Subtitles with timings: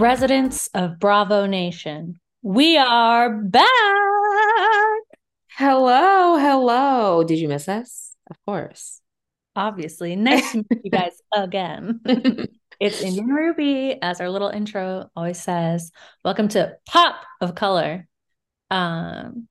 [0.00, 3.66] Residents of Bravo Nation, we are back.
[5.50, 7.22] Hello, hello.
[7.22, 8.16] Did you miss us?
[8.30, 9.02] Of course.
[9.54, 10.16] Obviously.
[10.16, 12.00] Nice to meet you guys again.
[12.80, 15.92] it's Indian Ruby, as our little intro always says.
[16.24, 18.08] Welcome to Pop of Color.
[18.70, 19.48] Um,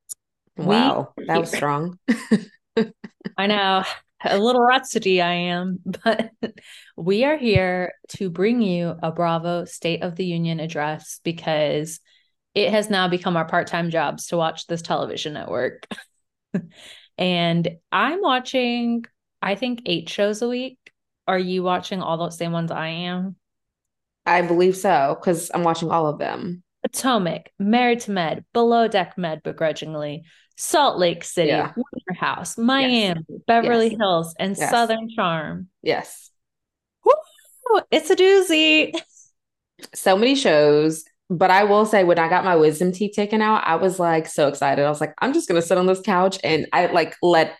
[0.58, 2.00] wow, that was strong.
[3.38, 3.84] I know
[4.23, 6.32] a little rusty I am, but
[6.98, 12.00] we are here to bring you a Bravo State of the Union address because
[12.55, 15.88] it has now become our part time jobs to watch this television network.
[17.17, 19.06] and I'm watching,
[19.42, 20.78] I think, eight shows a week.
[21.28, 23.36] Are you watching all those same ones I am?
[24.26, 26.64] I believe so because I'm watching all of them.
[26.83, 30.23] Potomac, Married to Med, Below Deck Med, begrudgingly,
[30.61, 31.71] Salt Lake City, yeah.
[31.73, 33.41] Winter House, Miami, yes.
[33.47, 33.97] Beverly yes.
[33.97, 34.69] Hills, and yes.
[34.69, 35.69] Southern Charm.
[35.81, 36.31] Yes.
[37.05, 37.79] Woo!
[37.89, 38.93] It's a doozy.
[39.95, 41.05] So many shows.
[41.30, 44.27] But I will say, when I got my wisdom teeth taken out, I was like
[44.27, 44.83] so excited.
[44.83, 47.55] I was like, I'm just gonna sit on this couch and I like let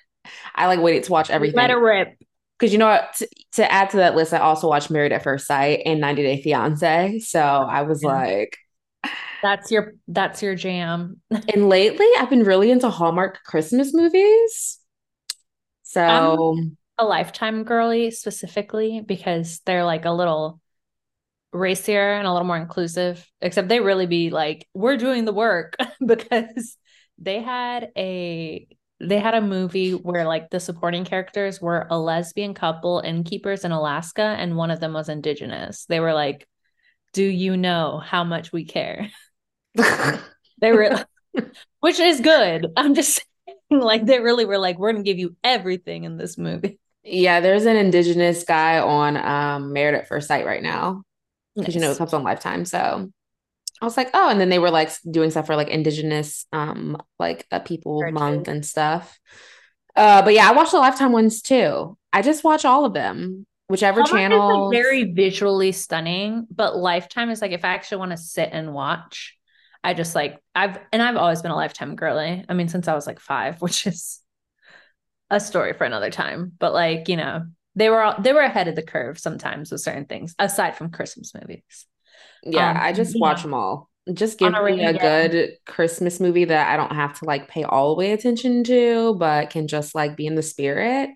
[0.54, 1.56] I like waited to watch everything.
[1.56, 2.18] Let it rip.
[2.60, 3.14] Because you know what?
[3.20, 6.24] To, to, add to that list, I also watched Married at First Sight and 90
[6.24, 7.20] Day Fiance.
[7.20, 8.58] So I was like,
[9.42, 11.22] that's your that's your jam.
[11.32, 14.80] and lately I've been really into Hallmark Christmas movies.
[15.84, 20.60] So I'm a lifetime girly specifically because they're like a little
[21.52, 25.76] racier and a little more inclusive, except they really be like, we're doing the work
[26.06, 26.78] because
[27.18, 28.68] they had a
[29.02, 33.72] they had a movie where like the supporting characters were a lesbian couple innkeepers in
[33.72, 35.86] Alaska and one of them was indigenous.
[35.86, 36.46] They were like,
[37.14, 39.10] Do you know how much we care?
[39.76, 41.06] they were,
[41.80, 42.68] which is good.
[42.76, 46.38] I'm just saying, like, they really were like, we're gonna give you everything in this
[46.38, 46.80] movie.
[47.04, 51.04] Yeah, there's an indigenous guy on um Married at First Sight right now.
[51.56, 51.76] Because nice.
[51.76, 52.66] you know it comes on Lifetime.
[52.66, 53.12] So
[53.82, 57.02] I was like, oh, and then they were like doing stuff for like indigenous um
[57.18, 59.20] like a people Very month and stuff.
[59.96, 61.98] Uh, but yeah, I watched the Lifetime ones too.
[62.14, 67.42] I just watch all of them whichever channel like very visually stunning but lifetime is
[67.42, 69.38] like if i actually want to sit and watch
[69.84, 72.44] I just like I've and I've always been a lifetime girly.
[72.48, 74.22] I mean, since I was like five, which is
[75.30, 76.54] a story for another time.
[76.58, 79.82] But like, you know, they were all, they were ahead of the curve sometimes with
[79.82, 81.86] certain things, aside from Christmas movies.
[82.44, 83.90] Yeah, um, I just watch them all.
[84.12, 87.90] Just give me a good Christmas movie that I don't have to like pay all
[87.90, 91.12] the way attention to, but can just like be in the spirit.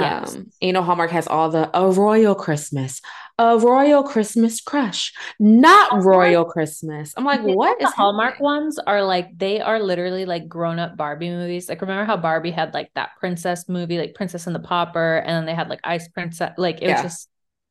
[0.00, 0.36] Yes.
[0.36, 3.00] Um, you know, Hallmark has all the a royal Christmas,
[3.38, 7.12] a royal Christmas crush, not royal Christmas.
[7.16, 8.44] I'm like, what is Hallmark happening?
[8.44, 11.68] ones are like they are literally like grown up Barbie movies.
[11.68, 15.30] Like remember how Barbie had like that princess movie, like Princess and the Pauper, and
[15.30, 16.52] then they had like Ice Princess.
[16.56, 17.02] Like it yeah.
[17.02, 17.28] was just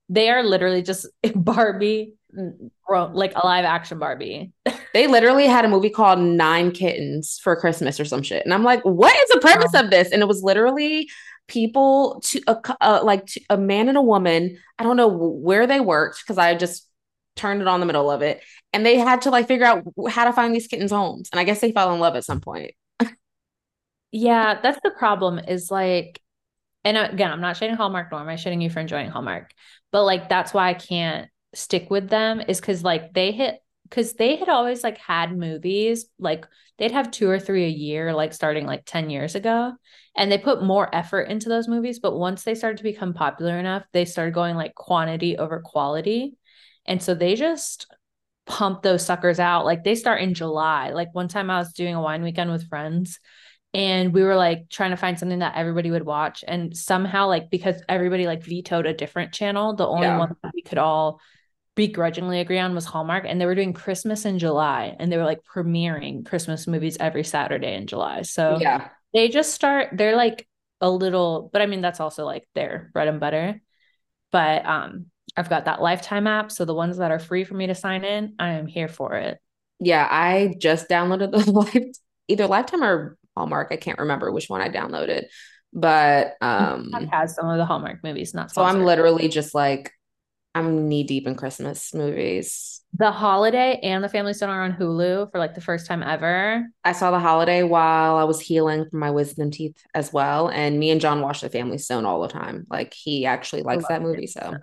[0.10, 2.14] they are literally just Barbie
[2.88, 4.52] like a live action Barbie.
[4.94, 8.44] they literally had a movie called Nine Kittens for Christmas or some shit.
[8.46, 10.12] And I'm like, what is the purpose of this?
[10.12, 11.10] And it was literally
[11.48, 14.58] people to a uh, like to, a man and a woman.
[14.80, 16.88] I don't know where they worked because I just
[17.36, 18.42] turned it on the middle of it,
[18.74, 21.30] and they had to like figure out how to find these kittens homes.
[21.32, 22.72] And I guess they fell in love at some point.
[24.12, 25.40] yeah, that's the problem.
[25.40, 26.22] Is like,
[26.84, 29.52] and again, I'm not shading Hallmark nor am I shading you for enjoying Hallmark,
[29.92, 34.14] but like that's why I can't stick with them is because like they hit because
[34.14, 36.46] they had always like had movies like
[36.78, 39.74] they'd have two or three a year like starting like 10 years ago
[40.16, 43.58] and they put more effort into those movies but once they started to become popular
[43.58, 46.38] enough they started going like quantity over quality
[46.86, 47.88] and so they just
[48.46, 51.96] pump those suckers out like they start in july like one time i was doing
[51.96, 53.20] a wine weekend with friends
[53.74, 57.50] and we were like trying to find something that everybody would watch and somehow like
[57.50, 60.18] because everybody like vetoed a different channel the only yeah.
[60.18, 61.20] one that we could all
[61.76, 65.26] begrudgingly agree on was Hallmark, and they were doing Christmas in July, and they were
[65.26, 68.24] like premiering Christmas movies every Saturday in July.
[68.24, 69.90] So yeah, they just start.
[69.94, 70.48] They're like
[70.82, 73.62] a little, but I mean that's also like their bread and butter.
[74.32, 75.08] But um,
[75.38, 78.04] I've got that Lifetime app, so the ones that are free for me to sign
[78.04, 79.38] in, I am here for it.
[79.80, 81.96] Yeah, I just downloaded the life
[82.28, 83.70] either Lifetime or Hallmark.
[83.72, 85.26] I can't remember which one I downloaded,
[85.74, 88.34] but um, it has some of the Hallmark movies.
[88.34, 88.64] Not so.
[88.64, 89.92] I'm literally just like
[90.56, 92.82] I'm knee deep in Christmas movies.
[92.98, 96.66] The Holiday and The Family Stone are on Hulu for like the first time ever.
[96.86, 100.48] I saw The Holiday while I was healing from my wisdom teeth as well.
[100.48, 102.66] And me and John watch The Family Stone all the time.
[102.70, 104.28] Like he actually likes that movie.
[104.28, 104.56] So,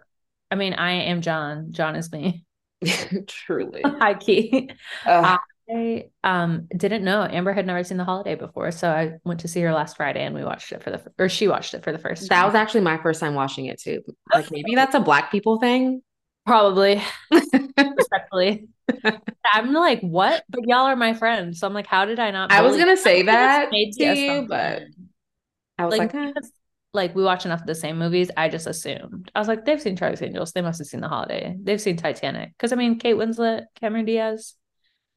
[0.50, 1.72] I mean, I am John.
[1.72, 2.46] John is me.
[3.26, 3.82] truly.
[3.84, 4.70] High key.
[5.06, 5.24] Ugh.
[5.24, 5.38] Um,
[5.72, 9.48] I um didn't know Amber had never seen The Holiday before, so I went to
[9.48, 11.92] see her last Friday and we watched it for the or she watched it for
[11.92, 12.36] the first time.
[12.36, 14.02] that was actually my first time watching it too.
[14.32, 16.02] Like maybe that's a black people thing.
[16.46, 17.00] probably
[17.32, 18.68] respectfully.
[19.52, 20.44] I'm like, what?
[20.48, 22.52] But y'all are my friends, so I'm like, how did I not?
[22.52, 24.82] I was gonna say that made to you, but.
[25.78, 26.40] I was like, like, eh.
[26.92, 28.30] like we watch enough of the same movies.
[28.36, 29.30] I just assumed.
[29.34, 30.52] I was like, they've seen Charlie's Angels.
[30.52, 31.56] They must have seen The Holiday.
[31.60, 32.50] They've seen Titanic.
[32.50, 34.54] Because I mean, Kate Winslet, Cameron Diaz.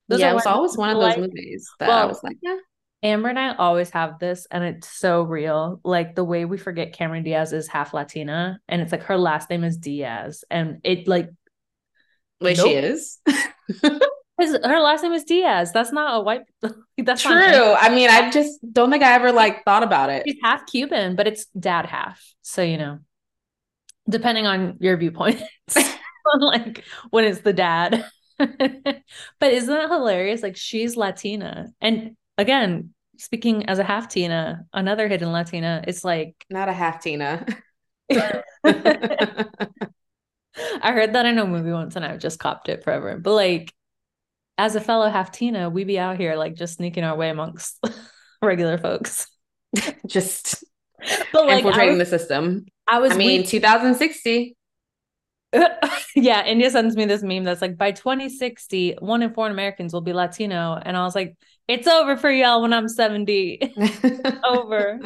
[0.07, 2.37] Those yeah, are it was always one of those like- movies that I was like,
[2.41, 2.57] yeah.
[3.03, 5.79] Amber and I always have this, and it's so real.
[5.83, 9.49] Like the way we forget Cameron Diaz is half Latina, and it's like her last
[9.51, 11.29] name is Diaz, and it like
[12.41, 12.67] Wait, Nope.
[12.67, 13.19] she is.
[14.63, 15.71] her last name is Diaz.
[15.71, 16.41] That's not a white.
[16.97, 17.33] That's True.
[17.33, 20.23] I mean, I just don't think I ever like thought about it.
[20.27, 22.21] She's half Cuban, but it's dad half.
[22.41, 22.99] So you know,
[24.09, 25.41] depending on your viewpoint,
[26.39, 28.03] like when it's the dad.
[29.39, 30.43] but isn't that hilarious?
[30.43, 36.35] Like she's Latina, and again, speaking as a half Tina, another hidden Latina, it's like
[36.49, 37.45] Not a half Tina.
[40.81, 43.17] I heard that in a movie once and I've just copped it forever.
[43.17, 43.73] But like
[44.57, 47.83] as a fellow half Tina, we be out here like just sneaking our way amongst
[48.41, 49.27] regular folks.
[50.07, 50.63] just
[51.33, 52.65] But like infiltrating was, the system.
[52.87, 54.55] I was I mean, weak- 2060.
[55.53, 56.11] 2060.
[56.21, 60.01] yeah, India sends me this meme that's like by 2060, one in four Americans will
[60.01, 60.79] be Latino.
[60.81, 61.35] And I was like,
[61.67, 63.73] it's over for y'all when I'm 70.
[64.47, 64.99] over.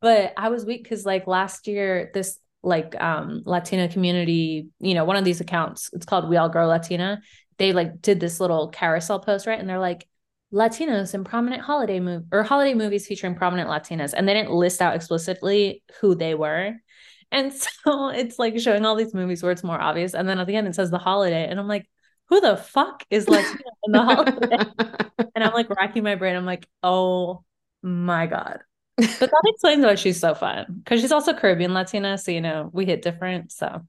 [0.00, 5.04] but I was weak because like last year, this like um Latina community, you know,
[5.04, 7.20] one of these accounts, it's called We All Grow Latina.
[7.58, 9.58] They like did this little carousel post, right?
[9.58, 10.06] And they're like,
[10.52, 14.12] Latinos in prominent holiday move or holiday movies featuring prominent Latinas.
[14.12, 16.74] And they didn't list out explicitly who they were.
[17.32, 17.52] And
[17.84, 20.14] so it's like showing all these movies where it's more obvious.
[20.14, 21.46] And then at the end it says the holiday.
[21.48, 21.88] And I'm like,
[22.28, 24.56] who the fuck is Latino in the holiday?
[25.34, 26.36] And I'm like racking my brain.
[26.36, 27.44] I'm like, oh
[27.82, 28.60] my God.
[28.96, 30.82] But that explains why she's so fun.
[30.84, 32.18] Because she's also Caribbean Latina.
[32.18, 33.50] So, you know, we hit different.
[33.50, 33.82] So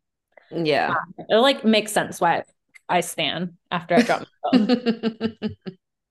[0.51, 0.91] yeah.
[0.91, 2.43] Um, it like makes sense why
[2.89, 5.38] I stand after I drop my phone.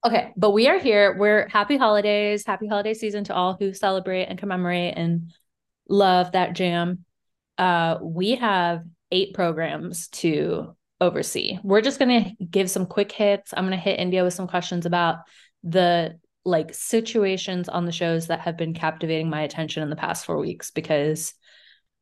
[0.05, 1.15] Okay, but we are here.
[1.19, 5.33] We're happy holidays, happy holiday season to all who celebrate and commemorate and
[5.89, 7.05] love that jam.
[7.61, 11.59] Uh, we have eight programs to oversee.
[11.63, 13.53] We're just gonna give some quick hits.
[13.55, 15.19] I'm gonna hit India with some questions about
[15.63, 20.25] the like situations on the shows that have been captivating my attention in the past
[20.25, 21.35] four weeks because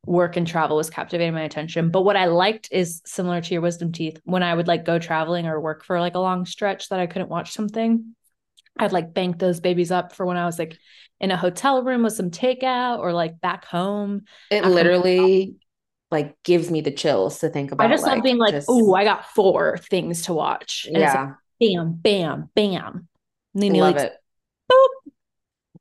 [0.06, 1.90] work and travel was captivating my attention.
[1.90, 4.20] But what I liked is similar to your wisdom teeth.
[4.22, 7.08] When I would like go traveling or work for like a long stretch that I
[7.08, 8.14] couldn't watch something,
[8.78, 10.78] I'd like bank those babies up for when I was like
[11.20, 14.22] in a hotel room with some takeout or like back home.
[14.50, 15.56] it literally
[16.10, 17.86] like gives me the chills to think about.
[17.86, 20.86] I just love being like, just- oh, I got four things to watch.
[20.86, 21.28] And it's like,
[21.58, 23.08] yeah, bam, bam, bam.
[23.54, 24.12] Nene love it.
[24.70, 24.88] boop.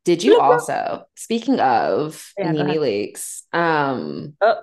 [0.03, 0.53] Did you Boop, boop.
[0.53, 2.77] also, speaking of Yeah, Nene.
[2.79, 4.61] Leakes, um, Oh.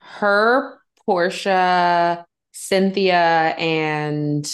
[0.00, 0.78] her,
[1.08, 4.46] Porsha, Cynthia, and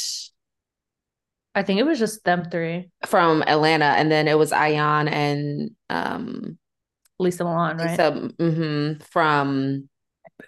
[1.56, 2.91] I think it was just them three.
[3.06, 6.58] from Atlanta, and then it was Ayan and um
[7.19, 7.98] Lesa Milan, right?
[7.98, 9.89] Lesa mhm, from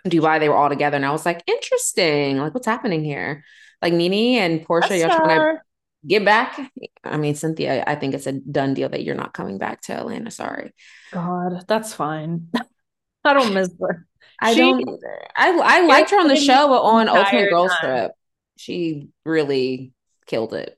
[0.06, 0.38] Dubai.
[0.38, 2.36] They were all together, and I was like, interesting.
[2.36, 3.42] Like, what's happening here?
[3.80, 5.62] Like Nene and Porsha, you're trying to
[6.06, 6.60] get back.
[7.02, 9.94] I mean, Cynthia, I think it's a done deal that you're not coming back to
[9.94, 10.30] Atlanta.
[10.30, 10.74] Sorry.
[11.12, 12.48] God, that's fine.
[13.24, 14.06] I don't miss her.
[14.40, 15.26] I She- don't either.
[15.34, 17.72] I I liked her on the show, but on Ultimate Girls.
[17.80, 18.12] Trip,
[18.56, 19.92] she really
[20.26, 20.77] killed it.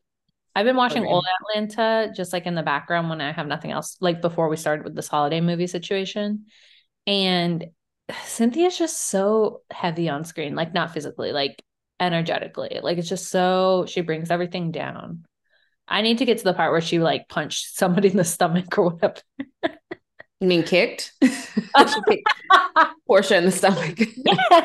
[0.55, 1.13] I've been watching Agreed.
[1.13, 4.57] Old Atlanta just like in the background when I have nothing else, like before we
[4.57, 6.47] started with this holiday movie situation.
[7.07, 7.67] And
[8.25, 11.63] Cynthia's just so heavy on screen, like not physically, like
[12.01, 12.81] energetically.
[12.83, 15.25] Like it's just so, she brings everything down.
[15.87, 18.77] I need to get to the part where she like punched somebody in the stomach
[18.79, 19.17] or whatever.
[20.41, 21.13] You mean kicked?
[21.21, 21.53] kicked
[23.09, 23.99] Porsha in the stomach.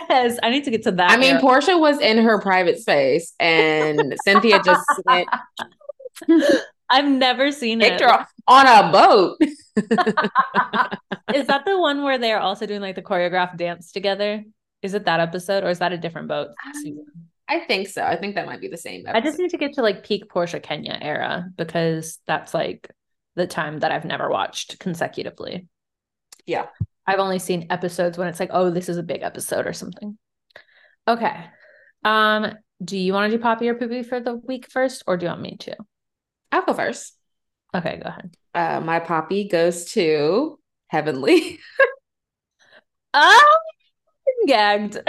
[0.09, 1.11] yes, I need to get to that.
[1.11, 1.41] I mean, era.
[1.41, 5.27] Porsha was in her private space, and Cynthia just went,
[6.89, 8.09] I've never seen kicked it.
[8.09, 9.37] her on a boat.
[11.33, 14.43] Is that the one where they're also doing like the choreographed dance together?
[14.81, 16.49] Is it that episode or is that a different boat?
[16.65, 17.05] Um, season?
[17.47, 18.03] I think so.
[18.03, 19.03] I think that might be the same.
[19.07, 22.89] I just need to get to like peak Porsha Kenya era because that's like
[23.35, 25.67] the time that I've never watched consecutively.
[26.45, 26.67] Yeah.
[27.07, 30.17] I've only seen episodes when it's like, oh, this is a big episode or something.
[31.07, 31.45] Okay.
[32.03, 35.25] Um, do you want to do poppy or poopy for the week first, or do
[35.25, 35.75] you want me to?
[36.51, 37.17] I'll go first.
[37.73, 38.35] Okay, go ahead.
[38.53, 41.59] Uh, my poppy goes to Heavenly.
[43.17, 43.57] Oh,
[44.27, 44.99] I'm gagged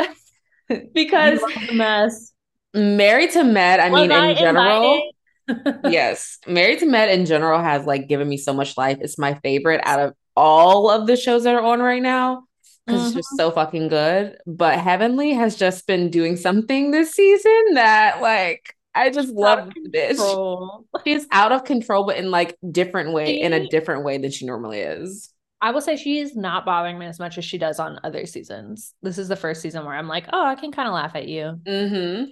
[0.95, 2.33] because the mess.
[2.73, 5.11] Married to Med, I mean, Was in general?
[5.85, 8.99] yes, Married to Med in general has like given me so much life.
[9.01, 12.45] It's my favorite out of all of the shows that are on right now
[12.87, 14.37] because it's just so fucking good.
[14.47, 20.21] But Heavenly has just been doing something this season that like I just love this
[20.21, 20.85] bitch.
[21.05, 24.47] She's out of control, but in like different way, in a different way than she
[24.47, 25.33] normally is.
[25.61, 28.95] I will say she's not bothering me as much as she does on other seasons.
[29.03, 31.29] This is the first season where I'm like, oh, I can kind of laugh at
[31.29, 31.59] you.
[31.67, 32.25] Mm-hmm.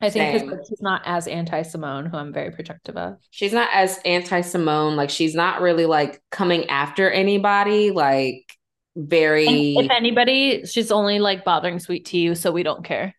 [0.00, 3.16] I think she's not as anti Simone, who I'm very protective of.
[3.30, 4.96] She's not as anti Simone.
[4.96, 7.90] Like she's not really like coming after anybody.
[7.90, 8.44] Like
[8.94, 13.14] very And if anybody, she's only like bothering sweet to you, so we don't care.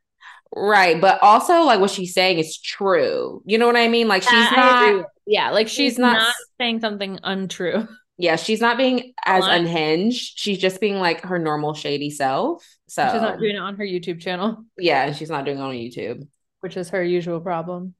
[0.55, 3.41] right, but also like what she's saying is true.
[3.45, 4.07] You know what I mean?
[4.07, 4.97] Like she's Yeah, agree.
[5.01, 5.05] not.
[5.25, 7.87] Yeah, like she's, she's not not, saying something untrue.
[8.19, 10.39] Yeah, she's not being as unhinged.
[10.39, 12.65] She's just being like her normal shady self.
[12.87, 15.61] So She's not doing it on her YouTube channel, yeah, and she's not doing it
[15.61, 16.27] on YouTube.
[16.61, 17.93] Which is her usual problem.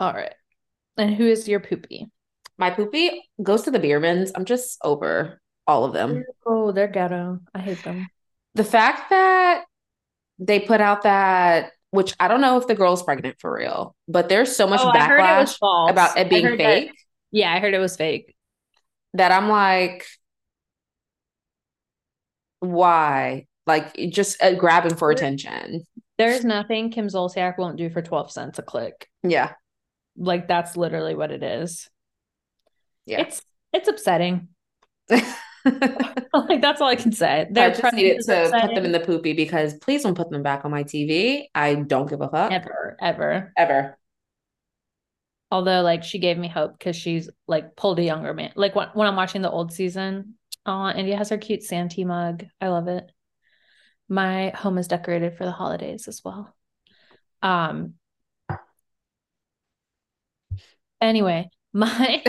[0.00, 0.34] All right.
[0.96, 2.06] And who is your poopy?
[2.56, 4.30] My poopy goes to the Biermanns.
[4.34, 6.24] I'm just over all of them.
[6.46, 7.40] Oh, they're ghetto.
[7.54, 8.08] I hate them.
[8.54, 9.64] the fact that
[10.38, 14.28] they put out that which I don't know if the girl's pregnant for real, but
[14.28, 16.92] there's so much Oh, heard it backlash about it being heard that- fake
[17.30, 18.34] yeah, I heard it was fake.
[19.14, 20.04] that I'm like,
[22.60, 23.46] why?
[23.66, 25.84] Like just uh, grabbing for attention.
[26.18, 29.08] There's nothing Kim Zolciak won't do for 12 cents a click.
[29.22, 29.52] Yeah.
[30.16, 31.88] Like that's literally what it is.
[33.06, 33.20] Yeah.
[33.20, 34.48] It's it's upsetting.
[36.48, 37.46] Like that's all I can say.
[37.50, 40.42] Their just needed to is put them in the poopy because please don't put them
[40.42, 41.44] back on my TV.
[41.54, 42.52] I don't give a fuck.
[42.52, 43.52] ever, ever.
[43.56, 43.98] Ever.
[45.50, 48.52] Although like she gave me hope because she's like pulled a younger man.
[48.54, 50.34] Like when, when I'm watching the old season,
[50.66, 52.44] uh, India has her cute Santee mug.
[52.60, 53.10] I love it.
[54.08, 56.54] My home is decorated for the holidays as well.
[57.42, 57.94] Um.
[61.00, 62.22] Anyway, my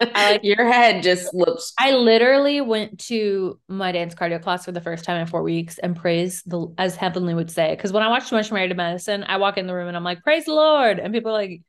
[0.00, 4.80] like- Your head just looks I literally went to my dance cardio class for the
[4.80, 7.74] first time in four weeks and praised the as Heavenly would say.
[7.74, 9.96] Because when I watch Too Much Married to Medicine, I walk in the room and
[9.96, 11.62] I'm like, "Praise the Lord," and people are like,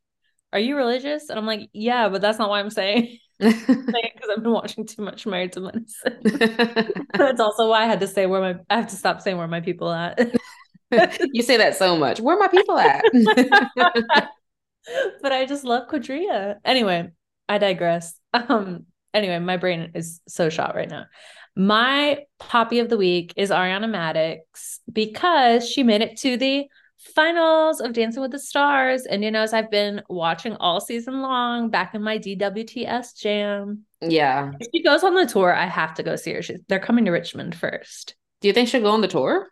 [0.53, 4.43] "Are you religious?" And I'm like, "Yeah, but that's not why I'm saying because I've
[4.43, 8.41] been watching too much Married to Medicine." that's also why I had to say where
[8.41, 10.20] my I have to stop saying where my people at.
[11.34, 12.20] you say that so much.
[12.20, 13.03] Where are my people at?
[15.22, 16.58] but I just love Quadria.
[16.65, 17.10] Anyway,
[17.48, 18.13] I digress.
[18.34, 21.05] Um, anyway, my brain is so shot right now.
[21.55, 26.67] My poppy of the week is Ariana Madix because she made it to the
[27.15, 29.05] finals of Dancing with the Stars.
[29.05, 33.86] And you know, as I've been watching all season long, back in my DWTS jam.
[34.01, 34.51] yeah.
[34.60, 36.41] If she goes on the tour, I have to go see her.
[36.41, 38.15] She's, they're coming to Richmond first.
[38.41, 39.51] Do you think she'll go on the tour?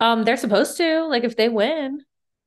[0.00, 2.02] Um, they're supposed to, like, if they win.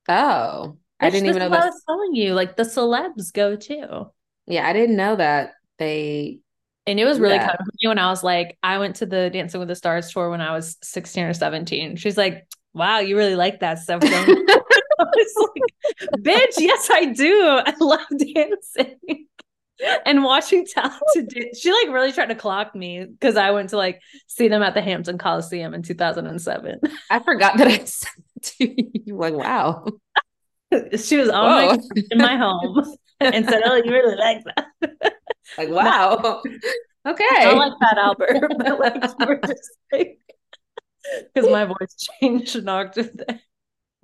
[0.08, 1.66] Oh, I didn't even know is what I that.
[1.72, 2.34] was telling you.
[2.34, 4.10] Like the celebs go too.
[4.46, 6.40] Yeah, I didn't know that they.
[6.86, 7.46] And it was really Yeah.
[7.46, 10.10] kind of funny when I was like, I went to the Dancing with the Stars
[10.12, 11.96] tour when I was 16 or 17.
[11.96, 14.02] She's like, wow, you really like that stuff.
[14.04, 14.14] I
[14.98, 17.60] like, bitch, yes, I do.
[17.64, 19.26] I love dancing.
[20.06, 21.58] And watching talented dance.
[21.58, 24.74] She like really tried to clock me because I went to like see them at
[24.74, 26.80] the Hampton Coliseum in 2007.
[27.10, 28.10] I forgot that I said
[28.42, 29.16] to you.
[29.16, 29.86] Like, wow.
[30.96, 31.78] she was on my
[32.12, 35.14] in my home and said, Oh, you really like that.
[35.58, 36.42] Like, wow.
[37.04, 37.24] Okay.
[37.44, 40.20] Not like Fat Albert, but like were just like
[41.34, 43.40] because my voice changed an octave there.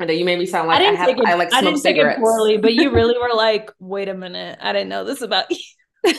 [0.00, 1.09] I know you made me sound like I I, didn't have.
[1.09, 1.26] it.
[1.26, 4.59] I like I didn't take it poorly, but you really were like, "Wait a minute,
[4.61, 5.59] I didn't know this about you."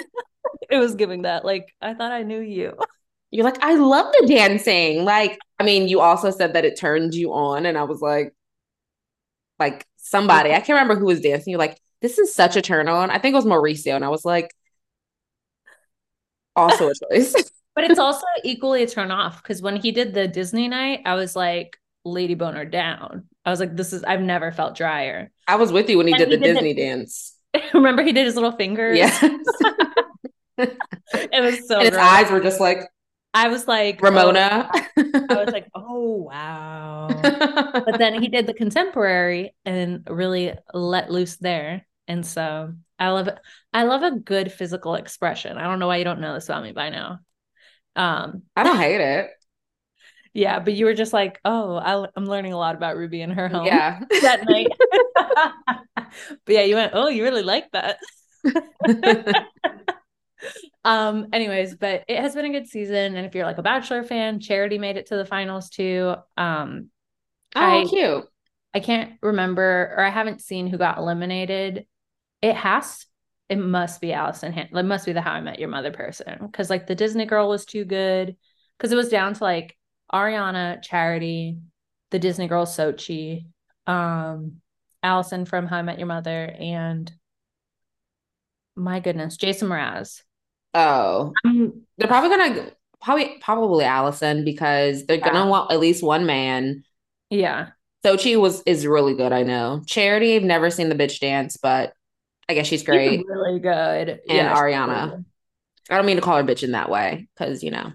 [0.69, 2.74] it was giving that like I thought I knew you.
[3.31, 5.05] You're like, I love the dancing.
[5.05, 8.33] Like, I mean, you also said that it turned you on, and I was like,
[9.59, 11.51] like somebody, I can't remember who was dancing.
[11.51, 13.12] You're like, this is such a turn on.
[13.12, 14.50] I think it was Mauricio, and I was like,
[16.55, 17.36] also a choice.
[17.81, 21.15] But it's also equally a turn off because when he did the Disney night, I
[21.15, 25.55] was like, "Lady Boner down." I was like, "This is I've never felt drier." I
[25.55, 27.36] was with you when he And did he the did the- Disney dance.
[27.74, 28.98] Remember, he did his little fingers.
[28.98, 29.24] Yes.
[30.57, 31.77] it was so.
[31.79, 32.79] and his eyes were just like
[33.33, 34.69] I was like Ramona.
[34.74, 41.12] oh, I was like, "Oh wow." but then he did the contemporary and really let
[41.12, 43.38] loose there and so i love it
[43.74, 46.63] i love a good physical expression i don't know why you don't know this about
[46.63, 47.19] me by now
[47.96, 49.31] um I don't hate it.
[50.34, 53.34] Yeah, but you were just like, oh, I, I'm learning a lot about Ruby and
[53.34, 53.65] her home.
[53.65, 54.00] Yeah.
[54.22, 54.67] that night.
[55.96, 56.08] but
[56.48, 57.98] yeah, you went, oh, you really like that.
[60.86, 63.15] um, anyways, but it has been a good season.
[63.15, 66.13] And if you're like a Bachelor fan, Charity made it to the finals too.
[66.38, 66.89] Um,
[67.55, 68.25] oh, I, cute.
[68.74, 71.88] I can't remember, or I haven't seen who got eliminated.
[72.41, 73.05] It has,
[73.50, 74.53] it must be Allison.
[74.53, 77.25] Han- it must be the How I Met Your Mother person because like the Disney
[77.25, 78.36] girl was too good
[78.77, 79.75] because it was down to like
[80.13, 81.58] Ariana, Charity,
[82.12, 83.46] the Disney girl Sochi,
[83.88, 84.62] um,
[85.03, 87.12] Allison from How I Met Your Mother, and
[88.75, 90.22] my goodness, Jason Mraz.
[90.74, 95.32] Oh, Um, they're probably gonna probably probably Allison because they're Yeah.
[95.34, 96.84] gonna want at least one man.
[97.29, 97.70] yeah,
[98.06, 99.32] Sochi was is really good.
[99.34, 99.82] I know.
[99.88, 101.94] Charity, I've never seen the bitch dance, but
[102.50, 103.20] I guess she's great.
[103.20, 104.10] she's really good.
[104.10, 105.12] And Yeah, Ariana.
[105.12, 105.25] really.
[105.89, 107.94] I don't mean to call her bitch in that way because you know.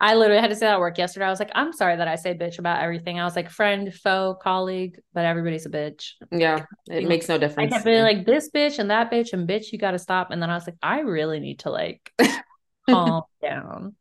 [0.00, 1.26] I literally had to say that at work yesterday.
[1.26, 3.20] I was like, I'm sorry that I say bitch about everything.
[3.20, 6.14] I was like, friend, foe, colleague, but everybody's a bitch.
[6.32, 7.72] Yeah, it makes no difference.
[7.72, 10.32] I kept being like this bitch and that bitch and bitch, you got to stop.
[10.32, 12.12] And then I was like, I really need to like
[12.90, 13.94] calm down.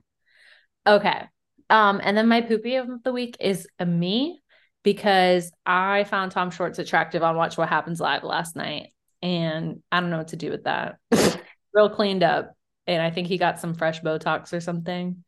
[0.87, 1.21] Okay.
[1.69, 4.41] Um, and then my poopy of the week is a me
[4.83, 9.99] because I found Tom Schwartz attractive on Watch What Happens Live last night, and I
[9.99, 10.97] don't know what to do with that.
[11.73, 12.55] Real cleaned up,
[12.87, 15.23] and I think he got some fresh Botox or something.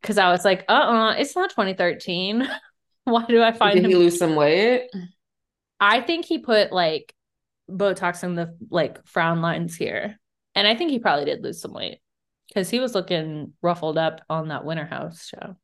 [0.00, 2.48] Because I was like, uh, uh it's not 2013.
[3.04, 4.88] Why do I find Did him he lose some weight?
[5.80, 7.14] I think he put like
[7.70, 10.18] Botox in the like frown lines here.
[10.54, 12.00] And I think he probably did lose some weight
[12.48, 15.56] because he was looking ruffled up on that Winter House show.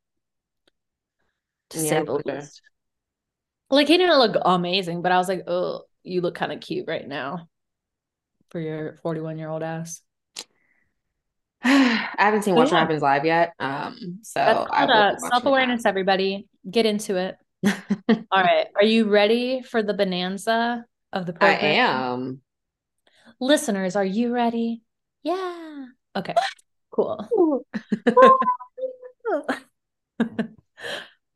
[1.71, 2.61] To Yeah, say the least.
[3.69, 6.85] Like he didn't look amazing, but I was like, oh, you look kind of cute
[6.87, 7.47] right now
[8.49, 10.01] for your 41 year old ass.
[11.63, 12.79] I haven't seen Watch What yeah.
[12.79, 13.53] Happens live yet.
[13.59, 16.47] Um, so That's I called uh, self awareness, everybody.
[16.69, 17.35] Get into it.
[18.09, 18.67] All right.
[18.75, 21.41] Are you ready for the bonanza of the that.
[21.41, 21.75] I program?
[21.75, 22.41] am.
[23.39, 24.81] Listeners, are you ready?
[25.23, 25.85] Yeah.
[26.15, 26.35] Okay.
[26.91, 27.65] Cool.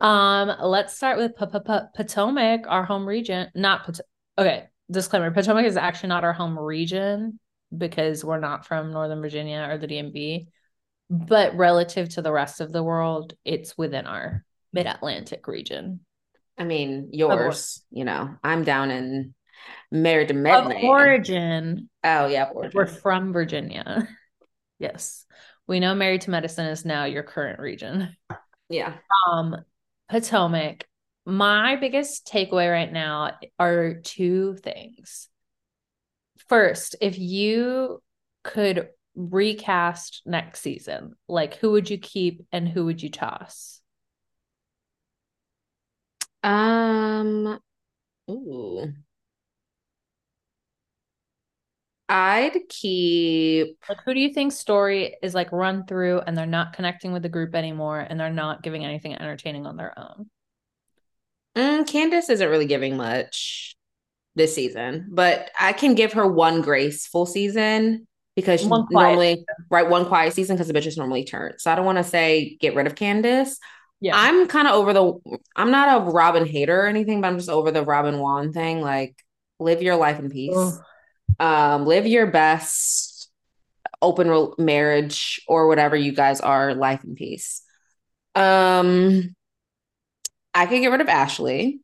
[0.01, 3.49] um, let's start with P- P- P- Potomac, our home region.
[3.55, 4.01] Not Pot-
[4.37, 4.67] okay.
[4.89, 7.39] Disclaimer: Potomac is actually not our home region
[7.75, 10.47] because we're not from Northern Virginia or the DMV,
[11.09, 16.01] but relative to the rest of the world, it's within our Mid Atlantic region.
[16.57, 17.83] I mean, yours.
[17.91, 19.33] You know, I'm down in
[19.91, 20.87] Merida Of Medley.
[20.87, 24.07] origin, Oh yeah, of we're from Virginia.
[24.79, 25.25] yes,
[25.67, 28.15] we know Married to Medicine is now your current region.
[28.69, 28.93] Yeah.
[29.29, 29.55] um
[30.09, 30.85] Potomac,
[31.27, 35.27] my biggest takeaway right now are two things.
[36.47, 38.01] First, if you
[38.45, 43.81] could recast next season, like who would you keep and who would you toss?
[46.43, 47.59] Um.
[48.29, 48.93] Ooh.
[52.09, 53.77] I'd keep.
[53.89, 57.21] Like who do you think story is like run through and they're not connecting with
[57.23, 60.29] the group anymore and they're not giving anything entertaining on their own?
[61.57, 63.75] Mm, Candace isn't really giving much
[64.35, 70.05] this season, but I can give her one graceful season because she normally, right, one
[70.05, 71.53] quiet season because the bitches normally turn.
[71.57, 73.57] So I don't want to say get rid of Candace.
[73.99, 74.11] Yeah.
[74.13, 77.49] I'm kind of over the, I'm not a Robyn hater or anything, but I'm just
[77.49, 78.79] over the Robyn Juan thing.
[78.79, 79.15] Like,
[79.59, 80.55] live your life in peace.
[80.55, 80.79] Ugh.
[81.39, 83.31] Um, live your best
[83.99, 87.63] open rel- marriage or whatever you guys are, life in peace.
[88.35, 89.35] Um,
[90.57, 91.81] I could get rid of Ashley.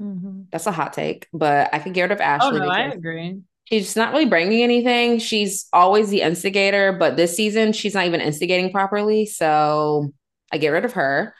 [0.00, 0.46] Mhm.
[0.50, 2.60] That's a hot take, but I could get rid of Ashley.
[2.60, 3.40] Oh no, I agree.
[3.64, 5.18] she's not really bringing anything.
[5.18, 9.24] She's always the instigator, but this season she's not even instigating properly.
[9.24, 10.12] So
[10.52, 11.34] I get rid of her.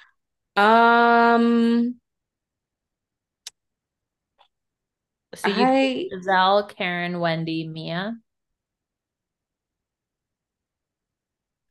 [0.56, 1.96] Um,
[5.34, 8.16] So you I Gizelle, Karen, Wendy, Mia.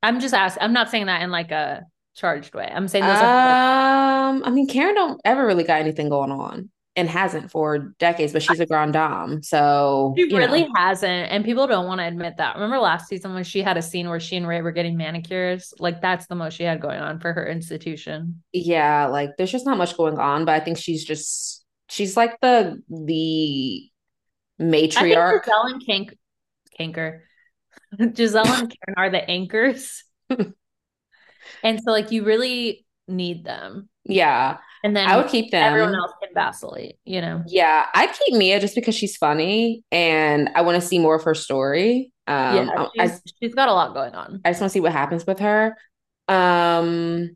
[0.04, 0.64] I'm just asking.
[0.64, 1.86] I'm not saying that in like a
[2.16, 2.70] charged way.
[2.72, 6.70] I'm saying those are um, I mean Karen don't ever really got anything going on
[6.96, 9.42] and hasn't for decades, but she's a grand dame.
[9.42, 12.56] So she really know, hasn't, and people don't want to admit that.
[12.56, 15.74] Remember last season when she had a scene where she and Ray were getting manicures?
[15.80, 18.44] Like that's the most she had going on for her institution.
[18.52, 22.40] yeah, like there's just not much going on, but I think she's just she's like
[22.42, 23.90] the the
[24.60, 25.44] I think matriarch.
[25.46, 26.18] Gizelle and Kank,
[26.80, 27.22] Kanker,
[27.96, 30.04] Gizelle and Karen are the anchors,
[31.64, 35.64] and so like you really need them, Yeah, and then I would keep them.
[35.64, 36.98] everyone else can vacillate.
[37.06, 37.44] You know.
[37.48, 41.24] Yeah, I'd keep Mia just because she's funny and I want to see more of
[41.24, 42.12] her story.
[42.28, 44.42] Um, Yeah, I, she's she's got a lot going on.
[44.46, 45.76] I just want to see what happens with her.
[46.30, 47.36] Um,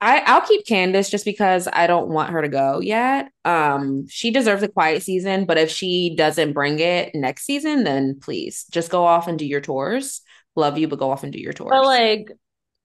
[0.00, 3.28] I, I'll keep Candace just because I don't want her to go yet.
[3.44, 8.18] Um, she deserves a quiet season, but if she doesn't bring it next season, then
[8.20, 10.20] please just go off and do your tours.
[10.56, 11.70] Love you, but go off and do your tours.
[11.70, 12.28] But like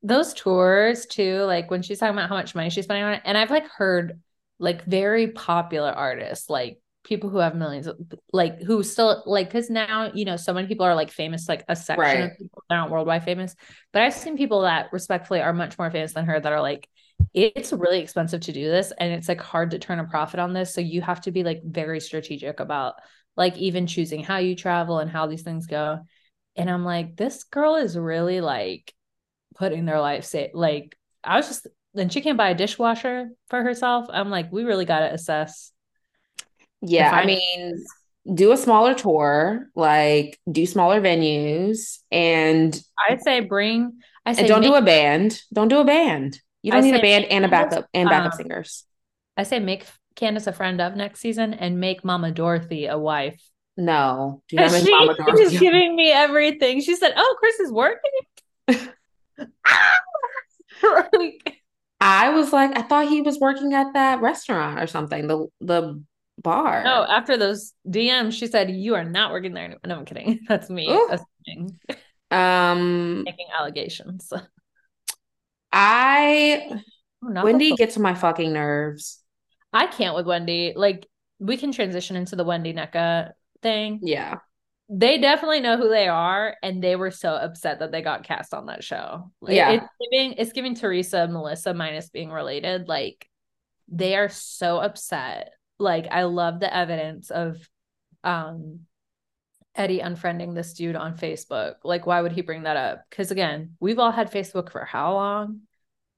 [0.01, 3.21] those tours too, like when she's talking about how much money she's spending on it,
[3.25, 4.21] and I've like heard
[4.59, 7.97] like very popular artists, like people who have millions, of,
[8.31, 11.65] like who still like because now you know so many people are like famous, like
[11.67, 12.31] a section Right.
[12.31, 13.55] of people that aren't worldwide famous.
[13.91, 16.87] But I've seen people that respectfully are much more famous than her that are like,
[17.33, 20.53] it's really expensive to do this, and it's like hard to turn a profit on
[20.53, 20.73] this.
[20.73, 22.95] So you have to be like very strategic about
[23.35, 25.99] like even choosing how you travel and how these things go.
[26.55, 28.93] And I'm like, this girl is really like
[29.59, 33.61] putting their life say like I was just then she can't buy a dishwasher for
[33.61, 34.07] herself.
[34.09, 35.71] I'm like, we really gotta assess.
[36.81, 37.85] yeah, I mean,
[38.33, 44.47] do a smaller tour, like do smaller venues, and I say bring I say and
[44.47, 45.41] don't do a band.
[45.51, 46.39] Don't do a band.
[46.61, 48.85] You don't need a band and a backup and backup um, singers.
[49.35, 53.41] I say make Candace a friend of next season and make Mama Dorothy a wife.
[53.77, 55.57] No, do not make she Mama Dorothy.
[55.57, 56.81] giving me everything.
[56.81, 58.89] She said, "Oh, Chris is working."
[60.81, 61.61] Like,
[61.99, 66.01] I was like, I thought he was working at that restaurant or something, the the
[66.41, 66.83] bar.
[66.83, 70.39] no, after those DMs, she said, "You are not working there." No, I'm kidding.
[70.47, 71.09] That's me Ooh.
[71.11, 71.79] assuming,
[72.31, 74.31] Um, making allegations.
[75.71, 76.81] I
[77.21, 79.21] Oh, Wendy gets on my fucking nerves.
[79.73, 80.73] I can't with Wendy.
[80.75, 81.05] Like
[81.39, 83.99] we can transition into the Wendy Nneka thing.
[84.01, 84.35] Yeah.
[84.91, 88.53] They definitely know who they are, and they were so upset that they got cast
[88.55, 89.31] on that show.
[89.39, 89.71] Like, Yeah.
[89.71, 92.87] it's giving it's giving Teresa Melissa minus being related.
[92.87, 93.27] Like
[93.87, 95.51] they are so upset.
[95.77, 97.57] Like I love the evidence of
[98.23, 98.81] um
[99.75, 101.75] Eddie unfriending this dude on Facebook.
[101.83, 103.03] Like, why would he bring that up?
[103.09, 105.61] Because again, we've all had Facebook for how long?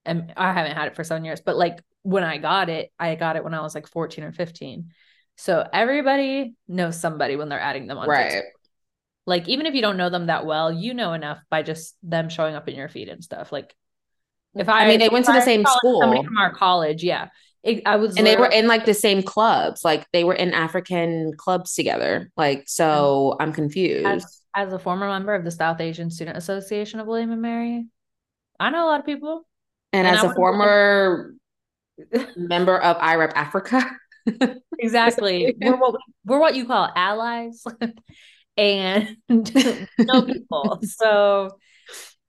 [0.04, 3.14] And I haven't had it for seven years, but like when I got it, I
[3.14, 4.90] got it when I was like 14 or 15.
[5.36, 8.32] So everybody knows somebody when they're adding them on Right.
[8.32, 8.42] Facebook.
[9.26, 12.28] Like, even if you don't know them that well, you know enough by just them
[12.28, 13.52] showing up in your feed and stuff.
[13.52, 13.74] Like,
[14.54, 16.24] if I, I mean, they went to the same saw somebody school.
[16.24, 17.28] from our college, yeah,
[17.62, 19.84] it, I was, And they were in like the same clubs.
[19.84, 22.30] Like they were in African clubs together.
[22.36, 24.04] Like, so I'm confused.
[24.06, 27.86] as, as a former member of the South Asian Student Association of William and Mary,
[28.58, 29.46] I know a lot of people.
[29.92, 31.34] And and as I a former
[32.36, 33.84] member of IREP Africa,
[34.78, 35.56] Exactly.
[35.60, 37.64] we're what we're what you call allies
[38.56, 39.16] and
[39.98, 40.80] know people.
[40.82, 41.58] So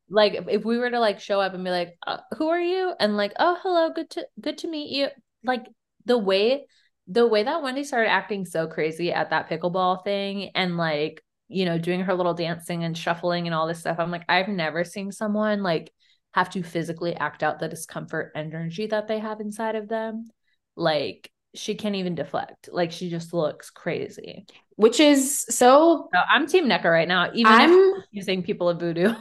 [0.10, 2.60] like if- if we were to like show up and be like, uh, "Who are
[2.60, 5.10] you?" and like, "Oh, hello, good to good to meet you."
[5.44, 5.68] Like
[6.06, 6.68] the way
[7.08, 11.66] the way that Wendy started acting so crazy at that pickleball thing and like, you
[11.66, 14.00] know, doing her little dancing and shuffling and all this stuff.
[14.00, 15.92] I'm like, I've never seen someone like
[16.34, 20.30] have to physically act out the discomfort energy that they have inside of them.
[20.78, 22.70] Like she can't even deflect.
[22.72, 24.46] Like she just looks crazy.
[24.76, 29.14] which is so So I'm team Nneka right now, even I'm using people of voodoo.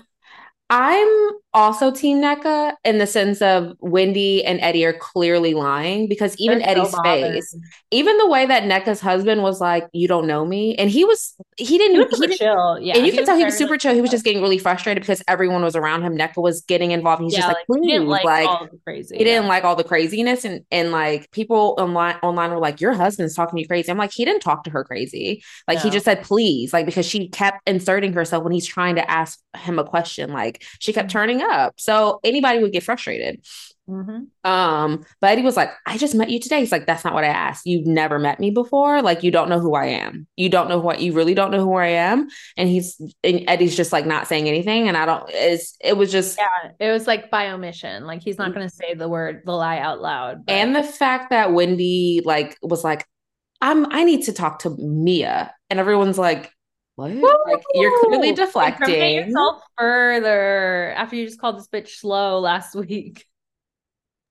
[0.71, 6.35] I'm also Team Nneka in the sense of Wendy and Eddie are clearly lying because
[6.39, 7.33] even They're Eddie's bothered.
[7.35, 7.57] face,
[7.91, 11.35] even the way that Nneka's husband was like, "You don't know me," and he was
[11.59, 12.39] he didn't He was he didn't.
[12.39, 12.79] chill.
[12.81, 12.97] Yeah.
[12.97, 13.95] and you can tell he was super like, chill.
[13.95, 16.17] He was just getting really frustrated because everyone was around him.
[16.17, 17.23] Nneka was getting involved.
[17.23, 19.17] He's yeah, just like, he didn't please, like, like, all the crazy.
[19.19, 22.93] he didn't like all the craziness and and like people online online were like your
[22.95, 25.91] husband's talking to you crazy i'm like he didn't talk to her crazy like he
[25.91, 29.79] just said please like because she kept inserting herself when he's trying to ask him
[29.79, 31.13] a question like she kept Mhm.
[31.43, 33.45] Up so anybody would get frustrated
[33.91, 34.29] Mhm.
[34.45, 37.25] um but eddie was like i just met you today he's like that's not what
[37.25, 40.49] i asked you've never met me before like you don't know who i am you
[40.49, 43.93] don't know what you really don't know who i am and he's and eddie's just
[43.93, 47.29] like not saying anything and i don't it's it was just Yeah, it was like
[47.29, 48.07] by omission.
[48.07, 50.47] Like he's not going to say the word, the lie out loud.
[50.47, 50.53] but-.
[50.53, 53.05] And the fact that Wendy like was like,
[53.61, 55.53] I'm I need to talk to Mia.
[55.71, 56.53] And everyone's like,
[56.97, 57.41] what?
[57.47, 59.27] Like you're clearly deflecting.
[59.27, 63.27] yourself further after you just called this bitch slow last week.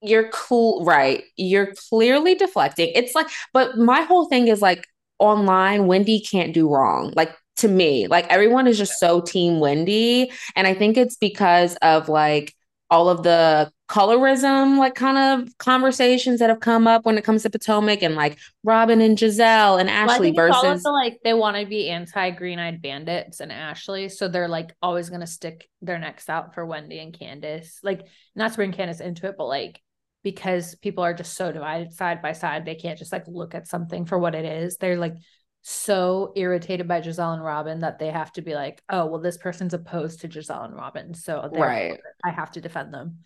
[0.01, 1.23] You're cool, right?
[1.37, 2.91] You're clearly deflecting.
[2.95, 4.87] It's like, but my whole thing is like
[5.19, 7.13] online, Wendy can't do wrong.
[7.15, 10.31] Like to me, like everyone is just so team Wendy.
[10.55, 12.55] And I think it's because of like
[12.89, 17.43] all of the colorism, like kind of conversations that have come up when it comes
[17.43, 21.33] to Potomac and like Robyn and Gizelle and Well, Ashley all versus the, like they
[21.33, 25.67] want to be anti green eyed bandits and Ashley, so they're like always gonna stick
[25.81, 27.79] their necks out for Wendy and Candace.
[27.83, 29.81] Like not to bring Candace into it, but like
[30.23, 33.67] because people are just so divided side by side, they can't just like look at
[33.67, 34.77] something for what it is.
[34.77, 35.15] They're like
[35.61, 39.37] so irritated by Gizelle and Robyn that they have to be like, oh, well, this
[39.37, 41.13] person's opposed to Gizelle and Robyn.
[41.13, 41.99] So Right.
[42.23, 43.19] I have to defend them.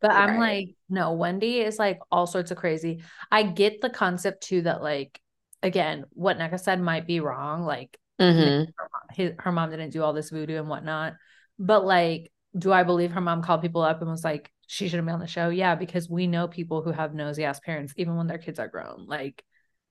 [0.00, 3.02] But I'm like, no, Wendy is like all sorts of crazy.
[3.30, 5.20] I get the concept too that like
[5.62, 7.64] again, what Nneka said might be wrong.
[7.64, 8.66] Like Mhm.
[8.76, 11.14] her, mom, his, her mom didn't do all this voodoo and whatnot.
[11.58, 15.06] But like, do I believe her mom called people up and was like, she shouldn't
[15.06, 15.48] be on the show?
[15.50, 18.68] Yeah, because we know people who have nosy ass parents, even when their kids are
[18.68, 19.06] grown.
[19.06, 19.44] Like,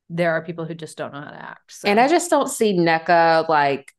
[0.09, 1.71] there are people who just don't know how to act.
[1.73, 1.87] So.
[1.87, 3.93] And I just don't see Nneka like,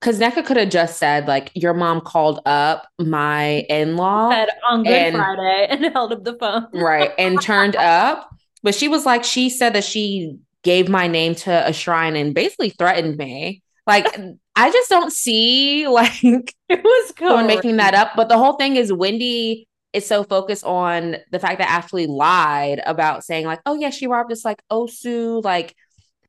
[0.00, 4.30] because Nneka could have just said, like, your mom called up my in law,
[4.68, 6.66] on Good and- Friday and held up the phone.
[6.74, 8.28] right, and turned up.
[8.62, 12.34] But she was like, she said that she gave my name to a shrine and
[12.34, 13.62] basically threatened me.
[13.86, 14.06] Like,
[14.56, 18.12] I just don't see like It was someone making that up.
[18.16, 22.82] But the whole thing is Wendy is so focused on the fact that Ashley lied
[22.84, 25.74] about saying, like, oh yeah, she robbed this like Osu like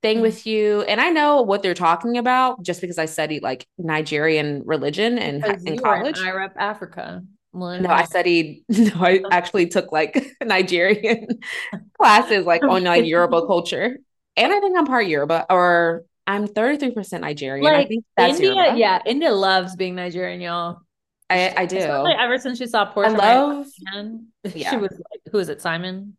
[0.01, 0.21] thing Mhm.
[0.21, 0.83] with you.
[0.83, 5.43] And I know what they're talking about just because I studied like Nigerian religion in,
[5.65, 6.19] in college.
[6.19, 7.23] I rep Africa.
[7.53, 11.27] Well, No, I studied no, I actually took like Nigerian
[11.99, 13.97] classes like on like Yoruba culture.
[14.37, 17.65] And I think I'm part Yoruba or I'm 33% Nigerian.
[17.73, 18.77] I think that's India, Yoruba.
[18.77, 20.79] yeah, India loves being Nigerian, y'all.
[21.29, 21.77] I, I do.
[21.79, 24.71] Ever since she saw Porsha, I love Man, Yeah.
[24.71, 25.61] she was like, who is it?
[25.61, 26.17] Simon?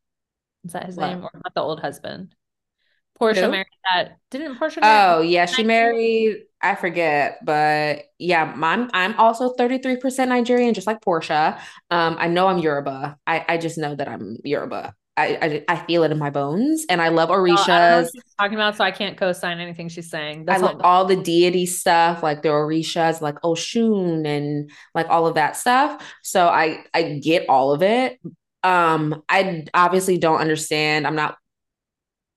[0.65, 2.35] Is that his name or not the old husband?
[3.21, 3.51] Porsha Who?
[3.51, 4.19] married that.
[4.31, 4.79] Didn't Porsha?
[4.83, 6.45] Oh yeah, she married.
[6.61, 11.59] I forget, but yeah, I'm I'm also 33% Nigerian, just like Porsha.
[11.91, 13.17] Um, I know I'm Yoruba.
[13.27, 14.95] I I just know that I'm Yoruba.
[15.17, 18.11] I I, I feel it in my bones, and I love I don't know Orishas.
[18.39, 20.47] talking about, so I can't co-sign anything she's saying.
[20.49, 25.35] I love all the deity stuff, like the Orishas, like Oshun, and like all of
[25.35, 26.03] that stuff.
[26.23, 28.21] So I I get all of it.
[28.63, 31.07] Um, I obviously don't understand.
[31.07, 31.39] I'm not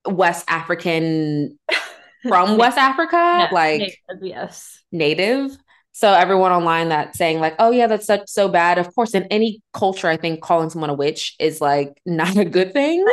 [0.07, 1.59] West African
[2.27, 4.79] from West Africa, Yeah, like native, yes.
[4.91, 5.57] native.
[5.99, 8.77] So everyone online that's saying like, oh yeah, that's such so bad.
[8.77, 12.45] Of course, in any culture, I think calling someone a witch is like not a
[12.45, 13.05] good thing.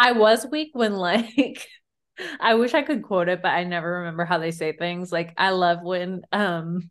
[0.00, 1.64] I was weak when like
[2.40, 5.12] I wish I could quote it, but I never remember how they say things.
[5.12, 6.90] Like I love when um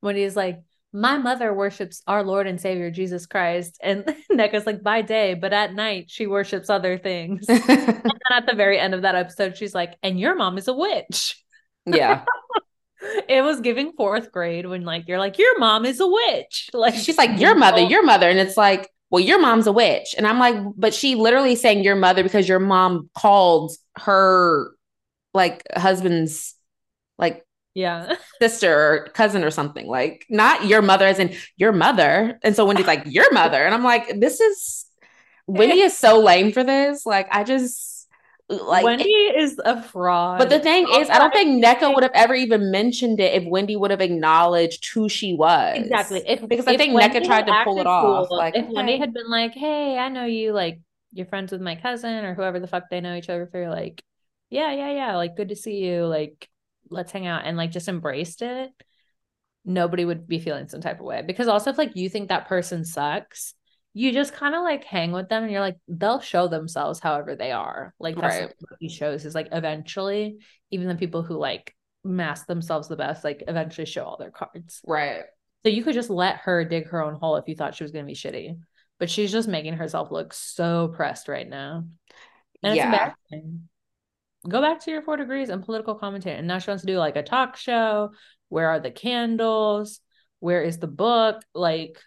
[0.00, 0.62] when he's like,
[0.94, 3.76] My mother worships our Lord and Savior Jesus Christ.
[3.82, 7.44] And Nneka's like, by day, but at night she worships other things.
[7.50, 10.68] and then at the very end of that episode, she's like, and your mom is
[10.68, 11.36] a witch.
[11.84, 12.24] yeah.
[13.28, 16.70] It was giving fourth grade when like you're like, your mom is a witch.
[16.74, 18.28] Like She's like, your mother, your mother.
[18.28, 20.14] And it's like, well, your mom's a witch.
[20.16, 24.72] And I'm like, but she literally saying your mother because your mom called her
[25.32, 26.54] like husband's
[27.18, 28.16] like yeah.
[28.40, 29.86] sister or cousin or something.
[29.86, 32.38] Like not your mother as in your mother.
[32.42, 33.64] And so Wendy's like, your mother.
[33.64, 34.86] And I'm like, this is
[35.46, 37.06] Wendy is so lame for this.
[37.06, 37.85] Like, I just
[38.48, 40.38] like Wendy is a fraud.
[40.38, 43.48] But the thing is, I don't think Nneka would have ever even mentioned it if
[43.48, 45.76] Wendy would have acknowledged who she was.
[45.78, 46.22] Exactly.
[46.26, 48.66] If Because I think Wendy Nneka tried to pull it acted off, cool, like, if
[48.68, 50.52] Wendy had been like, "Hey, I know you.
[50.52, 50.80] Like,
[51.12, 53.68] you're friends with my cousin or whoever the fuck they know each other through.
[53.68, 54.02] Like,
[54.48, 55.16] yeah, yeah, yeah.
[55.16, 56.06] Like, good to see you.
[56.06, 56.48] Like,
[56.88, 58.70] let's hang out." And like just embraced it.
[59.64, 62.46] Nobody would be feeling some type of way because also if like you think that
[62.46, 63.55] person sucks,
[63.98, 67.34] you just kind of like hang with them and you're like they'll show themselves however
[67.34, 67.94] they are.
[67.98, 68.52] Like that's Right.
[68.58, 70.36] what he shows is like eventually
[70.70, 74.82] even the people who like mask themselves the best like eventually show all their cards.
[74.86, 75.22] Right.
[75.64, 77.90] So you could just let her dig her own hole if you thought she was
[77.90, 78.58] going to be shitty.
[78.98, 81.86] But she's just making herself look so pressed right now.
[82.62, 82.84] And it's Yeah.
[83.32, 83.68] embarrassing.
[84.46, 86.36] Go back to your four degrees and political commentary.
[86.36, 88.10] And now she wants to do like a talk show.
[88.50, 90.00] Where are the candles?
[90.40, 91.42] Where is the book?
[91.54, 91.98] Like,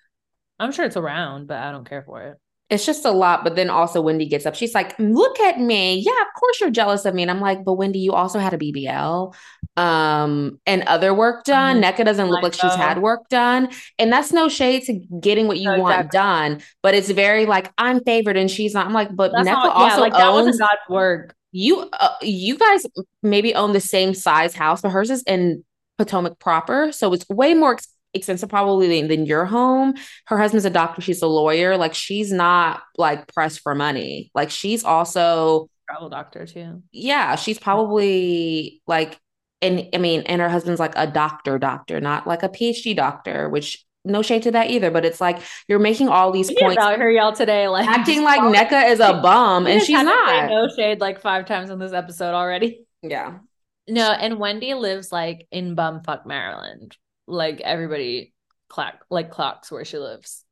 [0.59, 2.37] I'm sure it's around, but I don't care for it.
[2.69, 3.43] It's just a lot.
[3.43, 4.53] But then also Wendy gets up.
[4.53, 5.99] She's like, look at me.
[5.99, 7.23] Yeah, of course you're jealous of me.
[7.23, 9.33] And I'm like, but Wendy, you also had a BBL
[9.77, 11.81] um and other work done.
[11.81, 13.69] Nneka doesn't look I like she's had work done.
[13.97, 16.17] And that's no shade to getting what you No, want exactly.
[16.19, 16.61] done.
[16.83, 18.85] But it's very like I'm favored and she's not.
[18.85, 21.35] I'm like, but That's Nneka not, also yeah, like that owns wasn't God's work.
[21.51, 22.85] you uh, you guys
[23.23, 25.63] maybe own the same size house, but hers is in
[25.97, 29.95] Potomac proper, so it's way more ex- expensive probably than, your home.
[30.25, 31.77] Her husband's a doctor, she's a lawyer.
[31.77, 34.31] Like she's not like pressed for money.
[34.33, 36.83] Like she's also a Travel doctor too.
[36.91, 39.19] yeah, she's probably like
[39.61, 43.49] and I mean, and her husband's like a doctor, doctor, not like a PhD doctor,
[43.49, 44.89] which no shade to that either.
[44.89, 47.67] But it's like you're making all these points, about her, y'all, today.
[47.67, 50.49] Like acting like Nneka is a bum, and she's had to say not.
[50.49, 52.85] No shade like five times in this episode already.
[53.01, 53.39] Yeah.
[53.87, 56.95] No, and Wendy lives like in bumfuck Maryland.
[57.29, 58.33] Like everybody
[58.67, 60.43] clock like clocks where she lives.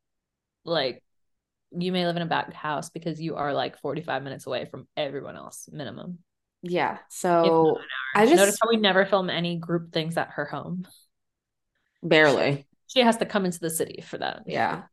[0.64, 1.04] Like
[1.78, 4.88] you may live in a back house because you are like 45 minutes away from
[4.96, 6.20] everyone else, minimum.
[6.62, 6.98] Yeah.
[7.10, 7.78] So
[8.16, 10.88] I just notice how we never film any group things at her home.
[12.04, 12.66] barely.
[12.88, 14.44] She has to come into the city for that.
[14.46, 14.84] Yeah.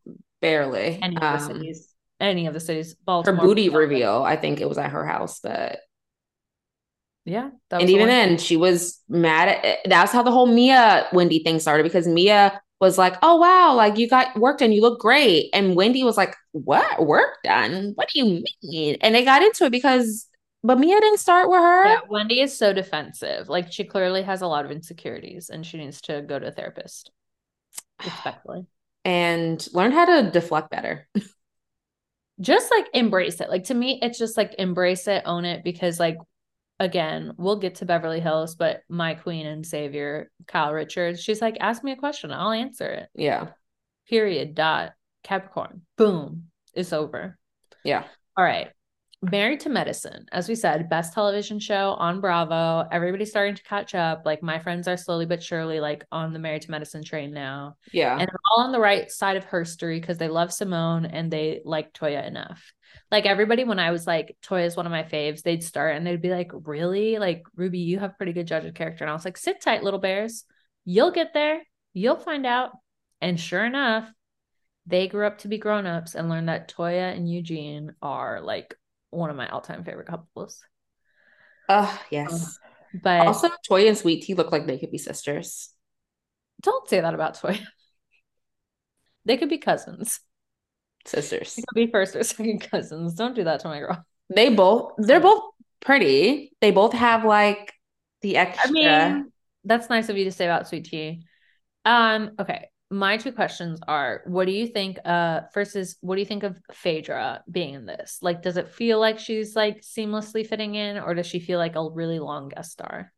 [0.40, 0.98] Barely.
[1.00, 1.94] Any of the Um, cities.
[2.20, 2.96] Any of the cities.
[3.06, 5.78] her booty reveal, I think it was at her house, but
[7.24, 7.50] Yeah.
[7.70, 10.46] That and was the even then she was mad at eh, that's how the whole
[10.46, 14.72] Mia Wendy thing started because Mia was like, Oh wow, like you got work done,
[14.72, 15.48] you look great.
[15.54, 17.06] And Wendy was like, What?
[17.06, 17.92] Work done?
[17.94, 18.96] What do you mean?
[19.00, 20.26] And they got into it because
[20.62, 21.84] but Mia didn't start with her.
[21.86, 23.50] Yeah, Wendy is so defensive.
[23.50, 26.52] Like she clearly has a lot of insecurities and she needs to go to a
[26.52, 27.10] therapist.
[28.02, 28.66] Respectfully.
[29.04, 31.06] And learn how to deflect better.
[32.40, 33.50] Just like embrace it.
[33.50, 36.16] Like to me, it's just like embrace it, own it, because like
[36.84, 41.56] again, we'll get to Beverly Hills, but my queen and savior, Kyle Richards, she's like,
[41.60, 43.08] ask me a question, I'll answer it.
[43.14, 43.48] Yeah.
[44.08, 44.54] Period.
[44.54, 44.92] Dot.
[45.22, 45.82] Capricorn.
[45.96, 46.44] Boom.
[46.74, 47.38] It's over.
[47.84, 48.04] Yeah.
[48.36, 48.68] All right.
[49.22, 52.86] Married to Medicine, as we said, best television show on Bravo.
[52.92, 54.22] Everybody's starting to catch up.
[54.26, 57.76] Like my friends are slowly but surely like on the Married to Medicine train now.
[57.90, 58.18] Yeah.
[58.18, 61.62] And all on the right side of her story because they love Simone and they
[61.64, 62.74] like Toya enough.
[63.10, 66.20] Like everybody, when I was like, Toya's one of my faves, they'd start and they'd
[66.22, 67.18] be like, Really?
[67.18, 69.04] Like, Ruby, you have pretty good judge of character.
[69.04, 70.44] And I was like, Sit tight, little bears.
[70.84, 71.62] You'll get there.
[71.92, 72.72] You'll find out.
[73.20, 74.10] And sure enough,
[74.86, 78.74] they grew up to be grown-ups and learned that Toya and Eugene are like
[79.10, 80.60] one of my all-time favorite couples.
[81.68, 82.58] Oh, yes.
[82.94, 85.70] Um, but Also, Toya and Sweet Tea look like they could be sisters.
[86.62, 87.60] don't say that about Toya.
[89.26, 90.20] They could be cousins.
[91.04, 91.54] Sisters.
[91.54, 93.14] They could be first or second cousins.
[93.14, 94.04] Don't do that to my girl.
[94.34, 95.42] They both they're both
[95.80, 96.52] pretty.
[96.60, 97.72] They both have like
[98.22, 98.68] the extra.
[98.68, 99.32] I mean,
[99.64, 101.26] that's nice of you to say about Sweet Tea.
[101.84, 102.68] Um, okay.
[102.90, 106.42] My two questions are what do you think uh first is what do you think
[106.44, 108.18] of Phaedra being in this?
[108.22, 111.76] Like does it feel like she's like seamlessly fitting in or does she feel like
[111.76, 113.12] a really long guest star?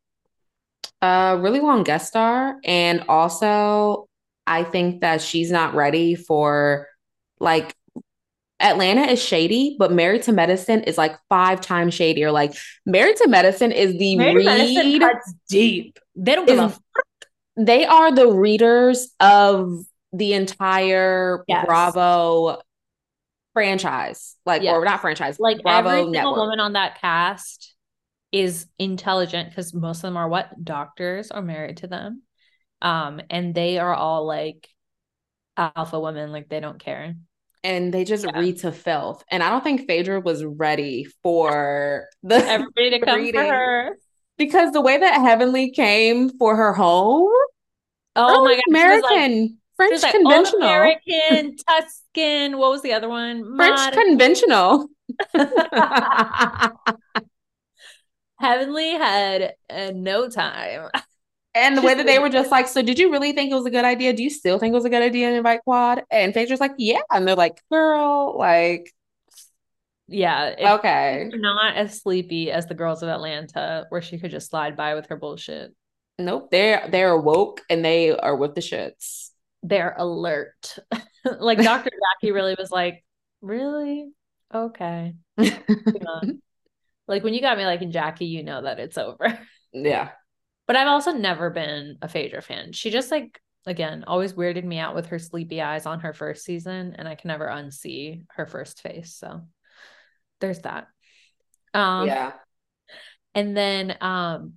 [1.01, 4.07] a really long guest star, and also
[4.45, 6.87] I think that she's not ready for
[7.39, 7.75] like
[8.59, 12.31] Atlanta is shady, but Married to Medicine is like five times shadier.
[12.31, 14.99] Like Married to Medicine is the Married read.
[15.01, 15.99] cuts deep.
[16.15, 16.79] They don't give a Is-
[17.57, 21.65] They are the readers of the entire Yes.
[21.65, 22.61] Bravo
[23.53, 24.73] franchise, like Yes.
[24.73, 26.37] or not franchise, like Bravo every single network.
[26.37, 27.75] woman on that cast
[28.31, 32.21] is intelligent because most of them are what doctors are married to them
[32.81, 34.67] um and they are all like
[35.55, 37.15] alpha women like they don't care
[37.63, 38.39] and they just Yeah.
[38.39, 39.23] read to filth.
[39.31, 43.41] And I don't think Phaedra was ready for the everybody to come for Reading.
[43.49, 43.97] her
[44.37, 47.29] because the way that Heavenly came for her home,
[48.15, 52.57] oh my god was like- American, French like, conventional, All-American, Tuscan.
[52.57, 53.55] What was the other one?
[53.55, 54.87] French Mod- conventional.
[58.39, 60.89] Heavenly had uh, no time.
[61.57, 63.65] And the way that they were just like, so did you really think it was
[63.65, 64.13] a good idea?
[64.13, 66.03] Do you still think it was a good idea to invite Quad?
[66.11, 67.01] And Phaedra's like, yeah.
[67.11, 68.93] And they're like, girl, like,
[70.07, 71.29] Yeah, if okay.
[71.33, 75.07] not as sleepy as the girls of Atlanta, where she could just slide by with
[75.07, 75.75] her bullshit.
[76.19, 76.49] Nope.
[76.51, 79.29] They're they're woke and they are with the shits.
[79.63, 80.77] they're alert.
[81.39, 81.89] like Dr.
[82.21, 83.03] Jackie really was like,
[83.41, 84.09] really?
[84.53, 85.13] Okay.
[87.07, 89.39] like when you got me liking Jackie, you know that it's over.
[89.73, 90.11] Yeah.
[90.67, 92.73] But I've also never been a Phaedra fan.
[92.73, 96.45] She just like again always weirded me out with her sleepy eyes on her first
[96.45, 99.15] season, and I can never unsee her first face.
[99.15, 99.41] So
[100.39, 100.87] there's that.
[101.73, 102.33] Um yeah.
[103.33, 104.53] and then um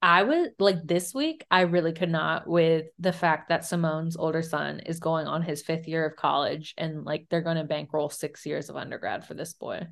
[0.00, 4.42] I would like this week, I really could not with the fact that Simone's older
[4.42, 8.08] son is going on his fifth year of college and like they're going to bankroll
[8.08, 9.86] six years of undergrad for this boy.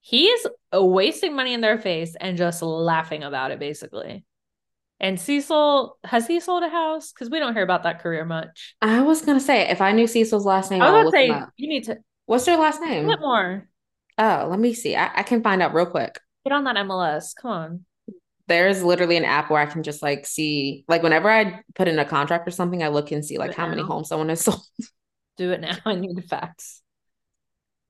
[0.00, 4.24] He is wasting money in their face and just laughing about it, basically.
[4.98, 7.12] And Cecil, has he sold a house?
[7.12, 8.74] Because we don't hear about that career much.
[8.82, 11.68] I was gonna say if I knew Cecil's last name, I was gonna say you
[11.68, 13.08] need to What's their last name?
[13.08, 13.66] get more.
[14.16, 14.94] Oh, let me see.
[14.94, 16.20] I, I can find out real quick.
[16.44, 17.34] Get on that MLS.
[17.34, 17.84] Come on.
[18.46, 21.98] There's literally an app where I can just like see, like whenever I put in
[21.98, 23.88] a contract or something, I look and see like how many now.
[23.88, 24.60] homes someone has sold.
[25.36, 25.76] Do it now.
[25.84, 26.82] I need the facts.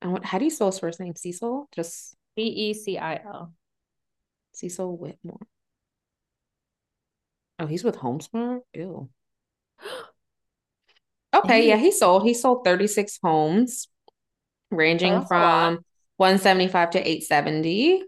[0.03, 1.15] And what, how do you spell his first name?
[1.15, 1.69] Cecil?
[1.75, 3.53] Just B E C I L.
[4.53, 5.47] Cecil Whitmore.
[7.59, 8.61] Oh, he's with Homesmart?
[8.75, 9.09] Ew.
[11.33, 12.25] Okay, yeah, he sold.
[12.25, 13.87] He sold 36 homes,
[14.73, 15.85] ranging from
[16.17, 18.03] 175 to 870.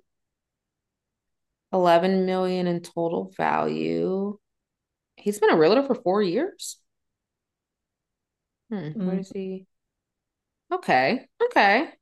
[1.72, 4.36] 11 million in total value.
[5.16, 6.78] He's been a realtor for four years.
[8.70, 9.20] Hmm, where Mm.
[9.20, 9.66] is he?
[10.72, 11.92] Okay, okay.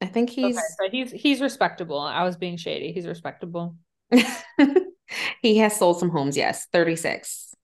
[0.00, 1.98] I think he's Okay, so he's he's respectable.
[1.98, 2.92] I was being shady.
[2.92, 3.76] He's respectable.
[5.42, 6.66] he has sold some homes, yes.
[6.72, 7.54] 36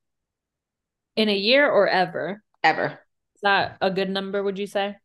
[1.15, 2.43] In a year or ever?
[2.63, 3.01] ever.
[3.35, 4.97] Is that a good number, would you say?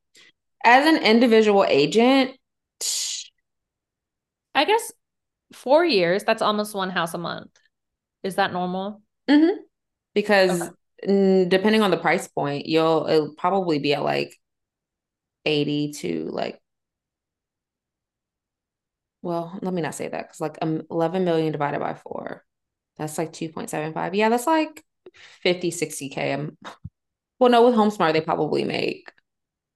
[0.66, 2.38] As an individual agent,
[4.54, 4.92] I guess
[5.54, 7.52] four years, that's almost one house a month.
[8.24, 9.02] Is that normal?
[9.30, 9.58] mhm,
[10.14, 10.76] because Okay.
[11.08, 14.36] Mm, depending on the price point, you'll it'll probably be at like
[15.46, 16.62] 80 to like
[19.22, 22.44] well, let me not say that because like um, 11 million divided by four,
[22.98, 24.14] that's like 2.75.
[24.14, 24.84] Yeah, that's like
[25.42, 26.34] 50, 60K.
[26.34, 26.58] Um,
[27.40, 29.12] well, no, with HomeSmart, they probably make,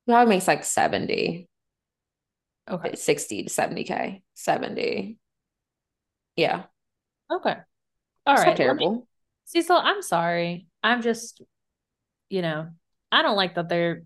[0.07, 1.49] probably makes like 70,
[2.69, 2.95] Okay.
[2.95, 5.19] 60 to 70K, 70.
[6.35, 6.65] Yeah,
[7.31, 7.55] Okay.
[8.27, 8.47] All it's right.
[8.47, 9.07] not let me- terrible.
[9.45, 10.68] Cecil, I'm sorry.
[10.83, 11.41] I'm just,
[12.29, 12.69] you know,
[13.11, 14.03] I don't like that they're,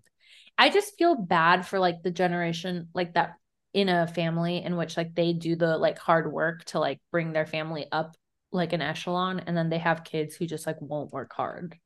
[0.56, 3.34] I just feel bad for like the generation like that
[3.72, 7.32] in a family in which like they do the like hard work to like bring
[7.32, 8.16] their family up
[8.52, 11.76] like an echelon and then they have kids who just like won't work hard.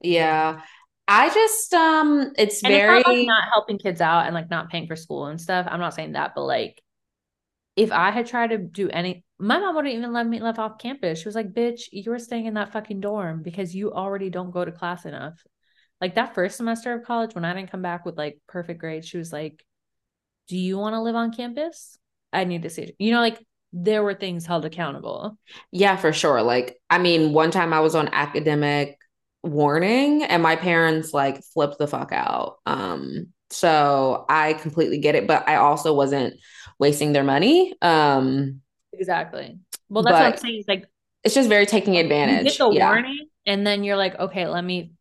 [0.00, 0.60] Yeah.
[1.08, 4.50] I just, um, it's And very, it's not like not helping kids out and like
[4.50, 5.66] not paying for school and stuff.
[5.68, 6.80] I'm not saying that, but like
[7.74, 10.78] if I had tried to do any, my mom wouldn't even let me live off
[10.78, 11.18] campus.
[11.18, 14.50] She was like, bitch, you were staying in that fucking dorm because you already don't
[14.50, 15.42] go to class enough.
[16.00, 19.08] Like that first semester of college, when I didn't come back with like perfect grades,
[19.08, 19.64] she was like,
[20.48, 21.98] do you want to live on campus?
[22.32, 22.96] I need to see it.
[22.98, 25.38] You know, like there were things held accountable.
[25.72, 26.42] Yeah, for sure.
[26.42, 28.98] Like, I mean, one time I was on academic
[29.42, 32.58] warning and my parents like flipped the fuck out.
[32.66, 36.34] Um, so I completely get it, but I also wasn't
[36.78, 37.74] wasting their money.
[37.80, 38.60] Um,
[39.00, 39.58] Exactly.
[39.88, 40.58] Well, that's what I'm saying.
[40.60, 40.84] It's like
[41.24, 42.44] it's just very taking you advantage.
[42.44, 42.90] get the Yeah.
[42.90, 44.92] warning and then you're like, okay, let me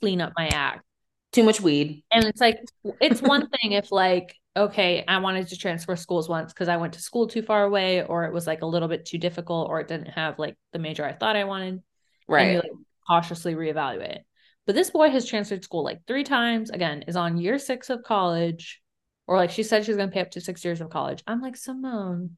[0.00, 0.84] clean up my act.
[1.32, 2.02] Too much weed.
[2.10, 2.58] And it's like,
[3.00, 6.94] it's one thing if, like, okay, I wanted to transfer schools once because I went
[6.94, 9.80] to school too far away, or it was like a little bit too difficult, or
[9.80, 11.68] it didn't have like the major I thought I wanted.
[11.74, 11.82] And
[12.28, 12.56] you Right.
[12.56, 12.72] like
[13.06, 14.20] cautiously reevaluate.
[14.66, 18.02] But this boy has transferred school like three times, again, is on year six of
[18.02, 18.80] college,
[19.26, 21.22] or like she said she's going to pay up to six years of college.
[21.26, 22.36] I'm like, Simone,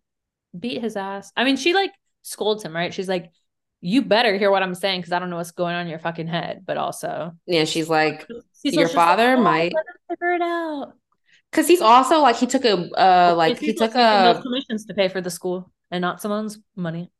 [0.58, 1.32] beat his ass.
[1.36, 1.92] I mean, she like
[2.22, 2.92] scolds him, right?
[2.94, 3.30] She's like,
[3.80, 5.98] you better hear what I'm saying because I don't know what's going on in your
[5.98, 6.62] fucking head.
[6.66, 9.72] But also, Yeah, she's like, Cecil's Your just like, father "Oh, might-
[10.08, 10.92] figure it out.
[11.50, 15.08] because he's also like he took a uh like he took a commissions to pay
[15.08, 17.10] for the school and not someone's money.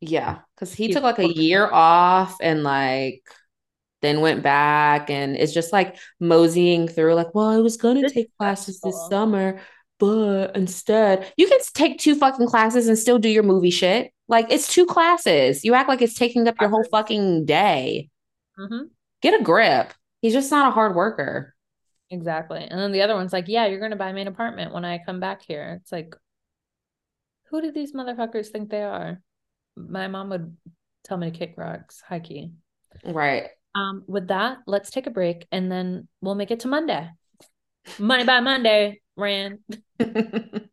[0.00, 3.22] yeah, because he He's took like a year off and like
[4.00, 8.30] then went back and it's just like moseying through like, well, I was gonna take
[8.38, 9.60] classes this summer,
[9.98, 14.12] but instead you can take two fucking classes and still do your movie shit.
[14.28, 15.64] Like it's two classes.
[15.64, 18.10] You act like it's taking up your whole fucking day.
[18.56, 18.84] hmm
[19.20, 19.92] Get a grip.
[20.22, 21.54] He's just not a hard worker.
[22.10, 22.60] Exactly.
[22.60, 24.84] And then the other one's like, yeah, you're going to buy me an apartment when
[24.84, 25.78] I come back here.
[25.80, 26.14] It's like,
[27.50, 29.20] who do these motherfuckers think they are?
[29.76, 30.56] My mom would
[31.04, 32.00] tell me to kick rocks.
[32.00, 32.52] High key.
[33.04, 33.48] Right.
[33.74, 37.10] Um, with that, let's take a break and then we'll make it to Monday.
[37.98, 39.58] Money by Monday, Rand.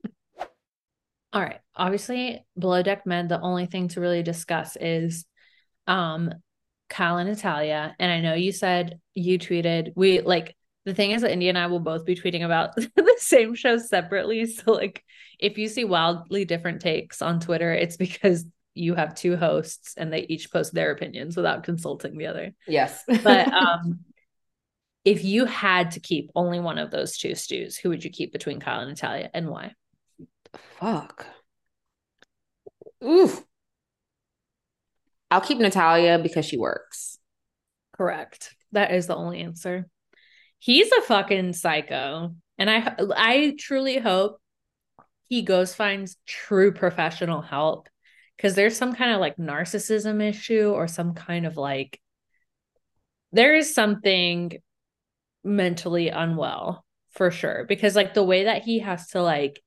[1.33, 1.59] All right.
[1.75, 5.25] Obviously, Below Deck Med, the only thing to really discuss is
[5.87, 6.31] um
[6.89, 7.95] Kyle and Natalya.
[7.99, 10.55] And I know you said you tweeted we like
[10.85, 13.77] the thing is that India and I will both be tweeting about the same show
[13.77, 14.45] separately.
[14.55, 15.03] So like
[15.39, 20.11] if you see wildly different takes on Twitter, it's because you have two hosts and
[20.11, 22.53] they each post their opinions without consulting the other.
[22.67, 23.03] Yes.
[23.07, 23.99] But um
[25.05, 28.33] if you had to keep only one of those two stews, who would you keep
[28.33, 29.73] between Kyle and Natalya and why?
[30.79, 31.27] Fuck.
[33.03, 33.43] Oof.
[35.29, 37.19] I'll keep Natalya because she works.
[37.95, 38.55] Correct.
[38.71, 39.87] That is the only answer.
[40.59, 42.35] He's a fucking psycho.
[42.57, 44.39] And I I truly hope
[45.27, 47.89] he goes finds true professional help
[48.37, 51.99] because there's some kind of like narcissism issue or some kind of like
[53.31, 54.53] there is something
[55.45, 59.61] mentally unwell for sure because like the way that he has to like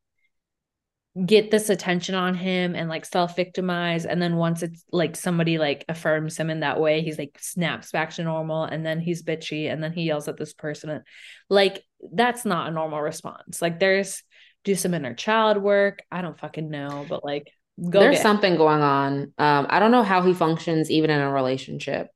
[1.24, 5.84] get this attention on him and like self-victimize and then once it's like somebody like
[5.88, 9.72] affirms him in that way he's like snaps back to normal and then he's bitchy
[9.72, 11.02] and then he yells at this person
[11.48, 14.22] like that's not a normal response like there's
[14.64, 17.50] do some inner child work i don't fucking know but like
[17.90, 19.32] go There's something going on.
[19.38, 22.08] Um, I don't know how he functions even in a relationship.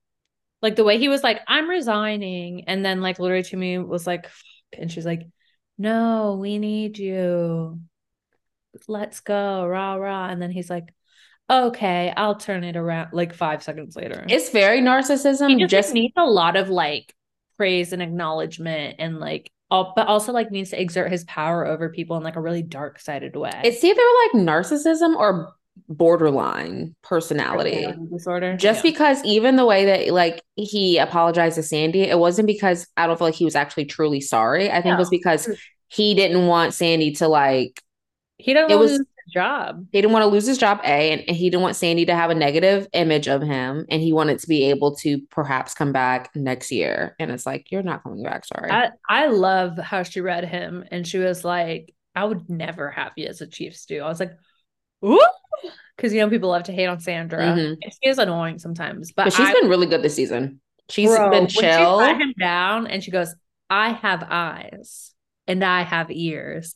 [0.62, 4.06] Like the way he was like i'm resigning and then like literally to me was
[4.06, 4.28] like
[4.78, 5.26] and she's like
[5.78, 7.78] no we need you
[8.88, 10.94] let's go rah rah and then he's like
[11.50, 15.58] okay i'll turn it around like five seconds later It's very he narcissism.
[15.58, 17.12] just, Just like, needs a lot of like
[17.58, 21.88] praise and acknowledgement and like all, but also like needs to exert his power over
[21.88, 23.50] people in like a really dark sided way.
[23.64, 24.02] It's either
[24.34, 25.54] like narcissism or
[25.88, 28.56] borderline personality disorder.
[28.56, 28.90] just Yeah.
[28.90, 33.18] because even the way that like he apologized to Sandy, it wasn't because I don't
[33.18, 34.70] feel like he was actually truly sorry.
[34.70, 35.48] I think it was because
[35.88, 37.82] he didn't want Sandy to like
[38.38, 39.86] he didn't it lose was- his job.
[39.92, 42.14] he didn't want to lose his job, A, and, and he didn't want Sandy to
[42.14, 43.86] have a negative image of him.
[43.88, 47.14] And he wanted to be able to perhaps come back next year.
[47.20, 48.70] And it's like, you're not coming back, sorry.
[48.70, 53.12] I, I love how she read him and she was like, I would never have
[53.16, 54.00] you as a chief stew.
[54.00, 54.32] I was like,
[55.04, 55.24] ooh,
[55.96, 57.40] because you know people love to hate on Sandra.
[57.40, 57.76] Mhm.
[57.82, 60.60] She is annoying sometimes, but, but she's I, been really good this season.
[60.88, 62.00] She's Bro, been when she chill.
[62.00, 63.34] him down and she goes,
[63.70, 65.14] I have eyes
[65.46, 66.74] and I have ears.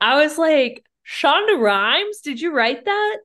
[0.00, 3.16] I was like, Shonda Rhimes, did you write that?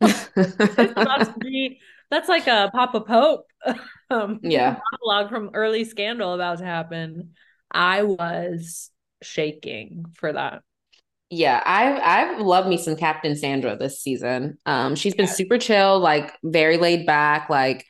[0.00, 1.80] That's not to be-
[2.10, 3.46] that's like a Papa Pope
[4.10, 4.78] um, yeah.
[5.00, 7.30] monologue from early scandal about to happen.
[7.70, 8.90] I was
[9.22, 10.62] shaking for that.
[11.34, 11.98] Yeah, I've
[12.34, 14.58] I've loved me some Captain Sandra this season.
[14.66, 17.86] Um, she's been super chill, like very laid back, like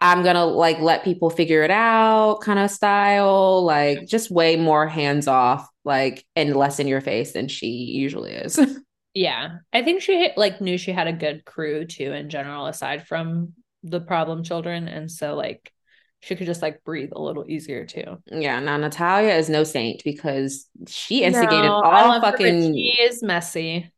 [0.00, 4.86] I'm gonna like let people figure it out kind of style, like just way more
[4.86, 8.58] hands off, like and less in your face than she usually is.
[9.14, 13.08] Yeah, I think she like knew she had a good crew too in general, aside
[13.08, 15.72] from the problem children, and so like
[16.20, 18.18] she could just like breathe a little easier too.
[18.26, 22.98] Yeah, now Natalya is no saint because she instigated No, all love her, fucking she
[23.00, 23.90] is messy.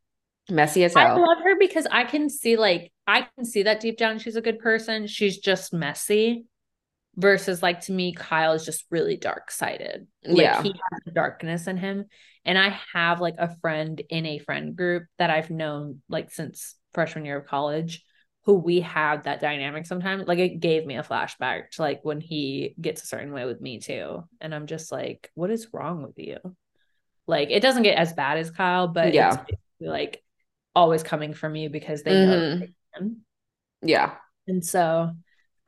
[0.50, 1.06] messy as hell.
[1.16, 4.36] I love her because I can see like I can see that deep down she's
[4.36, 5.06] a good person.
[5.06, 6.44] She's just messy.
[7.16, 10.06] Versus like to me, Kyle is just really dark sided.
[10.24, 10.62] Like Yeah.
[10.62, 12.04] he has darkness in him.
[12.44, 16.76] And I have like a friend in a friend group that I've known like since
[16.94, 18.04] freshman year of college
[18.50, 20.26] who we have that dynamic sometimes.
[20.26, 23.60] Like it gave me a flashback to like when he gets a certain way with
[23.60, 24.24] me too.
[24.40, 26.38] And I'm just like, what is wrong with you?
[27.28, 29.44] Like it doesn't get as bad as Kyle, but Yeah.
[29.46, 30.24] it's like
[30.74, 32.58] always coming from you because they know Mhm.
[32.58, 33.16] they can.
[33.82, 34.16] Yeah.
[34.48, 35.12] And so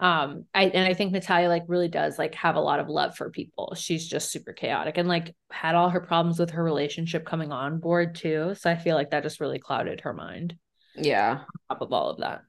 [0.01, 3.15] um I and I think Natalya like really does like have a lot of love
[3.17, 3.75] for people.
[3.77, 7.79] She's just super chaotic and like had all her problems with her relationship coming on
[7.79, 8.57] board too.
[8.59, 10.57] So I feel like that just really clouded her mind
[10.97, 11.39] Yeah.
[11.39, 12.43] on top of all of that.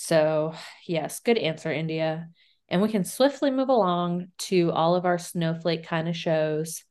[0.00, 0.54] So
[0.86, 2.28] yes, good answer, India.
[2.68, 6.84] And we can swiftly move along to all of our snowflake kind of shows.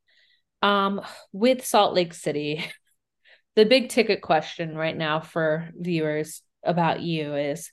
[0.62, 1.00] Um,
[1.32, 2.66] with Salt Lake City,
[3.56, 7.72] the big ticket question right now for viewers about you is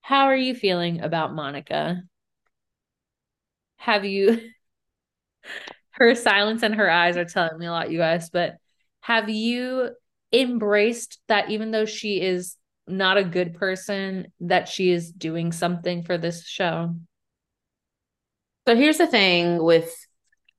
[0.00, 2.02] how are you feeling about Monica?
[3.76, 4.40] Have you
[5.90, 8.56] her silence and her eyes are telling me a lot, you guys, but
[9.02, 9.90] have you
[10.32, 12.56] embraced that even though she is
[12.90, 16.94] not a good person, that she is doing something for this show?
[18.68, 19.92] So here's the thing with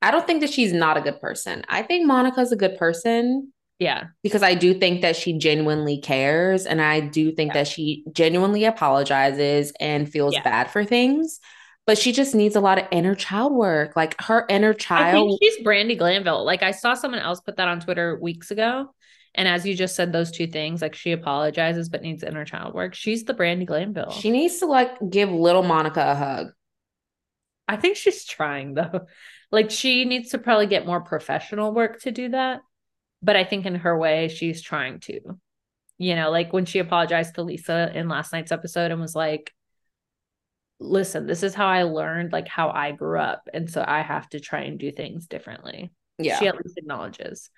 [0.01, 1.63] I don't think that she's not a good person.
[1.69, 4.05] I think Monica's a good person Yeah.
[4.23, 7.59] because I do think that she genuinely cares and I do think Yeah.
[7.59, 10.41] that she genuinely apologizes and feels Yeah.
[10.43, 11.39] bad for things.
[11.85, 13.95] But she just needs a lot of inner child work.
[13.95, 15.29] Like her inner I child.
[15.29, 16.43] think she's Brandi Glanville.
[16.45, 18.93] Like I saw someone else put that on Twitter weeks ago.
[19.33, 22.73] And as you just said, those two things, like she apologizes but needs inner child
[22.73, 22.93] work.
[22.93, 24.11] She's the Brandi Glanville.
[24.11, 26.47] She needs to like give little Monica a hug.
[27.67, 29.07] I think she's trying though.
[29.53, 32.61] Like she needs to probably get more professional work to do that.
[33.21, 35.19] But I think in her way, she's trying to.
[35.97, 39.53] You know, like when she apologized to Lisa in last night's episode and was like,
[40.79, 43.49] listen, this is how I learned, like how I grew up.
[43.53, 45.91] And so I have to try and do things differently.
[46.17, 46.39] Yeah.
[46.39, 47.49] She at least acknowledges.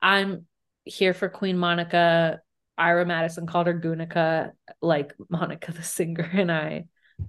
[0.00, 0.46] I'm
[0.84, 2.40] here for Queen Monica.
[2.78, 6.86] Ira Madison called her Gunica, like Monica the singer, and I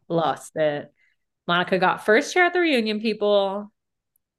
[0.08, 0.92] lost it.
[1.48, 3.72] Monica got first chair at the reunion, people.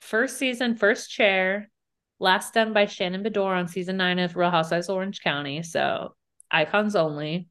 [0.01, 1.71] First season, first chair.
[2.19, 5.63] Last done by Shannon Beador on season nine of Real Housewives of Orange County.
[5.63, 6.15] So
[6.51, 7.49] icons only.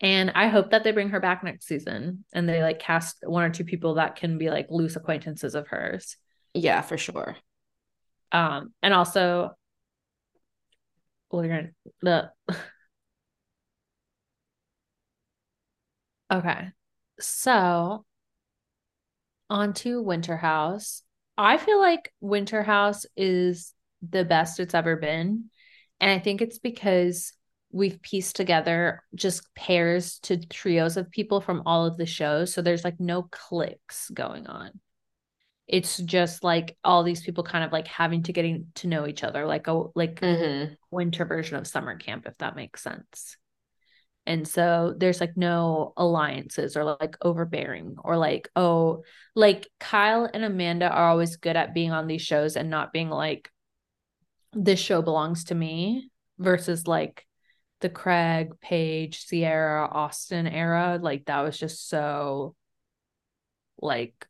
[0.00, 3.42] And I hope that they bring her back next season and they like cast one
[3.42, 6.16] or two people that can be like loose acquaintances of hers.
[6.54, 7.36] Yeah, for sure.
[8.32, 9.56] Um, and also,
[16.32, 16.68] okay.
[17.18, 18.04] So,
[19.48, 21.02] on to Winter House.
[21.36, 23.74] I feel like Winter House is
[24.08, 25.50] the best it's ever been,
[26.00, 27.32] and I think it's because
[27.72, 32.62] we've pieced together just pairs to trios of people from all of the shows, so
[32.62, 34.80] there's like no cliques going on
[35.70, 39.24] it's just like all these people kind of like having to getting to know each
[39.24, 43.38] other like a like hmm winter version of summer camp if that makes sense
[44.26, 49.02] And so there's like no alliances or like overbearing or like, oh,
[49.34, 53.10] like Kyle and Amanda are always good at being on these shows and not being
[53.10, 53.50] like,
[54.52, 57.26] this show belongs to me versus like
[57.80, 60.98] the Craig, Paige, Ciara, Austin era.
[61.00, 62.54] Like that was just so
[63.80, 64.26] like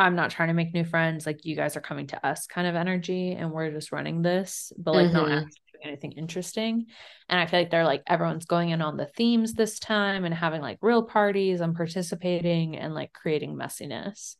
[0.00, 1.26] I'm not trying to make new friends.
[1.26, 4.72] Like you guys are coming to us kind of energy and we're just running this,
[4.78, 5.16] but like mm-hmm.
[5.16, 6.86] not actually doing anything interesting.
[7.28, 10.34] And I feel like they're like everyone's going in on the themes this time and
[10.34, 14.36] having like real parties and participating and like creating messiness.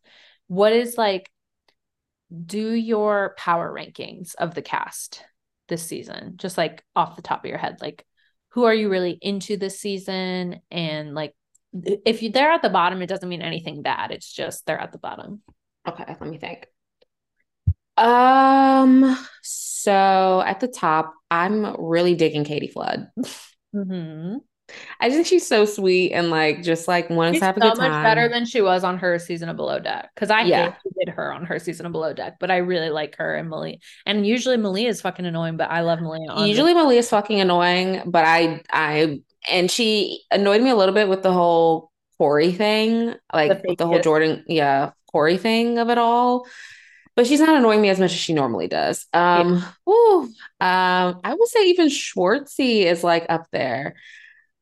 [0.46, 1.30] What is like
[2.46, 5.24] do your power rankings of the cast
[5.68, 7.78] this season, just like off the top of your head.
[7.80, 8.04] Like,
[8.50, 10.60] who are you really into this season?
[10.70, 11.34] And like,
[11.72, 14.10] if you, they're at the bottom, it doesn't mean anything bad.
[14.10, 15.42] It's just they're at the bottom.
[15.88, 16.66] Okay, let me think.
[17.96, 23.08] Um, so at the top, I'm really digging Katie Flood.
[23.74, 24.38] Mm-hmm.
[25.00, 27.70] I think she's so sweet and like just like wants she's to have a so
[27.70, 27.90] good time.
[27.90, 30.74] much better than she was on her season of Below Deck because I yeah.
[30.84, 33.76] hated her on her season of Below Deck, but I really like her and Malia.
[34.06, 36.46] And usually Malia is fucking annoying, but I love Malia.
[36.46, 41.08] usually Malia is fucking annoying, but I I and she annoyed me a little bit
[41.08, 45.98] with the whole Corey thing, like the, the whole Jordan, yeah, Corey thing of it
[45.98, 46.46] all.
[47.16, 49.06] But she's not annoying me as much as she normally does.
[49.12, 49.62] Um, yeah.
[49.84, 50.22] whew,
[50.60, 53.96] um, I would say even Schwartzy is like up there.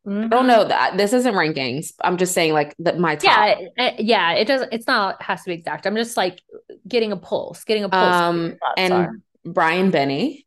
[0.07, 0.25] Mm-hmm.
[0.25, 1.93] I don't know that this isn't rankings.
[2.01, 3.59] I'm just saying like that my top.
[3.77, 4.33] Yeah, yeah.
[4.33, 4.67] It does.
[4.73, 5.87] It's not has to be exact.
[5.87, 6.41] I'm just like
[6.87, 8.15] getting a pulse, getting a pulse.
[8.15, 9.13] Um, and are.
[9.45, 10.47] Brian Benny.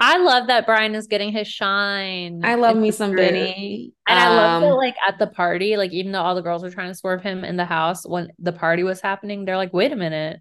[0.00, 2.40] I love that Brian is getting his shine.
[2.44, 3.30] I love me some group.
[3.30, 3.92] Benny.
[4.08, 6.42] And um, I love that, um, like at the party, like even though all the
[6.42, 9.56] girls were trying to swerve him in the house when the party was happening, they're
[9.56, 10.40] like, wait a minute,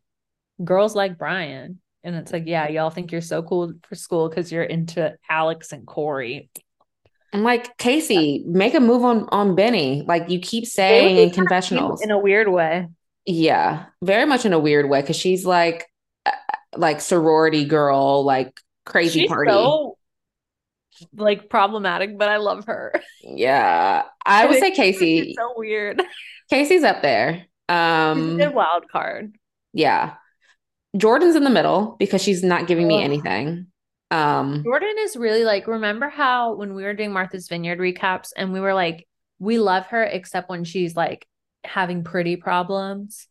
[0.64, 1.80] girls like Brian.
[2.04, 5.72] And it's like, yeah, y'all think you're so cool for school because you're into Alex
[5.72, 6.49] and Corey.
[7.32, 10.04] I'm like, Casey, make a move on on Benny.
[10.06, 12.01] Like you keep saying in confessionals.
[12.01, 12.88] In a weird way.
[13.26, 15.01] Yeah, very much in a weird way.
[15.01, 15.88] Cause she's like
[16.76, 19.51] like sorority girl, like crazy she's party.
[19.51, 19.97] So,
[21.15, 22.93] like problematic, but I love her.
[23.23, 24.03] Yeah.
[24.25, 25.34] I would say Casey.
[25.38, 26.01] so weird.
[26.49, 27.45] Casey's up there.
[27.69, 29.36] Um she's a wild card.
[29.73, 30.15] Yeah.
[30.95, 33.67] Jordan's in the middle because she's not giving me anything.
[34.11, 38.53] Um, Jordan is really like, remember how when we were doing Martha's Vineyard recaps and
[38.53, 39.07] we were like,
[39.39, 41.25] we love her except when she's like
[41.63, 43.27] having pretty problems.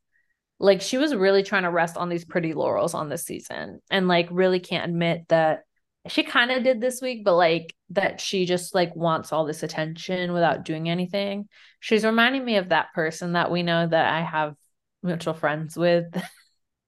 [0.58, 4.06] Like she was really trying to rest on these pretty laurels on this season and
[4.06, 5.64] like really can't admit that
[6.08, 9.62] she kind of did this week, but like that she just like wants all this
[9.62, 11.48] attention without doing anything.
[11.80, 14.54] She's reminding me of that person that we know that I have
[15.02, 16.06] mutual friends with.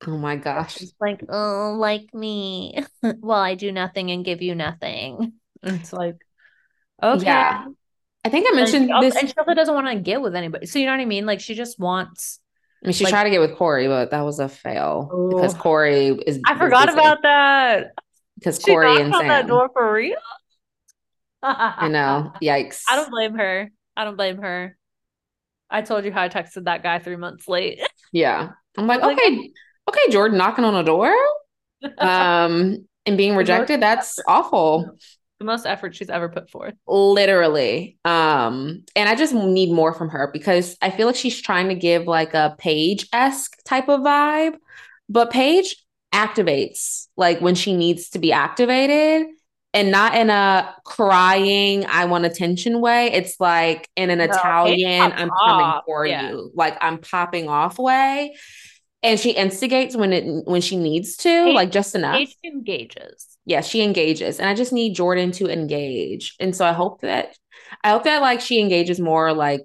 [0.07, 0.83] Oh my gosh.
[0.83, 2.77] It's like, oh, like me.
[3.03, 5.35] well, I do nothing and give you nothing.
[5.63, 6.17] It's like,
[7.03, 7.25] okay.
[7.25, 7.65] Yeah.
[8.23, 9.17] I think I mentioned and this.
[9.17, 10.67] And she also doesn't want to get with anybody.
[10.67, 11.25] So you know what I mean?
[11.25, 12.39] Like she just wants.
[12.85, 15.29] I mean, she like, tried to get with Corey, but that was a fail oh.
[15.31, 16.39] because Corey is.
[16.47, 16.99] I forgot busy.
[16.99, 17.93] about that.
[18.39, 19.29] Because she Corey and Sam.
[19.29, 20.17] that door for real.
[21.43, 22.33] I know.
[22.43, 22.83] Yikes.
[22.91, 23.71] I don't blame her.
[23.97, 24.77] I don't blame her.
[25.71, 27.81] I told you how I texted that guy three months late.
[28.13, 28.51] Yeah.
[28.77, 29.51] I'm like, okay,
[29.89, 31.15] okay, Jordan knocking on a door
[31.99, 33.81] um, and being rejected.
[33.81, 34.97] That's awful.
[35.45, 36.73] The most effort she's ever put forth.
[36.87, 37.99] Literally.
[38.03, 41.75] Um, and I just need more from her because I feel like she's trying to
[41.75, 44.55] give like a Paige esque type of vibe,
[45.11, 45.77] but Paige
[46.15, 49.27] activates like when she needs to be activated
[49.75, 53.13] and not in a crying, I want attention way.
[53.13, 56.31] It's like in an no, Italian, I'm coming for yeah.
[56.31, 58.35] you, like I'm popping off way
[59.05, 62.19] and she instigates when it when she needs to, like just enough.
[62.19, 63.39] She engages.
[63.45, 66.35] Yeah, she engages, and I just need Jordan to engage.
[66.41, 67.37] And so I hope that
[67.85, 69.61] I hope that like she engages more, like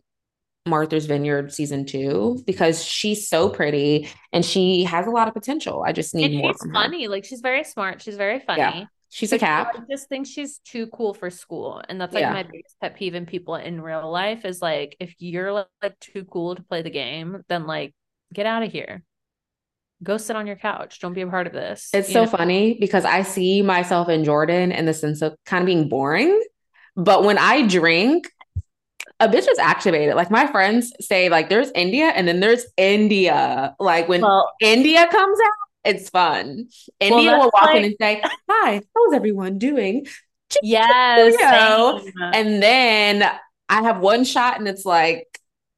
[0.68, 5.84] Martha's Vineyard season two, because she's so pretty and she has a lot of potential.
[5.86, 6.54] I just need and more.
[6.54, 8.02] She's funny, like she's very smart.
[8.02, 8.60] She's very funny.
[8.60, 8.86] Yeah.
[9.12, 9.72] She's a cap.
[9.74, 11.82] I just think she's too cool for school.
[11.90, 12.34] And that's like yeah.
[12.34, 16.26] my biggest pet peeve in people in real life is like, if you're like too
[16.26, 17.96] cool to play the game, then like
[18.32, 19.02] get out of here
[20.02, 21.00] go sit on your couch.
[21.00, 21.90] Don't be a part of this.
[21.94, 22.30] It's so know?
[22.30, 26.42] funny because I see myself in Jordan in the sense of kind of being boring.
[26.96, 28.30] But when I drink,
[29.20, 30.16] a bitch is activated.
[30.16, 33.76] Like my friends say, like there's India and then there's India.
[33.80, 35.54] Like when well, India comes out,
[35.86, 36.68] it's fun.
[37.00, 37.76] India well, will walk like...
[37.78, 40.08] in and say, Hi, how's everyone doing?
[40.64, 41.36] Yes.
[42.34, 43.30] And then
[43.68, 45.28] I have one shot and it's like,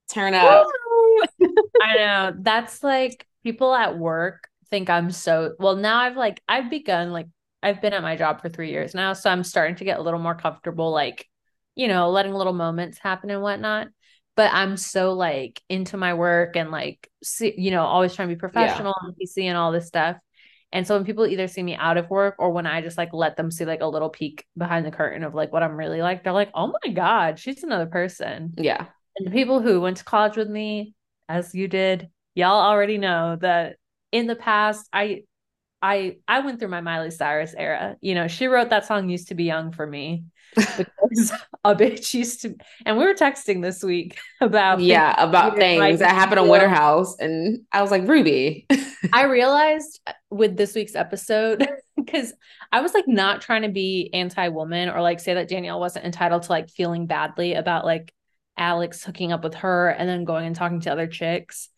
[0.09, 0.67] turn up.
[1.81, 2.33] I know.
[2.37, 7.27] That's like people at work think I'm so well now I've like I've begun like
[7.61, 10.01] I've been at my job for 3 years now so I'm starting to get a
[10.01, 11.27] little more comfortable like
[11.75, 13.87] you know, letting little moments happen and whatnot.
[14.35, 18.35] But I'm so like into my work and like, see, you know, always trying to
[18.35, 20.17] be professional and PC and all this stuff.
[20.71, 23.09] And so when people either see me out of work or when I just like
[23.11, 26.01] let them see like a little peek behind the curtain of like what I'm really
[26.01, 28.53] like, they're like, oh my God, she's another person.
[28.57, 28.85] Yeah.
[29.17, 30.95] And the people who went to college with me,
[31.27, 33.77] as you did, y'all already know that
[34.11, 35.23] in the past, I
[35.81, 37.97] I I went through my Miley Cyrus era.
[38.01, 40.25] You know, she wrote that song used to be young for me
[40.55, 42.55] because a bitch used to
[42.85, 46.69] and we were texting this week about yeah, about things like, that happened on Winter
[46.69, 48.67] House and I was like, Ruby.
[49.13, 51.67] I realized with this week's episode
[51.97, 52.33] because
[52.71, 56.43] I was like not trying to be anti-woman or like say that Danielle wasn't entitled
[56.43, 58.13] to like feeling badly about like
[58.57, 61.69] Alex hooking up with her and then going and talking to other chicks.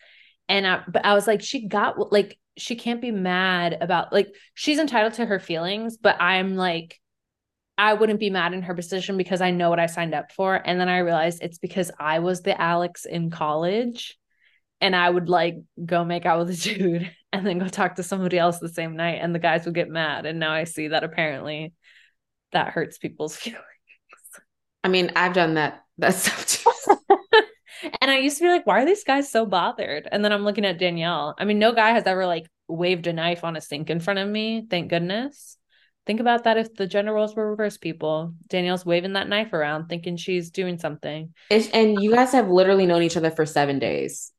[0.49, 4.33] And I, but I was like, she got like, she can't be mad about like,
[4.53, 6.99] she's entitled to her feelings, but I'm like,
[7.77, 10.55] I wouldn't be mad in her position because I know what I signed up for.
[10.55, 14.17] And then I realized it's because I was the Alex in college
[14.79, 18.03] and I would like go make out with a dude and then go talk to
[18.03, 20.25] somebody else the same night and the guys would get mad.
[20.25, 21.73] And now I see that apparently
[22.51, 23.63] that hurts people's feelings.
[24.83, 26.69] I mean, I've done that that stuff too.
[28.01, 30.07] and I used to be like, why are these guys so bothered?
[30.11, 31.35] And then I'm looking at Danielle.
[31.37, 34.19] I mean, no guy has ever like waved a knife on a sink in front
[34.19, 34.65] of me.
[34.69, 35.57] Thank goodness.
[36.05, 38.33] Think about that if the gender roles were reversed, people.
[38.47, 41.33] Danielle's waving that knife around, thinking she's doing something.
[41.49, 44.31] It's, and you guys have literally known each other for seven days.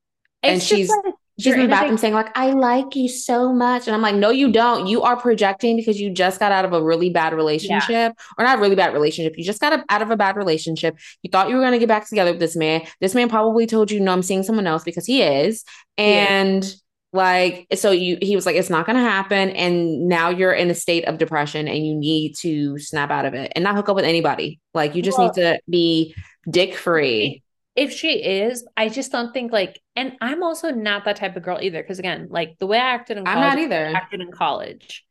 [0.43, 3.87] It's and she's like, she's in the bathroom saying, like, I like you so much.
[3.87, 4.87] And I'm like, no, you don't.
[4.87, 7.91] You are projecting because you just got out of a really bad relationship.
[7.91, 8.13] Yeah.
[8.39, 9.37] Or not really bad relationship.
[9.37, 10.99] You just got out of a bad relationship.
[11.23, 12.83] You thought you were gonna get back together with this man.
[13.01, 15.65] This man probably told you, no, I'm seeing someone else because he is.
[15.99, 16.71] And yeah
[17.15, 20.69] like so you he was like it's not going to happen and now you're in
[20.69, 23.89] a state of depression and you need to snap out of it and not hook
[23.89, 26.13] up with anybody like you just well, need to be
[26.51, 27.44] dick free
[27.77, 31.43] if she is i just don't think like and i'm also not that type of
[31.43, 33.87] girl either because again like the way i acted in college i'm not either.
[33.87, 35.05] I acted in college.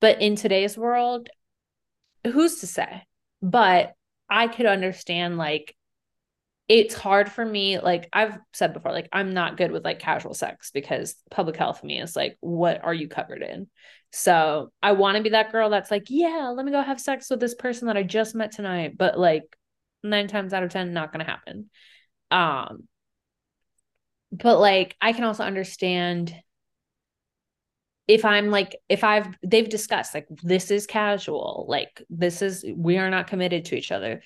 [0.00, 1.28] But in today's world
[2.24, 3.02] who's to say?
[3.42, 3.94] But
[4.30, 5.74] i could understand like
[6.68, 10.34] it's hard for me like i've said before like i'm not good with like casual
[10.34, 13.68] sex because public health for me is like what are you covered in?
[14.12, 17.28] So i want to be that girl that's like yeah let me go have sex
[17.28, 19.44] with this person that i just met tonight but like
[20.02, 21.68] nine times out of ten not gonna happen
[22.30, 22.88] um
[24.32, 26.34] but like i can also understand
[28.06, 32.98] if i'm like if i've they've discussed like this is casual like this is we
[32.98, 34.22] are not committed to each other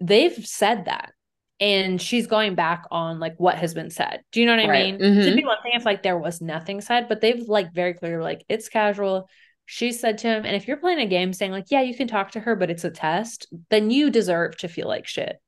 [0.00, 1.12] they've said that
[1.60, 4.22] and she's going back on like what has been said.
[4.30, 4.98] Do you know what I mean?
[4.98, 5.20] Mm-hmm.
[5.20, 8.22] It'd be one thing if like there was nothing said, but they've like very clear
[8.22, 9.28] like it's casual.
[9.64, 12.06] She said to him, and if you're playing a game saying like, yeah, you can
[12.06, 15.40] talk to her, but it's a test, then you deserve to feel like shit.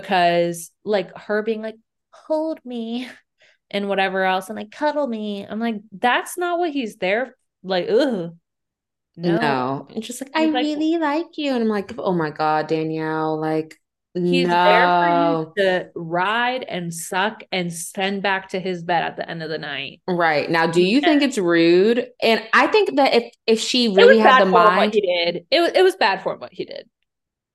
[0.00, 1.76] Because like her being like,
[2.12, 3.08] hold me
[3.70, 5.46] and whatever else and like cuddle me.
[5.48, 7.36] I'm like, that's not what he's there.
[7.62, 8.36] Like, ugh.
[9.16, 9.36] No.
[9.36, 9.88] no.
[9.90, 11.52] It's just like, he's I like, really like you.
[11.52, 13.78] And I'm like, oh my God, Danielle, like
[14.14, 14.54] He's no.
[14.54, 19.28] there for you to ride and suck and send back to his bed at the
[19.28, 20.02] end of the night.
[20.06, 20.48] Right.
[20.48, 21.08] Now, do you yeah.
[21.08, 22.06] think it's rude?
[22.22, 25.46] And I think that if if she really had the mind he did.
[25.50, 26.88] It was it was bad for him what he did.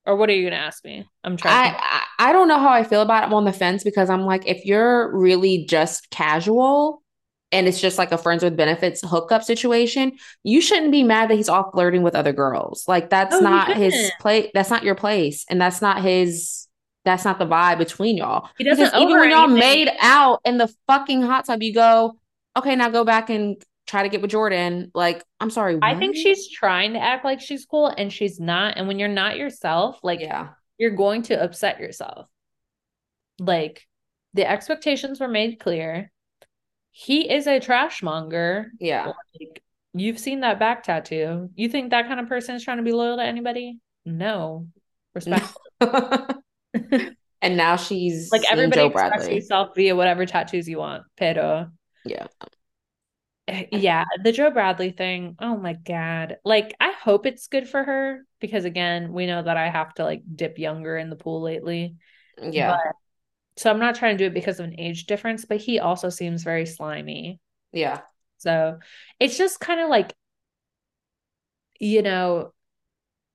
[0.05, 1.05] Or what are you gonna ask me?
[1.23, 1.75] I'm trying.
[1.75, 3.27] I, I, I don't know how I feel about it.
[3.27, 7.03] I'm on the fence because I'm like, if you're really just casual,
[7.51, 11.35] and it's just like a friends with benefits hookup situation, you shouldn't be mad that
[11.35, 12.85] he's off flirting with other girls.
[12.87, 14.49] Like that's oh, not his place.
[14.53, 16.67] That's not your place, and that's not his.
[17.05, 18.49] That's not the vibe between y'all.
[18.57, 18.85] He doesn't.
[18.85, 22.17] Because even when y'all made out in the fucking hot tub, you go,
[22.57, 23.55] okay, now go back and
[23.89, 24.91] try to get with Jordan.
[24.93, 25.75] Like, I'm sorry.
[25.75, 25.83] What?
[25.83, 28.77] I think she's trying to act like she's cool, and she's not.
[28.77, 32.27] And when you're not yourself, like, yeah, you're going to upset yourself.
[33.39, 33.87] Like,
[34.33, 36.11] the expectations were made clear
[36.91, 38.71] he is a trash monger.
[38.79, 39.13] Yeah.
[39.39, 39.63] Like,
[39.93, 41.49] you've seen that back tattoo.
[41.55, 43.79] You think that kind of person is trying to be loyal to anybody?
[44.05, 44.67] No.
[45.13, 45.45] Respect.
[45.81, 51.03] and now she's like everybody express yourself via whatever tattoos you want.
[51.17, 51.67] Pero
[52.05, 52.27] yeah.
[53.49, 55.35] Eh, yeah, the Joe Bradley thing.
[55.39, 56.37] Oh my god.
[56.43, 60.03] Like I hope it's good for her because again, we know that I have to
[60.03, 61.95] like dip younger in the pool lately.
[62.41, 62.77] Yeah.
[62.77, 62.95] But
[63.57, 66.09] so I'm not trying to do it because of an age difference, but he also
[66.09, 67.39] seems very slimy.
[67.71, 68.01] Yeah.
[68.37, 68.79] So
[69.19, 70.13] it's just kind of like,
[71.79, 72.53] you know,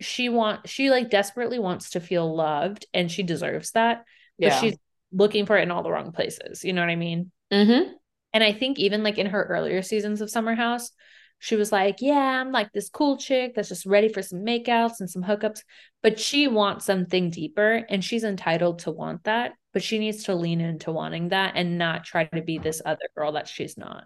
[0.01, 4.05] she want she like desperately wants to feel loved and she deserves that.
[4.39, 4.61] But yeah.
[4.61, 4.77] she's
[5.12, 6.65] looking for it in all the wrong places.
[6.65, 7.31] You know what I mean?
[7.53, 7.93] Mm-hmm.
[8.35, 10.91] And I think even like in her earlier seasons of Summer House,
[11.39, 15.01] she was like, Yeah, I'm like this cool chick that's just ready for some makeouts
[15.01, 15.61] and some hookups.
[16.03, 19.53] But she wants something deeper and she's entitled to want that.
[19.72, 23.09] But she needs to lean into wanting that and not try to be this other
[23.16, 24.05] girl that she's not.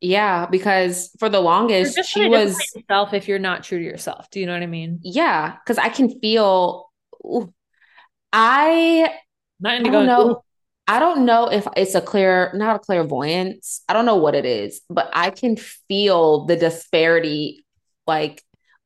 [0.00, 4.30] Yeah, because for the longest she was yourself if you're not true to yourself.
[4.30, 5.00] Do you know what I mean?
[5.02, 6.90] Yeah, because I can feel
[7.24, 7.52] ooh,
[8.32, 9.12] I
[9.58, 10.42] not I don't know.
[10.88, 13.82] I don't know if it's a clear, not a clairvoyance.
[13.88, 17.64] I don't know what it is, but I can feel the disparity
[18.06, 18.42] like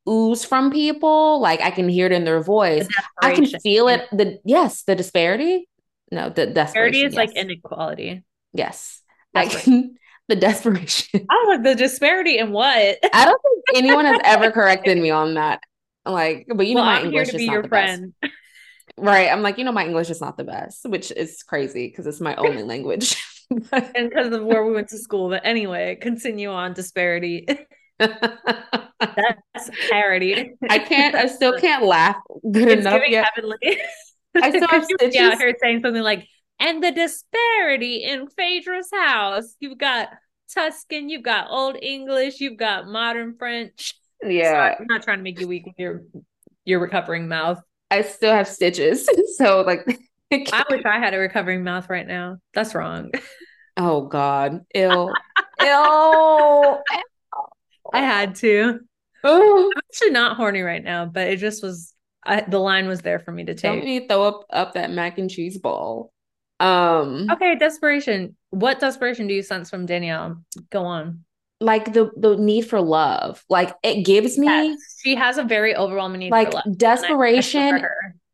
[0.09, 1.41] ooze from people.
[1.41, 2.89] Like I can hear it in their voice.
[3.21, 4.09] I can feel it.
[4.13, 5.69] The yes, the disparity.
[6.11, 7.17] No, the disparity is yes.
[7.17, 8.25] like inequality.
[8.53, 9.03] Yes.
[9.35, 9.97] I can
[10.29, 11.27] the desperation.
[11.29, 12.99] I was like the disparity in what?
[13.13, 15.61] I don't think anyone has ever corrected me on that.
[16.07, 18.15] Like, but you well, know my I'm English is not the friend.
[18.23, 18.33] best.
[19.01, 19.31] Right.
[19.31, 22.21] I'm like, you know, my English is not the best, which is crazy because it's
[22.21, 23.17] my only language.
[23.51, 25.29] and because of where we went to school.
[25.31, 27.47] But anyway, continue on disparity.
[27.99, 30.53] That's parody.
[30.69, 32.17] I can't, I still can't laugh
[32.51, 33.31] good it's enough yet.
[33.35, 33.79] Heavenly.
[34.37, 35.21] I still have stitches.
[35.21, 36.27] out here saying something like,
[36.59, 39.57] and the disparity in Phaedra's house.
[39.61, 40.11] You've got
[40.55, 43.95] Tuscan, you've got Old English, you've got modern French.
[44.23, 44.51] Yeah.
[44.51, 46.03] Sorry, I'm not trying to make you weak with your
[46.65, 47.61] your recovering mouth.
[47.91, 49.09] I still have stitches.
[49.37, 49.87] So like
[50.33, 52.39] I wish I had a recovering mouth right now.
[52.55, 53.11] That's wrong.
[53.77, 54.67] Oh God.
[54.75, 55.11] Ill.
[55.63, 56.83] Ill.
[57.95, 58.81] I had to.
[59.25, 59.71] Oh.
[59.73, 63.21] I'm actually not horny right now, but it just was I, the line was there
[63.21, 63.63] for me to take.
[63.63, 66.13] Don't me throw up up that mac and cheese ball.
[66.59, 68.37] Um Okay, desperation.
[68.51, 70.43] What desperation do you sense from Danielle?
[70.71, 71.25] Go on
[71.61, 73.45] like the the need for love.
[73.49, 77.85] Like it gives me yes, she has a very overwhelming need for like desperation.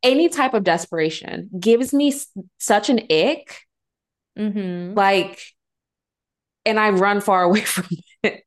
[0.03, 2.27] Any type of desperation gives me s-
[2.59, 3.61] such an ick.
[4.37, 4.93] Mm-hmm.
[4.93, 5.41] Like,
[6.65, 7.87] and I run far away from
[8.23, 8.43] it.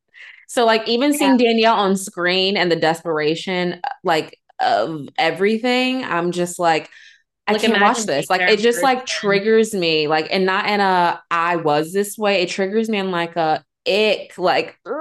[0.46, 1.46] So, like, even seeing yeah.
[1.48, 6.88] Danielle on screen and the desperation, like, of everything, I'm just like,
[7.46, 8.30] I like can't watch this.
[8.30, 10.06] Like, it just like triggers me.
[10.06, 12.42] Like, and not in a I was this way.
[12.42, 14.38] It triggers me in like a ick.
[14.38, 14.94] Like, ugh.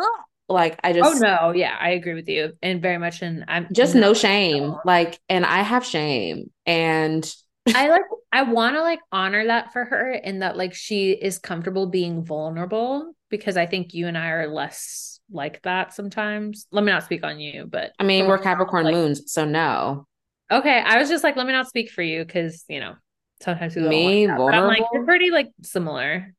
[0.48, 1.24] like I oh, just.
[1.24, 3.22] Oh no, yeah, I agree with you, and very much.
[3.22, 4.76] And I'm just no shame.
[4.86, 7.32] Like, and I have shame, and
[7.76, 8.04] I like.
[8.32, 12.24] I want to like honor that for her, and that like she is comfortable being
[12.24, 16.68] vulnerable because I think you and I are less like that sometimes.
[16.72, 20.08] Let me not speak on you, but I mean, we're Capricorn like, moons, so no.
[20.52, 22.96] Okay, I was just like, let me not speak for you because you know
[23.42, 24.64] sometimes we me like vulnerable.
[24.64, 26.34] I'm like, you're pretty like similar.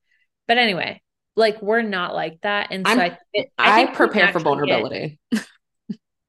[0.48, 1.00] But anyway,
[1.40, 2.68] like we're not like that.
[2.70, 3.18] And so I,
[3.58, 5.18] I, I prepare for vulnerability.
[5.32, 5.46] Get,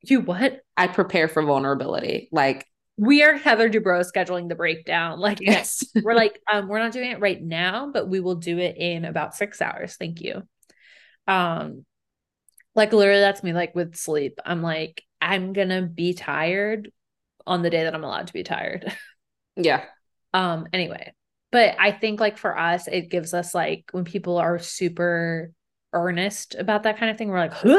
[0.04, 0.62] you what?
[0.76, 2.30] I prepare for vulnerability.
[2.32, 2.66] Like
[2.98, 5.20] we are Heather Dubrow scheduling the breakdown.
[5.20, 8.58] Like yes, we're like, um, we're not doing it right now, but we will do
[8.58, 9.96] it in about six hours.
[9.98, 10.44] Thank you.
[11.28, 11.86] Um,
[12.74, 13.54] like literally, that's me.
[13.54, 16.92] Like with sleep, I'm like, I'm gonna be tired
[17.46, 18.92] on the day that I'm allowed to be tired.
[19.58, 19.84] Yeah.
[20.34, 20.66] Um.
[20.72, 21.14] Anyway,
[21.52, 25.52] but I think like for us, it gives us like when people are super
[25.94, 27.78] earnest about that kind of thing, we're like, huh?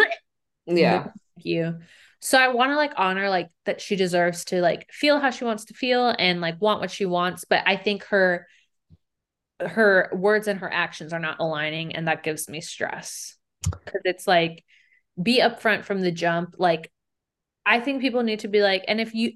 [0.66, 1.78] yeah, thank you.
[2.20, 5.44] So I want to like honor like that she deserves to like feel how she
[5.44, 7.44] wants to feel and like want what she wants.
[7.44, 8.46] But I think her
[9.60, 14.26] her words and her actions are not aligning, and that gives me stress because it's
[14.26, 14.64] like
[15.20, 16.56] be upfront from the jump.
[16.58, 16.92] Like
[17.64, 19.32] I think people need to be like, and if you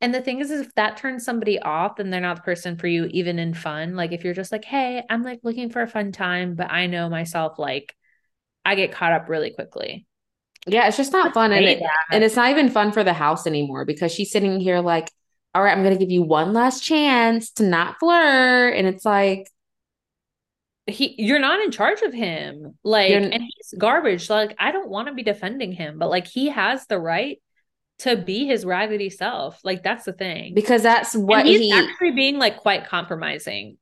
[0.00, 2.76] and the thing is, is if that turns somebody off, then they're not the person
[2.76, 3.94] for you, even in fun.
[3.96, 6.86] Like if you're just like, hey, I'm like looking for a fun time, but I
[6.86, 7.94] know myself, like
[8.64, 10.06] I get caught up really quickly.
[10.66, 11.52] Yeah, it's just not fun.
[11.52, 14.80] And it, and it's not even fun for the house anymore because she's sitting here
[14.80, 15.10] like,
[15.54, 18.74] all right, I'm gonna give you one last chance to not flirt.
[18.74, 19.48] And it's like
[20.86, 22.78] he you're not in charge of him.
[22.84, 24.30] Like and he's garbage.
[24.30, 27.40] Like I don't want to be defending him, but like he has the right
[28.00, 29.60] to be his raggedy self.
[29.64, 30.54] Like that's the thing.
[30.54, 33.76] Because that's what he's he actually being like quite compromising.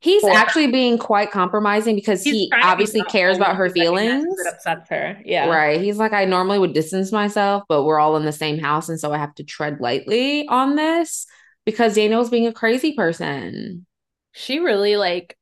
[0.00, 4.24] He's actually being quite compromising because he obviously cares about her feelings.
[4.24, 5.20] That upsets her.
[5.24, 5.48] Yeah.
[5.48, 5.80] Right.
[5.80, 8.88] He's like, I normally would distance myself, but we're all in the same house.
[8.88, 11.24] And so I have to tread lightly on this
[11.64, 13.86] because Danielle's being a crazy person.
[14.32, 15.38] She really like,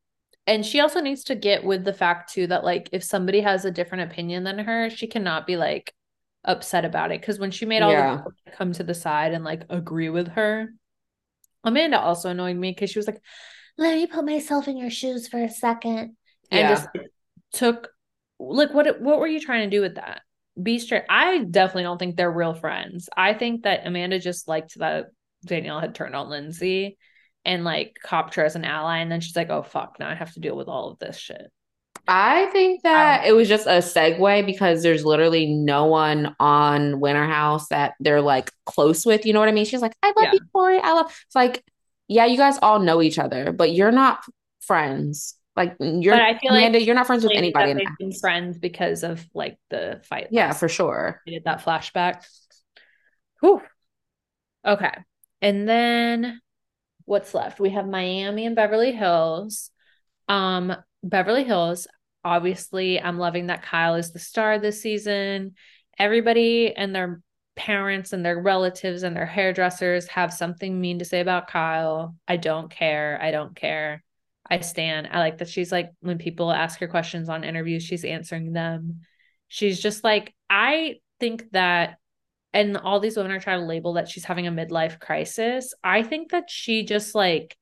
[0.46, 3.64] and she also needs to get with the fact too that like if somebody has
[3.64, 5.94] a different opinion than her, she cannot be like,
[6.44, 8.22] upset about it because when she made all yeah.
[8.44, 10.68] the come to the side and like agree with her,
[11.64, 13.20] Amanda also annoyed me because she was like,
[13.76, 16.16] "Let me put myself in your shoes for a second.
[16.50, 16.68] and yeah.
[16.68, 16.88] just
[17.52, 17.88] took
[18.38, 20.22] like what what were you trying to do with that?
[20.60, 21.04] Be straight.
[21.08, 23.08] I definitely don't think they're real friends.
[23.16, 25.06] I think that Amanda just liked that
[25.44, 26.98] Danielle had turned on Lindsay
[27.44, 30.14] and like copped her as an ally, and then she's like, "Oh fuck, now I
[30.14, 31.50] have to deal with all of this shit."
[32.08, 37.24] I think that it was just a segue because there's literally no one on Winter
[37.24, 39.26] House that they're like close with.
[39.26, 39.64] You know what I mean?
[39.64, 40.32] She's like, I love Yeah.
[40.34, 40.78] you, Corey.
[40.80, 41.06] I love.
[41.26, 41.64] It's like,
[42.08, 44.24] yeah, you guys all know each other, but you're not
[44.60, 45.36] friends.
[45.56, 47.72] Like you're, But I feel like Amanda, you're not friends with anybody.
[47.72, 50.28] In been friends because of like the fight.
[50.30, 51.20] Yeah, for sure.
[51.26, 52.24] I did that flashback.
[53.40, 53.62] Whew.
[54.66, 54.92] Okay.
[55.42, 56.40] And then
[57.04, 57.60] what's left?
[57.60, 59.70] We have Miami and Beverly Hills.
[60.28, 61.86] Um, Beverly Hills,
[62.24, 65.54] obviously, I'm loving that Kyle is the star this season.
[65.98, 67.22] Everybody and their
[67.56, 72.16] parents and their relatives and their hairdressers have something mean to say about Kyle.
[72.26, 73.18] I don't care.
[73.20, 74.02] I don't care.
[74.48, 75.08] I stand.
[75.10, 79.00] I like that she's like, when people ask her questions on interviews, she's answering them.
[79.48, 81.96] She's just like, I think that
[82.52, 85.72] and all these women are trying to label that she's having a midlife crisis.
[85.84, 87.56] I think that she just like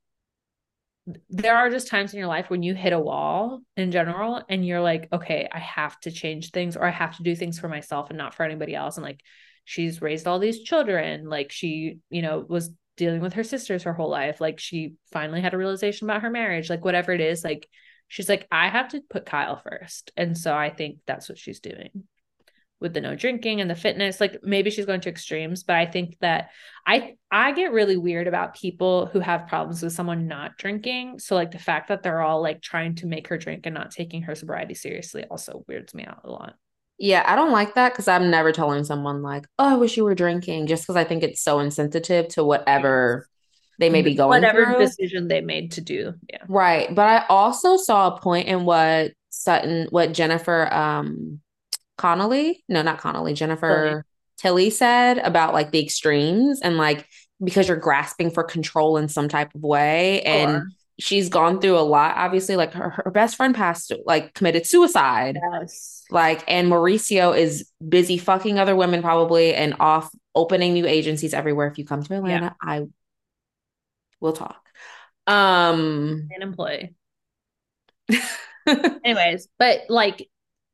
[1.31, 4.67] there are just times in your life when you hit a wall in general and
[4.67, 7.69] you're like, okay, I have to change things or I have to do things for
[7.69, 8.97] myself and not for anybody else.
[8.97, 9.21] And like
[9.65, 11.29] she's raised all these children.
[11.29, 14.41] Like she, you know, was dealing with her sisters her whole life.
[14.41, 17.69] Like she finally had a realization about her marriage, like whatever it is, like
[18.09, 20.13] she's like, I have to put Kyle first.
[20.17, 22.05] And so I think that's what she's doing
[22.81, 25.85] with the no drinking and the fitness like maybe she's going to extremes but i
[25.87, 26.51] think that
[26.87, 31.35] i i get really weird about people who have problems with someone not drinking so
[31.35, 34.22] like the fact that they're all like trying to make her drink and not taking
[34.22, 36.55] her sobriety seriously also weirds me out a lot
[37.01, 40.03] Yeah, I don't like that because I'm never telling someone like, "Oh, I wish you
[40.03, 43.29] were drinking," just because I think it's so insensitive to whatever
[43.79, 44.79] they may be going whatever through.
[44.79, 46.93] decision they made to do yeah Right.
[46.93, 51.41] But I also saw a point in what Sutton, what Jennifer um
[51.99, 54.05] Connolly, no, not Connolly, Jennifer
[54.38, 57.07] Tilly said about like the extremes and like
[57.44, 60.22] because you're grasping for control in some type of way.
[60.22, 60.68] And Sure.
[60.99, 62.57] she's gone through a lot, obviously.
[62.57, 65.38] Like her, her best friend passed, like committed suicide.
[65.53, 71.34] yes Like, and Mauricio is busy fucking other women probably and off opening new agencies
[71.34, 71.66] everywhere.
[71.68, 72.86] If you come to Atlanta, I
[74.20, 74.68] will talk.
[75.26, 76.94] Um an employee
[78.66, 80.28] anyways but like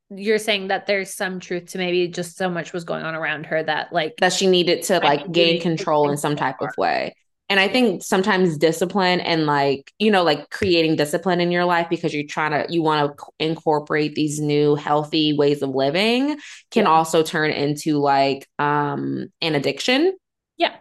[0.09, 3.47] you're saying that there's some truth to maybe just so much was going on around
[3.47, 7.15] her that like that she needed to like gain control in some type of way.
[7.47, 11.87] And I think sometimes discipline and like, you know, like creating discipline in your life
[11.89, 16.39] because you're trying to, you want to incorporate these new healthy ways of living
[16.71, 16.89] can Yeah.
[16.89, 20.17] also turn into like um an addiction.
[20.57, 20.75] Yeah.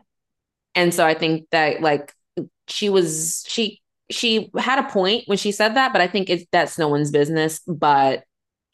[0.75, 2.12] And so I think that like
[2.68, 6.45] she was, she, she had a point when she said that, but I think it's
[6.51, 8.25] that's no one's business but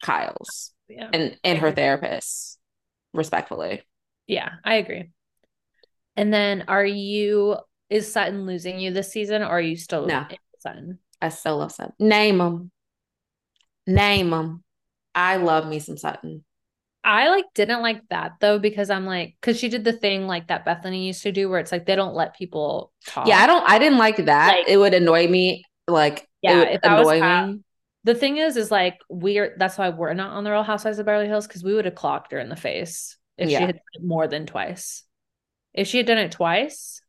[0.01, 2.57] Kyle's yeah and and her therapist,
[3.13, 3.83] respectfully.
[4.27, 5.11] Yeah, I agree.
[6.15, 7.57] And then are you
[7.89, 10.25] is Sutton losing you this season or are you still No.
[10.59, 10.99] Sutton?
[11.21, 11.93] I still love Sutton.
[11.99, 12.71] Name them.
[13.87, 14.63] Name them.
[15.13, 16.43] I love me some Sutton.
[17.03, 20.47] I like didn't like that though because I'm like because she did the thing like
[20.47, 23.27] that Bethenny used to do where it's like they don't let people talk.
[23.27, 23.67] Yeah, I don't.
[23.67, 24.57] I didn't like that.
[24.57, 25.65] Like- it would annoy me.
[25.87, 27.59] Like Yeah, it would if I was annoy me.
[28.03, 31.05] The thing is, is like we're that's why we're not on the Real Housewives of
[31.05, 33.59] Beverly Hills because we would have clocked her in the face if Yeah.
[33.59, 35.03] she had more than twice.
[35.73, 37.01] If she had done it twice,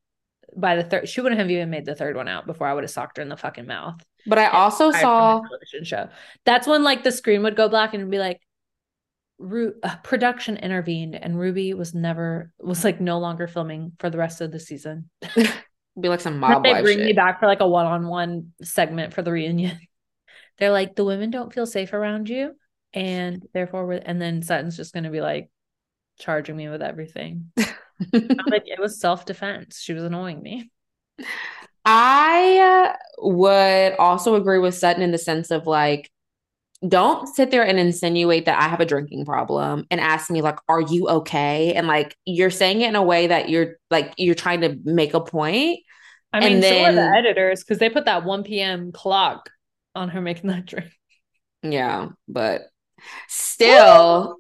[0.57, 2.85] by the third, she wouldn't have even made the third one out before I would
[2.85, 4.01] have socked her in the fucking mouth.
[4.27, 5.41] But I also saw.
[5.41, 6.09] television show.
[6.45, 8.41] That's when like the screen would go black and be like,
[9.39, 14.19] Ru- uh, production intervened and Ruby was never was like no longer filming for the
[14.19, 15.11] rest of the season.
[16.01, 19.33] Be like some mob they bring me back for like a one-on-one segment for the
[19.33, 19.79] reunion.
[20.59, 22.55] They're like, the women don't feel safe around you,
[22.95, 25.51] and therefore, we're, and then Sutton's just gonna be like
[26.21, 27.53] charging me with everything.
[28.51, 29.81] Like it was self-defense.
[29.81, 30.71] She was annoying me.
[31.85, 36.11] I uh, would also agree with Sutton in the sense of like,
[36.89, 40.59] don't sit there and insinuate that I have a drinking problem and ask me like,
[40.69, 44.35] "Are you okay?" And like, you're saying it in a way that you're like you're
[44.37, 45.81] trying to make a point.
[46.33, 48.93] I And mean, so are the editors because they put that 1 p.m.
[48.93, 49.51] clock
[49.95, 50.91] on her making that drink.
[51.63, 52.63] Yeah, but
[53.29, 54.37] still,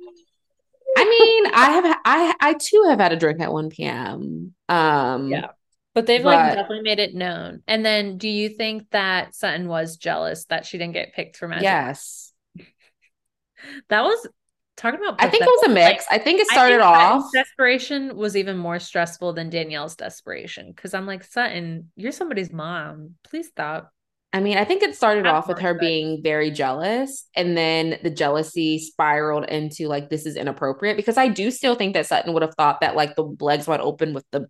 [0.97, 4.55] I mean, I have I I too have had a drink at 1 p.m.
[4.69, 5.49] Um Yeah.
[5.95, 7.63] But they've like definitely made it known.
[7.69, 11.49] And then do you think that Sutton was jealous that she didn't get picked for
[11.49, 11.65] Magic?
[11.65, 12.33] yes.
[13.91, 14.27] That was
[14.77, 16.05] talking about I think it was a mix.
[16.11, 20.73] I think it I started think off desperation was even more stressful than Danielle's desperation
[20.75, 23.15] because I'm like, Sutton, you're somebody's mom.
[23.23, 23.93] Please stop.
[24.33, 28.11] I mean, I think it started off with her being very jealous, and then the
[28.11, 32.43] jealousy spiraled into like this is inappropriate because I do still think that Sutton would
[32.43, 34.49] have thought that like the legs wide open with the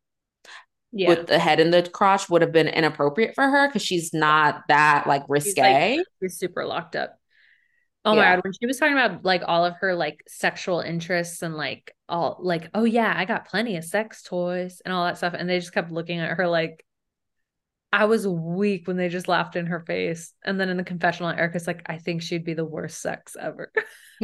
[0.92, 1.08] Yeah.
[1.08, 4.62] with the head in the crotch would have been inappropriate for her because she's not
[4.68, 6.28] that like She's, like, risque.
[6.28, 7.18] Super locked up.
[8.04, 11.42] Oh my god, when she was talking about like all of her like sexual interests
[11.42, 15.18] and like all like, oh yeah, I got plenty of sex toys and all that
[15.18, 15.34] stuff.
[15.36, 16.84] And they just kept looking at her like
[17.92, 20.32] I was weak when they just laughed in her face.
[20.44, 23.70] And then in the confessional, Erika's like, I think she'd be the worst sex ever.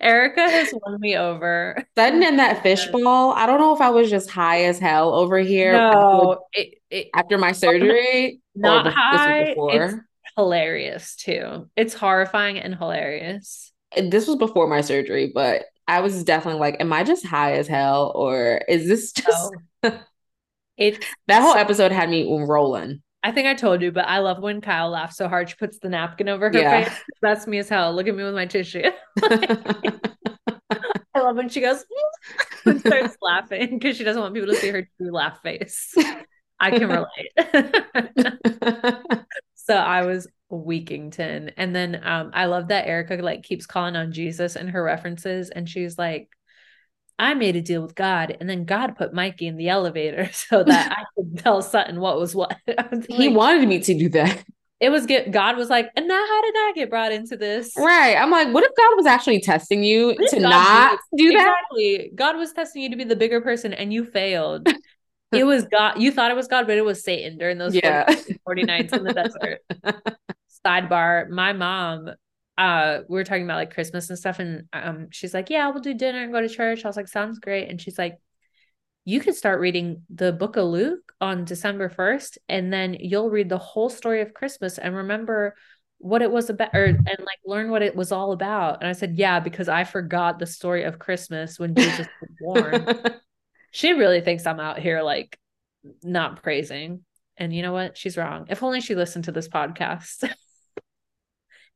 [0.00, 1.84] Erika has won me over.
[1.96, 5.38] Sutton in that fishbowl, I don't know if I was just high as hell over
[5.38, 8.40] here No, it, it after my surgery.
[8.54, 9.38] not bef- this was high.
[9.40, 10.06] It's before.
[10.36, 11.68] hilarious too.
[11.76, 13.72] It's horrifying and hilarious.
[13.96, 17.66] This was before my surgery, but I was definitely like, am I just high as
[17.68, 19.50] hell or is this just
[19.84, 19.98] So
[20.82, 23.02] it's that whole episode had me rolling.
[23.24, 25.78] I think I told you, but I love when Kyle laughs so hard she puts
[25.78, 26.84] the napkin over her Yeah.
[26.84, 26.98] face.
[27.22, 27.94] That's me as hell.
[27.94, 28.82] Look at me with my tissue.
[31.14, 31.84] I love when she goes
[32.66, 35.94] and starts laughing because she doesn't want people to see her true laugh face.
[36.58, 38.36] I can relate.
[39.54, 41.52] so I was Weekington.
[41.56, 45.50] And then um I love that Erika like keeps calling on Jesus and her references
[45.50, 46.28] and she's like
[47.22, 50.64] I made a deal with God and then God put Mikey in the elevator so
[50.64, 52.56] that I could tell Sutton what was what.
[52.90, 54.42] Was he like, wanted me to do that.
[54.80, 57.72] it was get God was like, and now how did I get brought into this?
[57.78, 58.16] Right.
[58.16, 61.54] I'm like, what if God was actually testing you to God not do that?
[61.70, 62.10] Exactly.
[62.16, 64.68] God was testing you to be the bigger person and you failed.
[65.32, 66.00] it was God.
[66.02, 68.04] You thought it was God, but it was Satan during those Yeah.
[68.12, 69.60] 40, 40 nights in the desert.
[70.66, 72.10] Sidebar, my mom,
[72.58, 75.82] uh, we were talking about like Christmas and stuff, and um, she's like, Yeah, we'll
[75.82, 76.84] do dinner and go to church.
[76.84, 77.68] I was like, Sounds great.
[77.68, 78.18] And she's like,
[79.04, 83.48] You could start reading the book of Luke on December 1st, and then you'll read
[83.48, 85.54] the whole story of Christmas and remember
[85.98, 88.80] what it was about or and like learn what it was all about.
[88.80, 93.04] And I said, Yeah, because I forgot the story of Christmas when Jesus was born.
[93.70, 95.38] she really thinks I'm out here like
[96.02, 97.04] not praising.
[97.36, 97.96] And you know what?
[97.96, 98.46] She's wrong.
[98.50, 100.28] If only she listened to this podcast.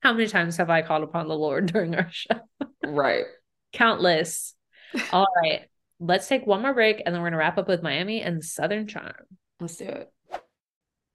[0.07, 2.39] How many times have I called upon the Lord during our show?
[2.85, 3.25] right.
[3.73, 4.55] Countless.
[5.13, 5.63] All right.
[5.99, 8.45] Let's take one more break and then we're going to wrap up with Miami and
[8.45, 9.27] Southern Charm.
[9.59, 10.09] Let's do it.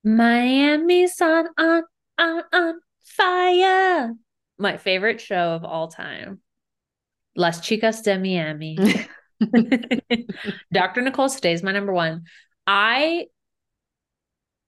[0.03, 1.83] Miami's on, on,
[2.17, 4.13] on, on fire.
[4.59, 6.41] My favorite show of all time.
[7.37, 8.77] Las Chicas de Miami.
[10.73, 11.01] Dr.
[11.01, 12.23] Nicole stays my number one.
[12.67, 13.27] I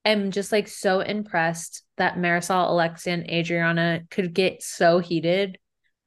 [0.06, 5.58] am just like so impressed that Marisol, Alexia, and Adriana could get so heated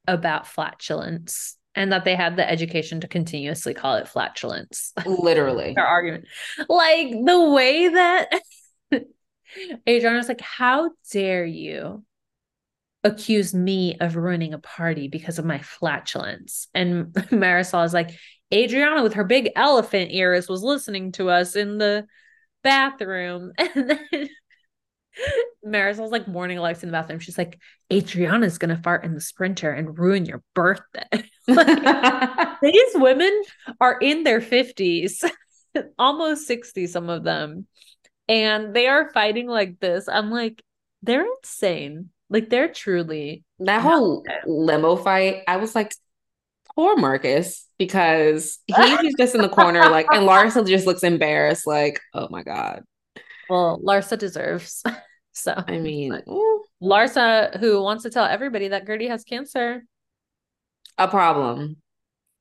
[0.07, 4.92] about flatulence and that they had the education to continuously call it flatulence.
[5.05, 5.72] Literally.
[5.76, 6.24] Their argument.
[6.68, 8.40] Like the way that
[9.88, 12.05] Adriana's like, How dare you
[13.05, 16.68] accuse me of ruining a party because of my flatulence?
[16.74, 18.11] And Marisol is like,
[18.53, 22.07] Adriana with her big elephant ears was listening to us in the
[22.66, 23.52] bathroom.
[23.74, 24.28] And then
[25.64, 27.20] Marisol's like warning Alexa in the bathroom.
[27.20, 27.58] She's like,
[27.90, 31.08] Adriana's gonna fart in the sprinter and ruin your birthday.
[32.62, 33.42] These women
[33.80, 35.24] are in their 50s,
[35.98, 37.66] almost 60, some of them,
[38.28, 40.06] and they are fighting like this.
[40.06, 40.62] I'm like,
[41.02, 42.10] they're insane.
[42.28, 45.94] Like, they're truly that whole limo fight, I was like,
[46.76, 52.00] poor Marcus, because he's just in the corner, like, and Larsa just looks embarrassed, like,
[52.14, 52.84] oh my God.
[53.50, 54.82] well, Larsa deserves.
[55.38, 56.18] So, I mean,
[56.82, 59.84] Larsa, who wants to tell everybody that Guerdy has cancer,
[60.96, 61.76] a problem.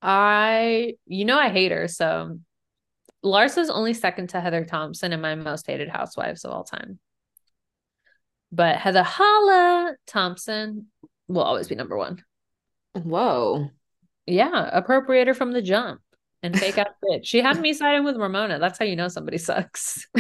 [0.02, 1.90] I, you know, I hate her.
[1.90, 2.40] So,
[3.22, 6.98] Larsa's only second to Heather Thomson in my most hated housewives of all time.
[8.54, 10.88] But Heather Holla Thomson
[11.28, 12.24] will always be number one.
[12.94, 13.72] Whoa.
[14.28, 16.02] Yeah, appropriator from the jump
[16.42, 17.26] and fake ass bitch.
[17.26, 18.60] She had me siding with Ramona.
[18.60, 20.08] That's how you know somebody sucks.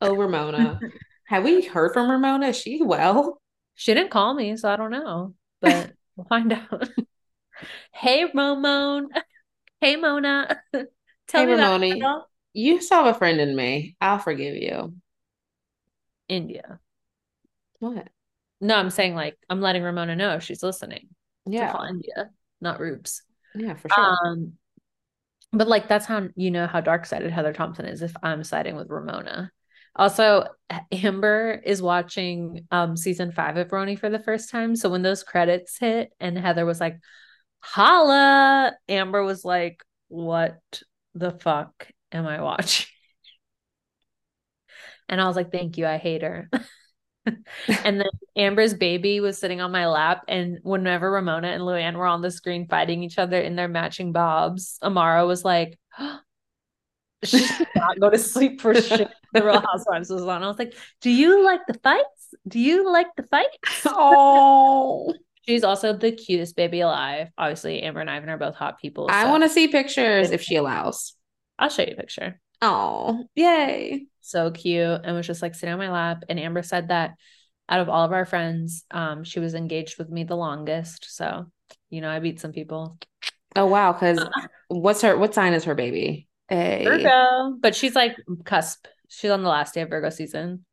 [0.00, 0.80] Oh, Ramona.
[1.24, 2.48] Have we heard from Ramona?
[2.48, 3.40] Is she well?
[3.74, 6.88] She didn't call me, so I don't know, but we'll find out.
[7.92, 9.08] hey, Ramon.
[9.80, 10.60] Hey, Mona.
[10.72, 11.94] Tell Hey, me Ramoni.
[11.94, 12.24] yourself.
[12.52, 13.96] You still have a friend in me.
[14.00, 14.94] I'll forgive you.
[16.28, 16.80] India.
[17.80, 18.08] What?
[18.60, 21.08] No, I'm saying like I'm letting Ramona know if she's listening
[21.46, 21.72] to Yeah.
[21.72, 23.22] call India, not Rubes.
[23.54, 24.16] Yeah, for sure.
[24.24, 24.52] Um,
[25.52, 28.76] but like that's how you know how dark sided Heather Thomson is if I'm siding
[28.76, 29.50] with Ramona.
[29.96, 30.44] Also,
[30.92, 34.76] Amber is watching um season five of Roni for the first time.
[34.76, 36.98] So when those credits hit and Heather was like,
[37.60, 40.58] holla, Amber was like, What
[41.14, 42.86] the fuck am I watching?
[45.08, 46.50] And I was like, Thank you, I hate her.
[47.68, 52.06] and then Amber's baby was sitting on my lap, and whenever Ramona and Luann were
[52.06, 55.78] on the screen fighting each other in their matching bobs, Amara was like,
[57.24, 60.42] "She did not go to sleep for shit." The Real Housewives was on.
[60.42, 63.86] I was like, "Do you like the fights Do you like the fights?
[63.86, 65.14] Oh,
[65.46, 67.28] She's also the cutest baby alive.
[67.38, 69.08] Obviously, Amber and Ivan are both hot people.
[69.10, 71.14] I want to see pictures if she allows.
[71.58, 72.38] I'll show you a picture.
[72.60, 74.06] Oh, yay.
[74.20, 75.00] So cute.
[75.04, 76.24] And was just like sitting on my lap.
[76.28, 77.14] And Amber said that
[77.68, 81.14] out of all of our friends, um, she was engaged with me the longest.
[81.14, 81.46] So,
[81.90, 82.98] you know, I beat some people.
[83.54, 83.92] Oh, wow.
[83.92, 84.26] Because
[84.68, 86.28] what's her, what sign is her baby?
[86.50, 86.84] A.
[86.84, 87.56] Virgo.
[87.60, 88.86] But she's like cusp.
[89.08, 90.64] She's on the last day of Virgo season.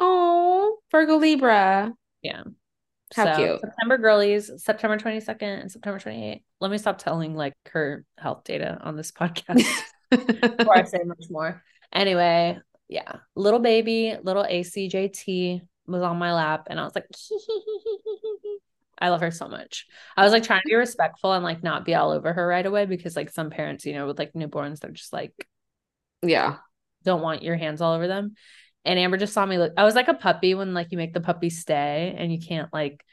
[0.00, 1.92] Oh, Virgo Libra.
[2.22, 2.42] Yeah.
[3.14, 3.60] How cute.
[3.60, 6.42] September girlies, September 22nd and September 28th.
[6.60, 9.64] Let me stop telling like her health data on this podcast
[10.16, 11.62] before I say much more.
[11.92, 12.58] Anyway,
[12.88, 13.16] yeah.
[13.34, 17.06] Little baby, little ACJT was on my lap and I was like,
[18.98, 19.86] I love her so much.
[20.16, 22.64] I was like trying to be respectful and like not be all over her right
[22.64, 25.32] away because like some parents, you know, with like newborns, they're just like
[26.22, 26.56] yeah.
[27.04, 28.34] don't want your hands all over them.
[28.84, 29.72] And Amber just saw me look.
[29.76, 32.72] I was like a puppy when like you make the puppy stay and you can't
[32.72, 33.04] like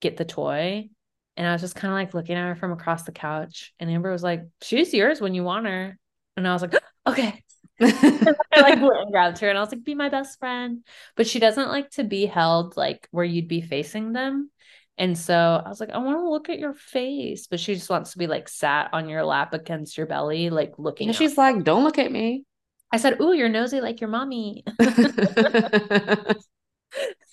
[0.00, 0.88] get the toy.
[1.36, 3.72] And I was just kind of like looking at her from across the couch.
[3.80, 5.98] And Amber was like, She's yours when you want her.
[6.36, 6.74] And I was like,
[7.06, 7.42] Okay.
[7.80, 10.84] I like went and grabbed her and I was like, Be my best friend.
[11.16, 14.50] But she doesn't like to be held like where you'd be facing them.
[14.98, 17.46] And so I was like, I want to look at your face.
[17.46, 20.74] But she just wants to be like sat on your lap against your belly, like
[20.78, 21.08] looking.
[21.08, 22.44] and she's like, don't look at me.
[22.92, 24.64] I said, Ooh, you're nosy like your mommy.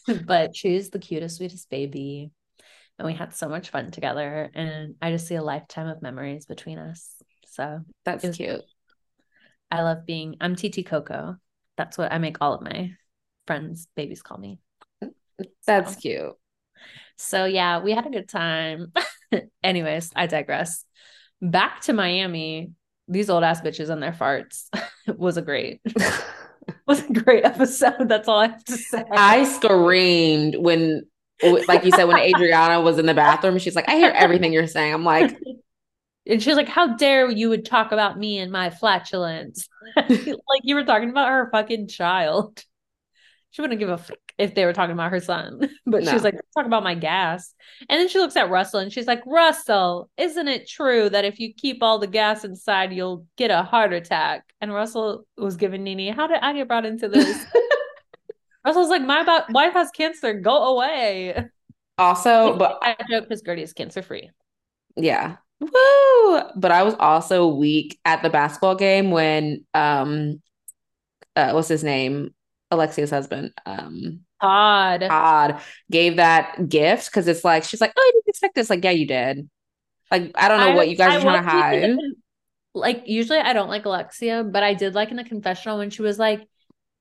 [0.25, 2.31] but she's the cutest, sweetest baby.
[2.97, 4.49] And we had so much fun together.
[4.53, 7.13] And I just see a lifetime of memories between us.
[7.47, 8.61] So That's cute.
[9.71, 11.37] I love being, I'm TT Coco.
[11.77, 12.91] That's what I make all of my
[13.47, 14.59] friends' babies call me.
[15.65, 16.33] That's So- cute.
[17.17, 18.93] So yeah, we had a good time.
[19.63, 20.85] Anyways, I digress.
[21.41, 22.71] Back to Miami.
[23.09, 24.65] These old ass bitches and their farts
[25.17, 25.81] was a great
[26.87, 28.07] was a great episode.
[28.07, 29.03] That's all I have to say.
[29.11, 31.07] I screamed when,
[31.67, 33.57] like you said, when Adriana was in the bathroom.
[33.59, 34.93] She's like, I hear everything you're saying.
[34.93, 35.37] I'm like,
[36.29, 39.67] and she was like, How dare you would talk about me and my flatulence?
[39.95, 42.63] like you were talking about her fucking child.
[43.51, 45.69] She wouldn't give a fuck if they were talking about her son.
[45.85, 47.55] But she was like, talk about my gas.
[47.89, 51.39] And then she looks at Russell and she's like, Russell, isn't it true that if
[51.39, 54.43] you keep all the gas inside, you'll get a heart attack?
[54.61, 57.43] And Russell was giving Nene, How did I get brought into this?
[58.65, 60.35] Russell's like, My wife has cancer.
[60.35, 61.45] Go away.
[61.97, 64.29] also, but I joke because Guerdy is cancer free.
[64.95, 65.37] Yeah.
[65.59, 66.41] Woo!
[66.55, 70.41] But I was also weak at the basketball game when um
[71.35, 72.33] uh what's his name?
[72.71, 73.51] Alexia's husband.
[73.65, 75.01] Um Todd.
[75.01, 75.61] Todd
[75.91, 78.69] gave that gift because it's like she's like, Oh, you didn't expect this.
[78.69, 79.49] Like, yeah, you did.
[80.11, 81.97] Like, I don't know I- what you guys I are trying to hide.
[82.73, 86.03] Like usually I don't like Alexia, but I did like in the confessional when she
[86.03, 86.47] was like,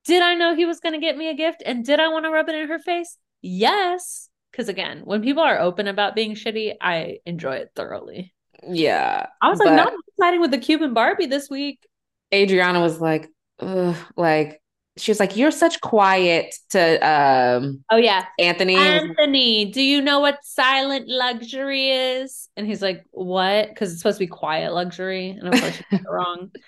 [0.04, 2.24] "Did I know he was going to get me a gift and did I want
[2.24, 6.34] to rub it in her face?" Yes, cuz again, when people are open about being
[6.34, 8.34] shitty, I enjoy it thoroughly.
[8.66, 9.26] Yeah.
[9.40, 11.86] I was like, "No, I'm excited with the Cuban Barbie this week."
[12.32, 13.28] Adriana was like,
[13.60, 14.60] Ugh, like
[14.96, 18.26] she was like, You're such quiet to um Oh yeah.
[18.38, 18.76] Anthony.
[18.76, 22.48] Anthony, do you know what silent luxury is?
[22.56, 23.68] And he's like, What?
[23.68, 25.30] Because it's supposed to be quiet luxury.
[25.30, 26.50] And of course, she got it wrong.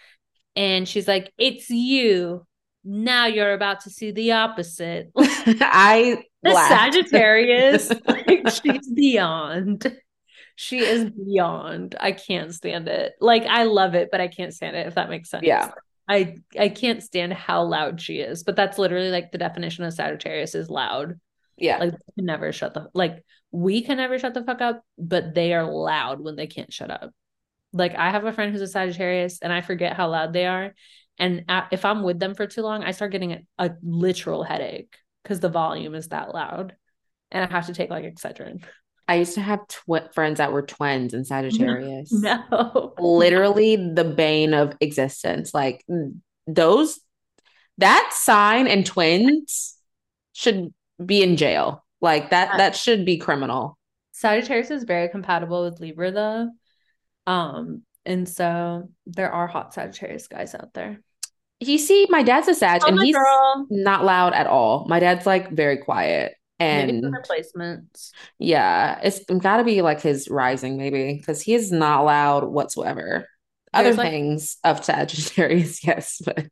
[0.56, 2.46] And she's like, It's you.
[2.84, 5.10] Now you're about to see the opposite.
[5.16, 6.94] I The laughed.
[6.94, 9.96] Sagittarius, like, she's beyond.
[10.62, 11.96] She is beyond.
[11.98, 13.14] I can't stand it.
[13.18, 15.46] Like, I love it, but I can't stand it, if that makes sense.
[15.46, 15.70] Yeah.
[16.06, 19.94] I I can't stand how loud she is, but that's literally like the definition of
[19.94, 21.18] Sagittarius is loud.
[21.56, 21.78] Yeah.
[21.78, 25.54] Like can never shut the like we can never shut the fuck up, but they
[25.54, 27.10] are loud when they can't shut up.
[27.72, 30.74] Like I have a friend who's a Sagittarius and I forget how loud they are.
[31.18, 34.94] And if I'm with them for too long, I start getting a, a literal headache
[35.22, 36.76] because the volume is that loud.
[37.30, 38.62] And I have to take like Excedrin.
[39.10, 42.12] I used to have twi- friends that were twins in Sagittarius.
[42.12, 42.94] No.
[42.98, 45.52] Literally the bane of existence.
[45.52, 45.84] Like
[46.46, 47.00] those,
[47.78, 49.76] that sign and twins
[50.32, 50.72] should
[51.04, 51.84] be in jail.
[52.00, 53.76] Like that, that should be criminal.
[54.12, 56.50] Sagittarius is very compatible with Libra though.
[57.26, 61.00] Um, and so there are hot Sagittarius guys out there.
[61.58, 63.66] You see, my dad's a Sag Oh, and he's girl.
[63.70, 64.86] not loud at all.
[64.88, 66.34] My dad's like very quiet.
[66.60, 68.12] Maybe And replacements.
[68.38, 73.26] yeah, it's gotta be like his rising, maybe, because he is not loud whatsoever.
[73.72, 76.46] Other like- things of Sagittarius, yes, but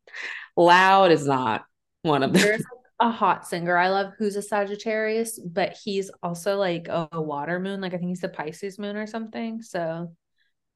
[0.56, 1.64] loud is not
[2.02, 2.42] one of them.
[2.42, 2.62] There's
[3.00, 7.60] a hot singer I love who's a Sagittarius, but he's also like a, a water
[7.60, 7.80] moon.
[7.80, 9.62] Like I think he's the Pisces moon or something.
[9.62, 10.14] So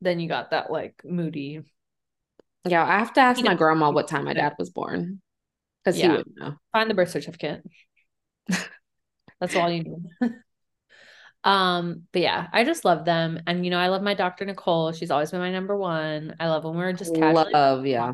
[0.01, 1.63] then you got that like moody.
[2.65, 5.21] Yeah, I have to ask He my grandma what time my dad was born
[5.83, 6.17] because he Yeah.
[6.19, 6.55] would know.
[6.73, 7.63] Find the birth certificate.
[9.43, 10.31] That's all you need.
[11.45, 13.41] um, but yeah, I just love them.
[13.45, 14.45] And you know, I love my Dr.
[14.45, 14.93] Nicole.
[14.93, 16.37] She's always been my number one.
[16.39, 18.13] I love when we're just casually Love, yeah.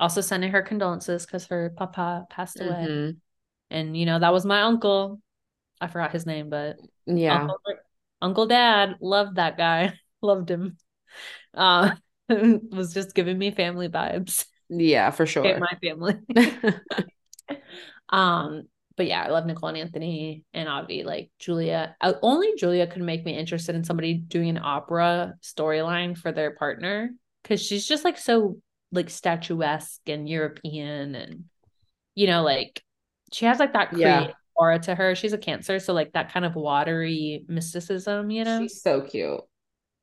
[0.00, 2.86] Also sending her condolences because her papa passed away.
[2.88, 3.16] Mhm.
[3.70, 5.20] And you know, that was my uncle.
[5.80, 6.74] I forgot his name, but
[7.06, 7.42] Yeah.
[7.42, 7.58] Uncle,
[8.20, 9.94] Uncle Dad loved that guy.
[10.22, 10.76] loved him.
[11.54, 11.94] Uh
[12.28, 14.44] was just giving me family vibes.
[14.68, 15.60] Yeah, for sure.
[15.60, 16.16] my family.
[18.08, 21.96] Um, but yeah, I love Nicole and Anthony and Avi, like Julia.
[22.00, 26.52] uh, Only Julia could make me interested in somebody doing an opera storyline for their
[26.52, 27.10] partner
[27.42, 28.58] because she's just like so
[28.92, 31.44] like statuesque and European and
[32.14, 32.82] you know, like
[33.32, 34.28] she has like that Yeah.
[34.54, 35.14] aura to her.
[35.16, 38.60] She's a cancer, so like that kind of watery mysticism, you know.
[38.60, 39.40] She's so cute.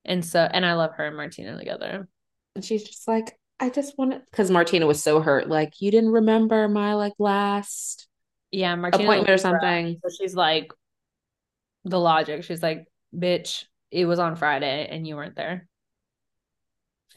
[0.03, 2.07] and so and I love her and Martina together.
[2.55, 5.47] And she's just like, I just want to, because Martina was so hurt.
[5.47, 8.09] Like, you didn't remember my like last
[8.51, 9.99] Yeah, Martina appointment or something.
[10.03, 10.71] So she's like,
[11.83, 12.43] the logic.
[12.43, 15.67] She's like, bitch, it was on Friday and you weren't there.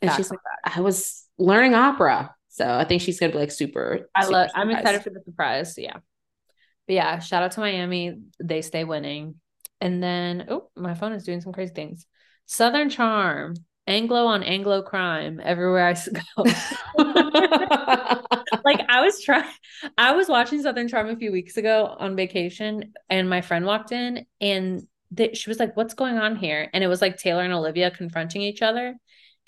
[0.01, 2.35] And Facts she's like, I was learning opera.
[2.49, 4.09] So I think she's gonna be like super.
[4.15, 4.51] I super love.
[4.55, 5.75] I'm excited for the surprise.
[5.77, 5.97] Yeah,
[6.87, 8.21] but yeah, shout out to Miami.
[8.43, 9.37] They stay winning.
[9.81, 12.07] And then, oh, my phone is doing some crazy things.
[12.47, 13.55] Southern Charm,
[13.87, 15.95] Anglo on Anglo crime everywhere I
[16.37, 16.45] go.
[18.65, 19.49] like I was trying,
[19.99, 23.93] I was watching Southern Charm a few weeks ago on vacation, and my friend walked
[23.93, 27.43] in, and th- she was like, "What's going on here?" And it was like Taylor
[27.43, 28.97] and Olivia confronting each other.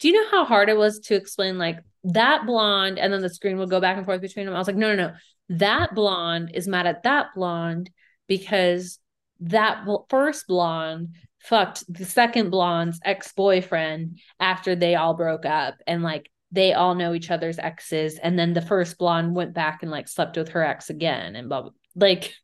[0.00, 3.30] Do you know how hard it was to explain like that blonde, and then the
[3.30, 4.54] screen would go back and forth between them?
[4.54, 5.14] I was like, "No, no, no,
[5.50, 7.90] that blonde is mad at that blonde
[8.26, 8.98] because
[9.40, 15.76] that bl- first blonde." Fucked the second blonde's ex boyfriend after they all broke up,
[15.86, 18.18] and like they all know each other's exes.
[18.18, 21.48] And then the first blonde went back and like slept with her ex again and
[21.48, 21.70] blah, blah.
[21.94, 22.34] like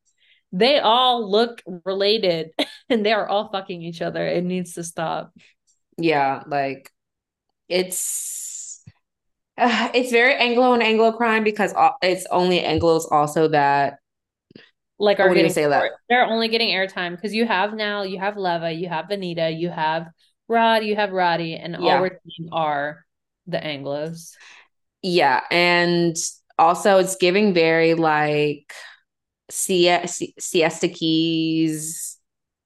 [0.52, 2.50] they all look related
[2.88, 4.26] and they are all fucking each other.
[4.26, 5.32] It needs to stop.
[5.98, 6.90] Yeah, like
[7.68, 8.82] it's
[9.58, 13.98] uh, it's very Anglo and Anglo crime because it's only Anglos also that
[14.98, 15.90] like are even getting say that.
[16.08, 19.68] they're only getting airtime because you have now you have leva you have venita you
[19.68, 20.06] have
[20.48, 21.96] rod you have roddy and Yeah.
[21.96, 23.04] all we're seeing are
[23.46, 24.32] the anglos
[25.02, 26.16] Yeah, and
[26.58, 28.72] also it's giving very like
[29.50, 30.06] Sie-
[30.38, 32.18] Siesta Keys,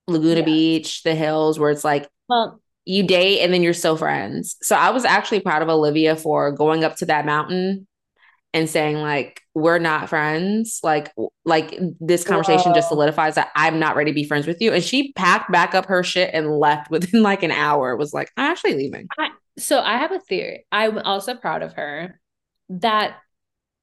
[0.07, 0.45] Laguna Yeah.
[0.45, 4.57] Beach, the hills, where it's like well you date and then you're still friends.
[4.63, 7.89] So I was actually proud of Olivia for going up to that mountain
[8.57, 10.81] and saying like we're not friends.
[10.83, 11.13] Like
[11.45, 14.73] like this conversation just solidifies that I'm not ready to be friends with you.
[14.73, 17.93] And she packed back up her shit and left within like an hour.
[17.93, 19.09] It was like I'm actually leaving.
[19.59, 20.65] So I have a theory.
[20.73, 22.19] I'm also proud of her
[22.71, 23.17] that,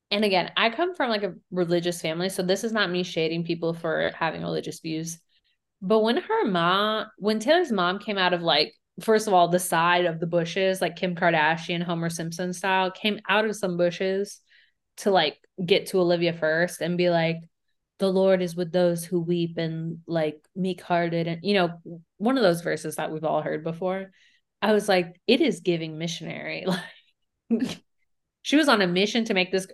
[0.10, 3.44] and again, I come from like a religious family, so this is not me shading
[3.45, 5.20] people for having religious views.
[5.84, 9.60] But when her mom, when Taylor's mom came out of like, first of all, the
[9.60, 14.40] side of the bushes, like Kim Kardashian, Homer Simpson style, came out of some bushes
[14.98, 17.38] to like get to Olivia first and be like,
[17.99, 21.80] the Lord is with those who weep and like meek hearted, and you know,
[22.18, 24.11] one of those verses that we've all heard before.
[24.61, 26.65] I was like, it is giving missionary.
[27.49, 27.84] Like
[28.44, 29.68] she was on a mission to make this.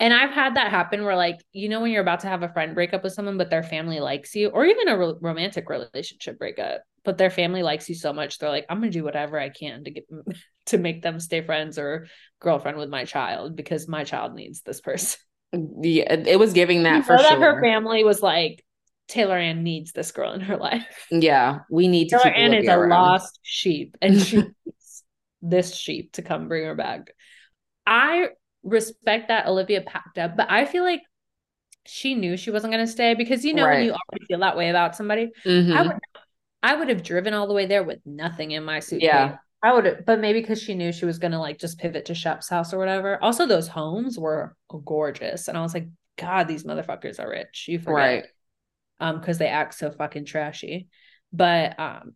[0.00, 2.52] And I've had that happen where, like, you know, when you're about to have a
[2.52, 5.68] friend break up with someone, but their family likes you, or even a ro- romantic
[5.68, 9.38] relationship breakup, but their family likes you so much, they're like, I'm gonna do whatever
[9.38, 10.08] I can to get
[10.68, 12.06] to make them stay friends or
[12.40, 15.20] girlfriend with my child because my child needs this person.
[15.52, 18.64] Yeah, it was giving You that know for that her family was like,
[19.08, 21.06] Taylor Ann needs this girl in her life.
[21.10, 25.04] Yeah, we need to Taylor Ann is Olivia a lost sheep, and she needs
[25.40, 27.12] this sheep to come bring her back.
[27.86, 28.28] I
[28.62, 31.00] respect that Olivia packed up, but I feel like
[31.86, 34.56] she knew she wasn't going to stay because you know when you already feel that
[34.58, 35.30] way about somebody.
[35.46, 35.72] Mhm.
[35.74, 35.96] I would,
[36.62, 39.08] I would have driven all the way there with nothing in my suitcase.
[39.08, 39.36] Yeah.
[39.62, 42.14] I would, but maybe because she knew she was going to like just pivot to
[42.14, 43.22] Shep's house or whatever.
[43.22, 44.54] Also, those homes were
[44.84, 47.66] gorgeous, and I was like, God, these motherfuckers are rich.
[47.68, 48.24] You forget Right.
[49.00, 50.88] um because they act so fucking trashy
[51.32, 52.14] but um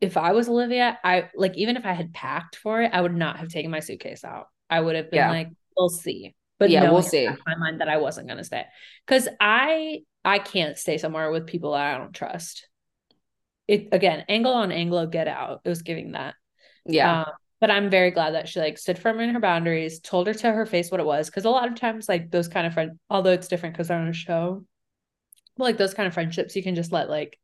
[0.00, 3.14] if i was olivia i like even if i had packed for it i would
[3.14, 5.30] not have taken my suitcase out i would have been Yeah.
[5.30, 7.24] like we'll see but Yeah, we'll see.
[7.24, 8.64] the back of my mind that i wasn't going to stay
[9.06, 12.68] because i i can't stay somewhere with people that i don't trust
[13.68, 16.34] it again angle on anglo get out it was giving that
[16.86, 17.22] Yeah.
[17.22, 20.34] um, but I'm very glad that she like stood firm in her boundaries, told her
[20.34, 21.30] to her face what it was.
[21.30, 23.98] Cause a lot of times, like those kind of friends, although it's different because they're
[23.98, 24.64] on a show,
[25.56, 27.38] but like those kind of friendships, you can just let like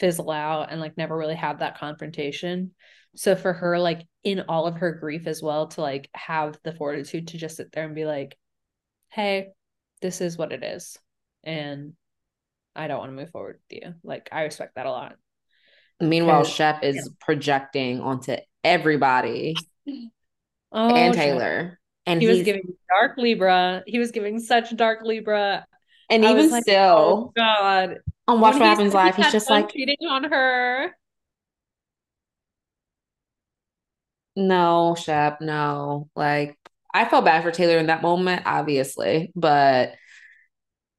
[0.00, 2.72] fizzle out and like never really have that confrontation.
[3.14, 6.72] So for her, like in all of her grief as well, to like have the
[6.72, 8.36] fortitude to just sit there and be like,
[9.10, 9.50] hey,
[10.00, 10.98] this is what it is.
[11.44, 11.92] And
[12.74, 13.94] I don't want to move forward with you.
[14.02, 15.14] Like I respect that a lot.
[16.02, 19.54] Meanwhile, Shep is projecting onto everybody
[20.72, 21.14] Oh, and.
[21.14, 21.78] Taylor.
[22.06, 23.84] And He was giving dark Libra.
[23.86, 25.66] He was giving such dark Libra.
[26.10, 27.98] and I even like, still oh God.
[28.26, 30.90] on Watch What Happens Live, he's just like, cheating on her.
[34.36, 36.08] no, Shep, no.
[36.16, 36.56] Like
[36.92, 39.94] I felt bad for Taylor in that moment, obviously, but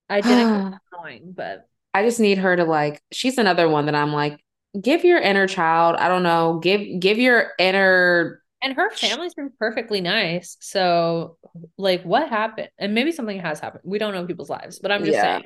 [0.09, 4.13] I didn't annoying, but I just need her to like she's another one that I'm
[4.13, 4.43] like,
[4.80, 9.52] give your inner child, I don't know, give give your inner and her family's been
[9.60, 10.56] perfectly nice.
[10.62, 11.38] So
[11.78, 12.70] like what happened?
[12.78, 13.82] And maybe something has happened.
[13.86, 15.22] We don't know people's lives, but I'm just Yeah.
[15.22, 15.45] saying.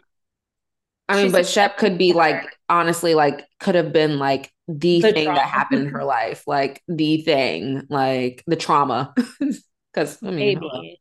[1.10, 5.02] I mean, She's but Shep could be like honestly like could have been like the,
[5.02, 5.40] The thing trauma.
[5.40, 9.14] that happened in her life, like the thing, like the trauma.
[9.94, 10.60] Because I mean.
[10.60, 10.99] Maybe.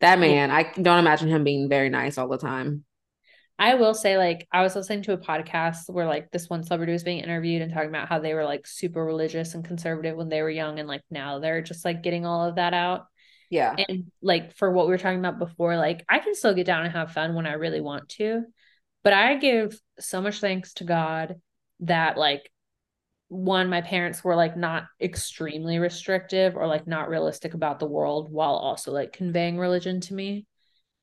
[0.00, 2.84] that man, I don't imagine him being very nice all the time.
[3.60, 6.92] I will say, like, I was listening to a podcast where like this one celebrity
[6.92, 10.30] was being interviewed and talking about how they were like super religious and conservative when
[10.30, 13.04] they were young, and like now they're just like getting all of that out.
[13.50, 13.74] Yeah.
[13.76, 16.84] And like for what we were talking about before, like I can still get down
[16.84, 18.44] and have fun when I really want to,
[19.04, 21.34] but I give so much thanks to God
[21.80, 22.50] that like
[23.28, 28.32] one, my parents were like not extremely restrictive or like not realistic about the world
[28.32, 30.46] while also like conveying religion to me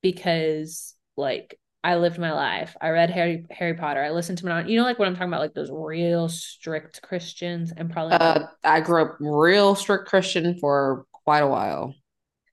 [0.01, 2.76] because like I lived my life.
[2.81, 4.03] I read Harry Harry Potter.
[4.03, 7.01] I listened to my you know like what I'm talking about like those real strict
[7.01, 11.95] Christians and probably Uh, I grew up real strict Christian for quite a while.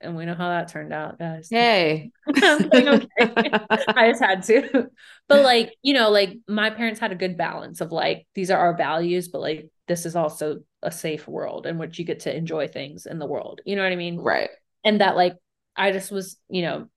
[0.00, 1.48] and we know how that turned out, guys.
[1.50, 2.12] Hey.
[2.30, 4.88] I just had to.
[5.28, 8.58] But like, you know, like my parents had a good balance of like these are
[8.58, 12.36] our values, but like this is also a safe world in which you get to
[12.36, 13.62] enjoy things in the world.
[13.64, 14.16] You know what I mean?
[14.16, 14.50] Right.
[14.84, 15.34] And that like
[15.76, 16.88] I just was, you know,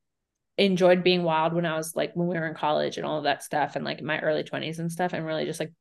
[0.58, 3.26] enjoyed being wild when I was like when we were in college and all of
[3.26, 5.72] that stuff and like in my early 20s and stuff and really just like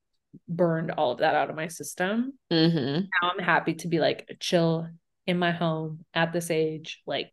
[0.49, 2.35] burned all of that out of my system.
[2.51, 4.89] hmm Now I'm happy to be like chill
[5.27, 7.01] in my home at this age.
[7.07, 7.33] Like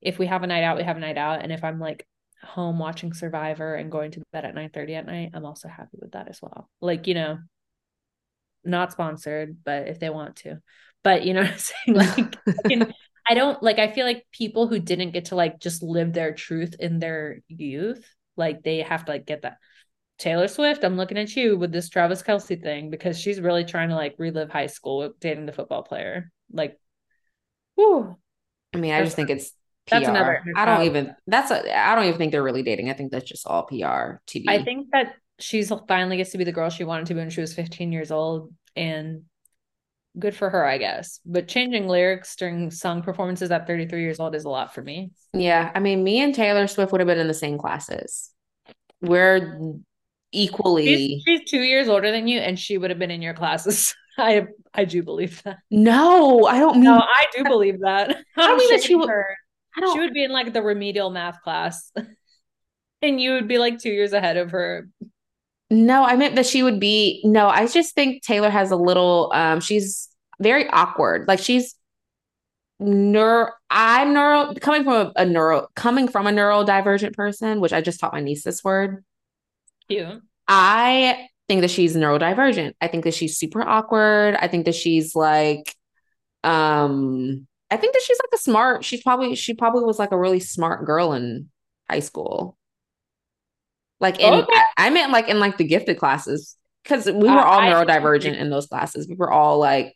[0.00, 1.42] if we have a night out, we have a night out.
[1.42, 2.06] And if I'm like
[2.42, 5.98] home watching Survivor and going to bed at 9 30 at night, I'm also happy
[6.00, 6.68] with that as well.
[6.80, 7.38] Like, you know,
[8.64, 10.60] not sponsored, but if they want to.
[11.02, 11.96] But you know what I'm saying?
[12.16, 12.94] Like I can-
[13.28, 16.32] I don't like I feel like people who didn't get to like just live their
[16.34, 19.56] truth in their youth, like they have to like get that.
[20.18, 23.90] Taylor Swift, I'm looking at you with this Travis Kelce thing because she's really trying
[23.90, 26.30] to like relive high school with dating the football player.
[26.50, 26.78] Like,
[27.74, 28.16] whew.
[28.72, 29.50] I mean, I That's- just think it's
[29.86, 29.96] PR.
[29.96, 32.90] that's another I don't even that's a I don't even think they're really dating.
[32.90, 34.44] I think that's just all PR TV.
[34.48, 37.30] I think that she's finally gets to be the girl she wanted to be when
[37.30, 39.22] she was 15 years old, and
[40.18, 41.20] good for her, I guess.
[41.24, 45.10] But changing lyrics during song performances at 33 years old is a lot for me.
[45.32, 48.30] Yeah, I mean, me and Taylor Swift would have been in the same classes.
[49.00, 49.60] We're
[50.32, 53.34] equally She's, she's two years older than you, and she would have been in your
[53.34, 53.94] classes.
[54.18, 55.58] I I do believe that.
[55.70, 58.10] No, I don't mean No, I do believe that.
[58.36, 61.10] I I'm mean that she would- I don't She would be in like the remedial
[61.10, 61.92] math class,
[63.02, 64.88] and you would be like two years ahead of her.
[65.70, 69.30] No, I meant that she would be no, I just think Taylor has a little
[69.34, 70.08] um she's
[70.40, 71.26] very awkward.
[71.26, 71.74] Like she's
[72.78, 77.80] neuro I'm neuro coming from a, a neuro coming from a neurodivergent person, which I
[77.80, 79.04] just taught my niece this word.
[79.88, 80.22] Cute.
[80.46, 82.74] I think that she's neurodivergent.
[82.80, 84.36] I think that she's super awkward.
[84.36, 85.74] I think that she's like
[86.44, 90.18] um I think that she's like a smart she's probably she probably was like a
[90.18, 91.48] really smart girl in
[91.90, 92.56] high school.
[94.00, 94.52] Like oh, in Okay.
[94.52, 97.68] I, I meant like in like the gifted classes because we were I- all I-
[97.68, 99.08] neurodivergent in those classes.
[99.08, 99.94] We were all like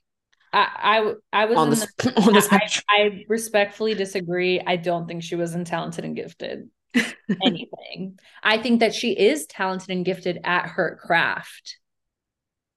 [0.53, 2.85] I I, I was on the the on the spectrum.
[2.89, 4.61] I respectfully disagree.
[4.65, 6.69] I don't think she wasn't talented and gifted
[7.45, 8.19] anything.
[8.43, 11.79] I think that she is talented and gifted at her craft,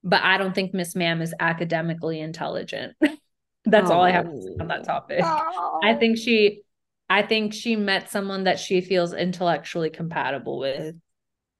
[0.03, 2.95] but I don't think Miss Ma'am is academically intelligent.
[3.65, 4.83] That's all I have to say on that oh.
[4.83, 5.21] topic.
[5.23, 6.63] I think she,
[7.09, 10.95] I think she met someone that she feels intellectually compatible with,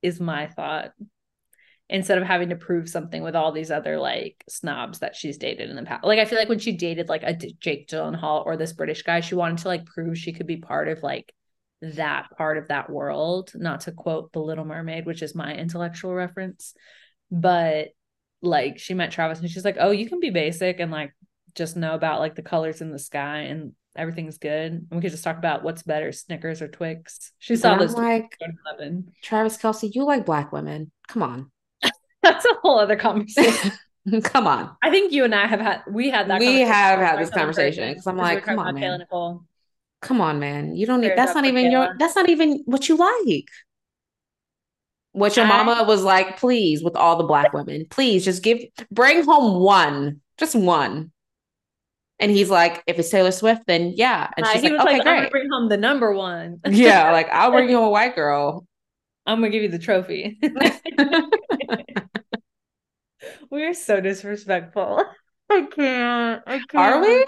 [0.04, 0.92] is my thought.
[1.90, 5.70] Instead of having to prove something with all these other like snobs that she's dated
[5.70, 6.04] in the past.
[6.04, 9.20] Like I feel like when she dated like a Jake Gyllenhaal or this British guy,
[9.20, 11.34] she wanted to like prove she could be part of like
[11.82, 13.52] that part of that world.
[13.54, 16.74] Not to quote The Little Mermaid, which is my intellectual reference,
[17.30, 17.90] but
[18.42, 21.14] like she met Travis and she's like, "Oh, you can be basic and like
[21.56, 24.72] just know about like the colors in the sky and everything's good.
[24.74, 28.38] And we could just talk about what's better, Snickers or Twix." She saw this like,
[29.22, 30.92] Travis Kelce, you like black women.
[31.08, 31.52] Come on.
[32.24, 33.72] That's a whole other conversation.
[34.24, 34.76] Come on.
[34.82, 36.40] I think you and I have had we had that.
[36.40, 39.06] We have had this conversation, because I'm like, come on, man.
[40.02, 40.76] Come on, man.
[40.76, 43.48] You don't need that's not even your that's not even what you like.
[45.14, 48.60] What your I- mama was like, please, with all the black women, please just give,
[48.92, 51.13] bring home one, just one.
[52.20, 54.30] And he's like, if it's Taylor Swift, then yeah.
[54.38, 55.32] And Uh, she's he like, was okay, like, I'm gonna great.
[55.32, 56.60] bring home the number one.
[56.66, 58.66] yeah, like I'll bring you a white girl.
[59.26, 60.40] I'm gonna give you the trophy.
[63.50, 65.04] We're so disrespectful.
[65.50, 66.44] I can't.
[66.46, 66.76] I can't.
[66.76, 67.26] Are we?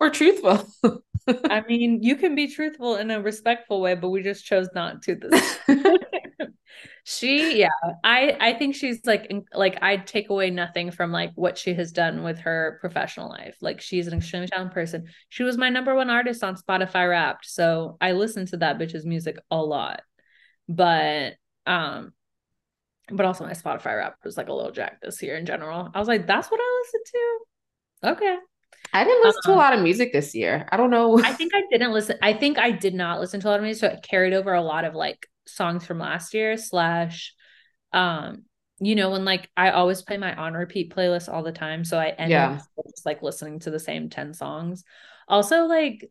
[0.00, 0.66] We're truthful.
[1.28, 5.02] I mean, you can be truthful in a respectful way, but we just chose not
[5.02, 5.58] to this.
[7.04, 7.68] she, yeah,
[8.04, 11.92] I I think she's like like I'd take away nothing from like what she has
[11.92, 13.56] done with her professional life.
[13.60, 15.06] Like she's an extremely talented person.
[15.28, 19.06] She was my number one artist on Spotify Wrapped, so I listened to that bitch's
[19.06, 20.02] music a lot.
[20.68, 21.34] But
[21.66, 22.12] um
[23.10, 25.90] but also my Spotify Wrapped was like a little jack this year in general.
[25.94, 27.38] I was like, that's what I listened to.
[28.10, 28.36] Okay.
[28.92, 29.56] I didn't listen to a Uh-uh.
[29.56, 30.68] lot of music this year.
[30.70, 31.22] I don't know.
[31.22, 32.16] I think I didn't listen.
[32.22, 34.52] I think I did not listen to a lot of music, so it carried over
[34.54, 36.56] a lot of like songs from last year.
[36.56, 37.34] Slash,
[37.92, 38.44] um,
[38.80, 41.98] you know, when like I always play my on repeat playlist all the time, so
[41.98, 42.54] I end Yeah.
[42.56, 42.58] up
[42.90, 44.84] just like listening to the same ten songs.
[45.28, 46.10] Also, like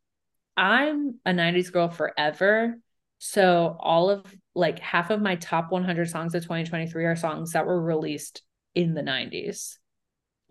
[0.56, 2.78] I'm a '90s girl forever,
[3.20, 4.26] so all of
[4.56, 8.44] like half of my top 100 songs of 2023 are songs that were released
[8.76, 9.78] in the '90s.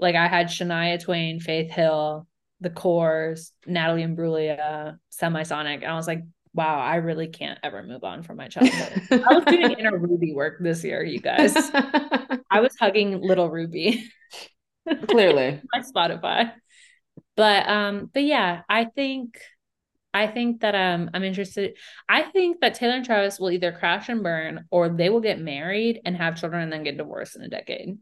[0.01, 2.27] Like I had Shania Twain, Faith Hill,
[2.61, 6.23] The Corrs, Natalie Imbruglia, Semisonic, and I was like,
[6.55, 9.03] wow, I really can't ever move on from my childhood.
[9.11, 11.55] I was doing inner Ruby work this year, you guys.
[12.51, 14.11] I was hugging little Ruby
[15.09, 15.61] Clearly.
[15.73, 16.53] my Spotify.
[17.37, 19.41] But um, but yeah, I think
[20.13, 21.77] I think that um I'm interested.
[22.09, 25.41] I think that Taylor and Travis will either crash and burn or they will get
[25.41, 27.99] married and have children and then get divorced in a decade.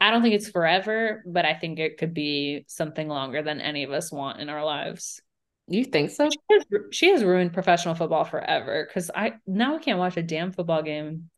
[0.00, 3.82] I don't think it's forever, but I think it could be something longer than any
[3.84, 5.20] of us want in our lives.
[5.66, 6.28] You think so?
[6.30, 10.22] She has, she has ruined professional football forever because I now I can't watch a
[10.22, 11.30] damn football game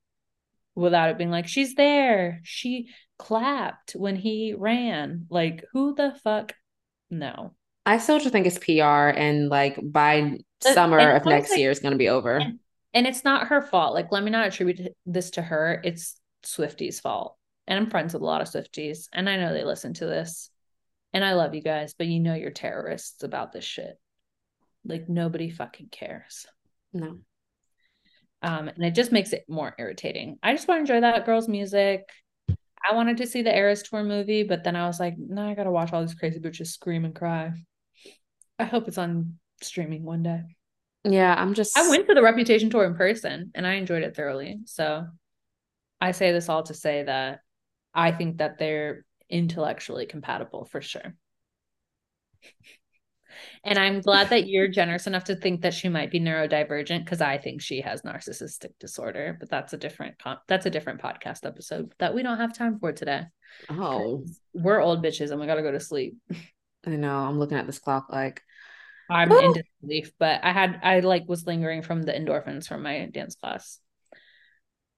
[0.77, 2.41] without it being like she's there.
[2.45, 5.27] She clapped when he ran.
[5.31, 6.55] Like who the fuck?
[7.11, 7.55] No.
[7.87, 11.70] I still just think it's PR and like by Uh, summer of next like- year
[11.70, 12.37] it's gonna be over.
[12.37, 12.59] and-
[12.93, 13.95] And it's not her fault.
[13.95, 15.81] Like let me not attribute this to her.
[15.82, 17.37] It's Swifty's fault.
[17.70, 20.51] And I'm friends with a lot of Swifties, and I know they listen to this.
[21.12, 23.98] And I love you guys, but you know you're terrorists about this shit.
[24.84, 26.47] Like nobody fucking cares.
[26.92, 27.18] No.
[28.42, 30.38] Um, and it just makes it more irritating.
[30.42, 32.09] I just want to enjoy that girl's music.
[32.48, 35.55] I wanted to see the Eras Tour movie, but then I was like, no, I
[35.55, 37.52] gotta watch all these crazy bitches scream and cry.
[38.59, 40.42] I hope it's on streaming one day.
[41.05, 44.16] Yeah, I'm just I went to the Reputation tour in person and I enjoyed it
[44.16, 44.60] thoroughly.
[44.64, 45.06] So
[46.01, 47.40] I say this all to say that
[47.95, 51.15] I think that they're intellectually compatible for sure.
[53.65, 57.21] And I'm glad that you're generous enough to think that she might be neurodivergent because
[57.21, 60.17] I think she has narcissistic disorder, but that's a different
[60.49, 63.25] that's a different podcast episode that we don't have time for today.
[63.69, 66.17] Oh, We're old bitches and we got to go to sleep.
[66.87, 67.15] I know.
[67.15, 68.43] I'm looking at this clock like
[69.11, 69.39] I'm Woo!
[69.39, 73.35] in disbelief, but I had I like was lingering from the endorphins from my dance
[73.35, 73.79] class.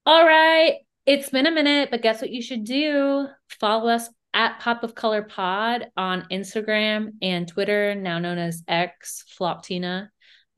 [0.06, 0.74] All right,
[1.06, 3.26] it's been a minute, but guess what you should do?
[3.60, 9.24] Follow us at Pop of Color Pod on Instagram and Twitter, now known as X
[9.38, 10.08] Floptina.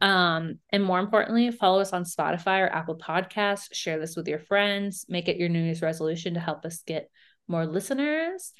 [0.01, 3.73] Um, and more importantly, follow us on Spotify or Apple Podcasts.
[3.73, 5.07] Share this with your friends.
[5.09, 7.11] Make it your New Year's resolution to help us get
[7.49, 8.53] more listeners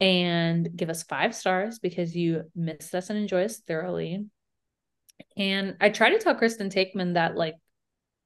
[0.00, 4.26] and give us five stars because you missed us and enjoy us thoroughly.
[5.36, 7.54] And I tried to tell Kristen Taekman that like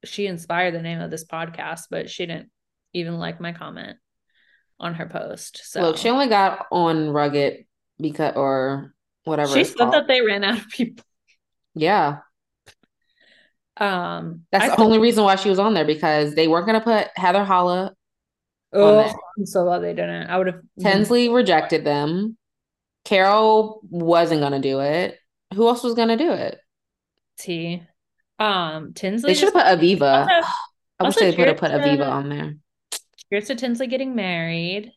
[0.04, 2.50] she inspired the name of this podcast, but she didn't
[2.92, 3.96] even like my comment
[4.78, 5.60] on her post.
[5.64, 7.64] So look, she only got on rugged
[8.00, 8.94] because or
[9.24, 9.94] whatever she said called.
[9.94, 11.04] that they ran out of people.
[11.74, 12.18] Yeah.
[13.76, 16.80] Um That's I the only reason why she was on there because they weren't gonna
[16.80, 17.92] put Heather Holla.
[18.72, 19.12] oh.
[19.38, 20.28] I'm so glad they didn't.
[20.28, 22.36] I would have Tinsley rejected them.
[23.04, 25.18] Carol wasn't gonna do it.
[25.54, 26.58] Who else was gonna do it?
[27.38, 27.82] T.
[28.38, 30.26] Um Tinsley They should have put Aviva.
[30.28, 30.48] Also-
[30.98, 32.54] I wish they would have put Aviva on there.
[33.30, 34.92] Here's Tinsley getting married.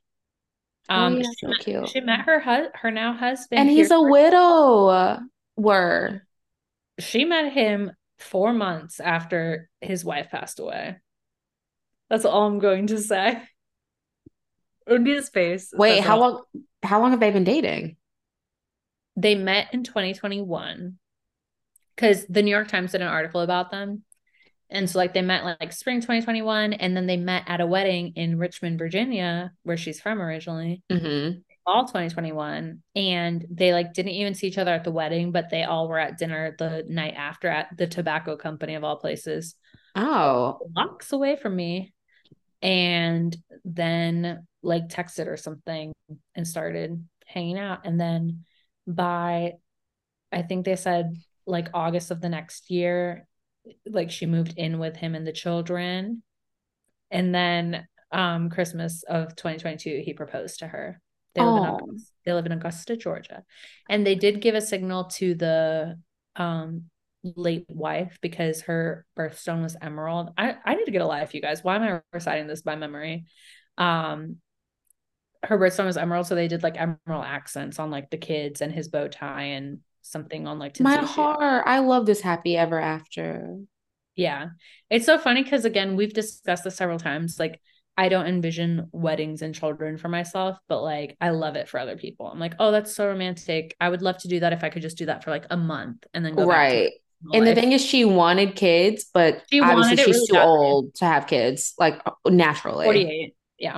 [0.90, 1.90] Oh, Um yeah, she, so met, cute.
[1.90, 5.20] she met her hu- her now husband And he's a widow.
[5.56, 6.22] Word.
[7.00, 10.98] she met him four months after his wife passed away.
[12.10, 13.42] That's all I'm going to say.
[14.88, 15.72] Undia's face.
[15.76, 16.32] Wait, how all.
[16.32, 16.44] long
[16.84, 17.96] how long have they been dating?
[19.16, 20.98] They met in 2021
[21.96, 24.04] because the New York Times did an article about them.
[24.70, 28.14] And so, like, they met like spring 2021, and then they met at a wedding
[28.16, 31.40] in Richmond, Virginia, where she's from originally, Mm-hmm.
[31.68, 32.82] all 2021.
[32.96, 36.00] And they like didn't even see each other at the wedding, but they all were
[36.00, 39.56] at dinner the night after at the tobacco company of all places.
[39.96, 40.58] Oh.
[40.72, 41.94] blocks away from me
[42.64, 45.94] and then like texted or something
[46.34, 48.46] and started hanging out and then
[48.88, 49.54] by
[50.32, 51.14] i think they said
[51.46, 53.28] like august of the next year
[53.86, 56.24] like she moved in with him and the children
[57.12, 61.00] and then um christmas of 2022 he proposed to her
[61.36, 63.44] they live, in augusta, they live in augusta georgia
[63.90, 65.98] and they did give a signal to the
[66.36, 66.84] um
[67.24, 70.32] late wife because her birthstone was emerald.
[70.38, 71.64] I, I need to get a life, you guys.
[71.64, 73.26] Why am I reciting this by memory?
[73.78, 74.38] Um
[75.44, 78.72] her birthstone was emerald, so they did like emerald accents on like the kids and
[78.72, 81.64] his bow tie and something on like My heart.
[81.66, 83.58] I love this happy ever after.
[84.16, 84.50] Yeah.
[84.90, 87.40] It's so funny because again, we've discussed this several times.
[87.40, 87.60] Like
[87.98, 91.98] I don't envision weddings and children for myself, but like I love it for other
[91.98, 92.28] people.
[92.28, 93.76] I'm like, oh, that's so romantic.
[93.80, 95.58] I would love to do that if I could just do that for like a
[95.58, 96.92] month and then go Right.
[97.34, 101.06] And the thing is, she wanted kids, but She obviously she's really too old to
[101.06, 102.84] have kids, like naturally.
[102.86, 103.36] 48.
[103.60, 103.78] Yeah.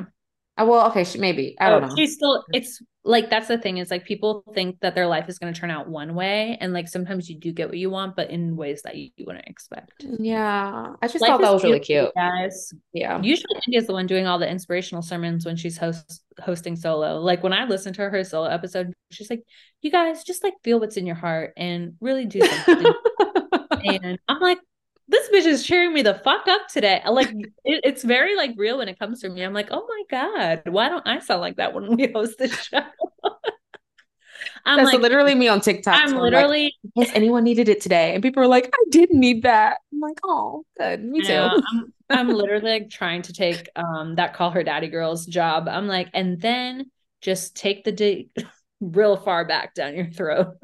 [0.58, 1.56] Uh, well, okay, she, maybe.
[1.60, 1.96] I don't Oh, know.
[1.96, 5.38] She's still, it's like that's the thing is like people think that their life is
[5.38, 6.58] going to turn out one way.
[6.60, 9.26] And like sometimes you do get what you want, but in ways that you, you
[9.28, 10.04] wouldn't expect.
[10.20, 12.10] Yeah, I just Life thought that was really cute.
[12.16, 13.22] Guys, Yeah.
[13.22, 17.20] usually India's the one doing all the inspirational sermons when she's host, hosting solo.
[17.20, 19.44] Like when I listened to her solo episode, she's like,
[19.84, 22.92] you guys just like feel what's in your heart and really do something.
[23.86, 24.58] and I'm like,
[25.08, 27.02] this bitch is cheering me the fuck up today.
[27.08, 27.30] Like
[27.66, 29.44] it, it's very like real when it comes to me.
[29.44, 32.54] I'm like, oh my god, why don't I sound like that when we host this
[32.54, 32.82] show?
[34.68, 35.96] I'm That's like, literally me on TikTok.
[35.96, 38.14] I'm like, literally, has anyone needed it today?
[38.14, 39.78] And people are like, I didn't need that.
[39.94, 41.04] I'm like, oh, good.
[41.04, 41.34] Me too.
[41.34, 45.68] I'm, I'm literally like trying to take um that call her daddy girl's job.
[45.68, 46.90] I'm like, and then
[47.22, 48.28] just take the dick
[48.82, 50.56] real far back down your throat.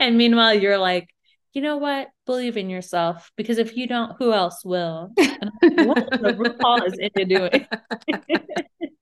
[0.00, 1.13] and meanwhile, you're like,
[1.54, 2.08] you know what?
[2.26, 5.12] Believe in yourself because if you don't, who else will?
[5.62, 7.66] Like, what the RuPaul is into doing?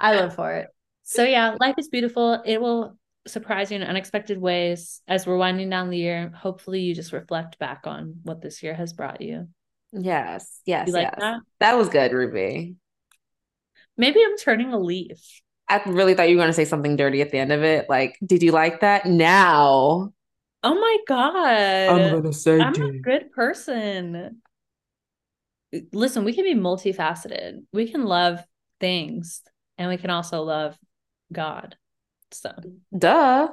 [0.00, 0.68] I live for it.
[1.02, 2.40] So yeah, life is beautiful.
[2.44, 2.96] It will
[3.26, 6.32] surprise you in unexpected ways as we're winding down the year.
[6.34, 9.48] Hopefully, you just reflect back on what this year has brought you.
[9.92, 11.14] Yes, yes, You like yes.
[11.18, 11.40] that?
[11.60, 12.76] That was good, Ruby.
[13.96, 15.42] Maybe I'm turning a leaf.
[15.68, 17.88] I really thought you were going to say something dirty at the end of it.
[17.88, 19.06] Like, did you like that?
[19.06, 20.12] Now
[20.62, 21.88] Oh my god.
[21.90, 24.40] I'm going to say I'm a good person.
[25.92, 27.62] Listen, we can be multifaceted.
[27.72, 28.40] We can love
[28.78, 29.42] things
[29.78, 30.76] and we can also love
[31.32, 31.76] God.
[32.30, 32.52] So
[32.96, 33.48] Duh.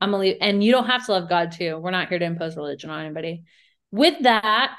[0.00, 1.76] I'm gonna leave, and you don't have to love God too.
[1.78, 3.44] We're not here to impose religion on anybody.
[3.90, 4.76] With that,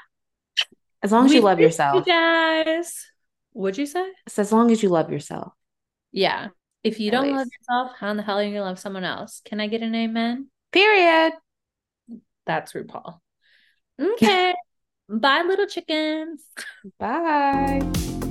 [1.02, 2.06] As long as you love yourself.
[2.06, 3.06] you guys.
[3.52, 4.04] What'd you say?
[4.26, 5.52] It's as long as you love yourself.
[6.10, 6.48] Yeah.
[6.82, 9.04] If you At don't love yourself, how in the hell are you gonna love someone
[9.04, 9.42] else?
[9.44, 10.48] Can I get an amen?
[10.72, 11.32] Period.
[12.46, 13.18] That's RuPaul.
[14.00, 14.54] Okay.
[15.08, 16.42] Bye, little chickens.
[16.98, 18.21] Bye.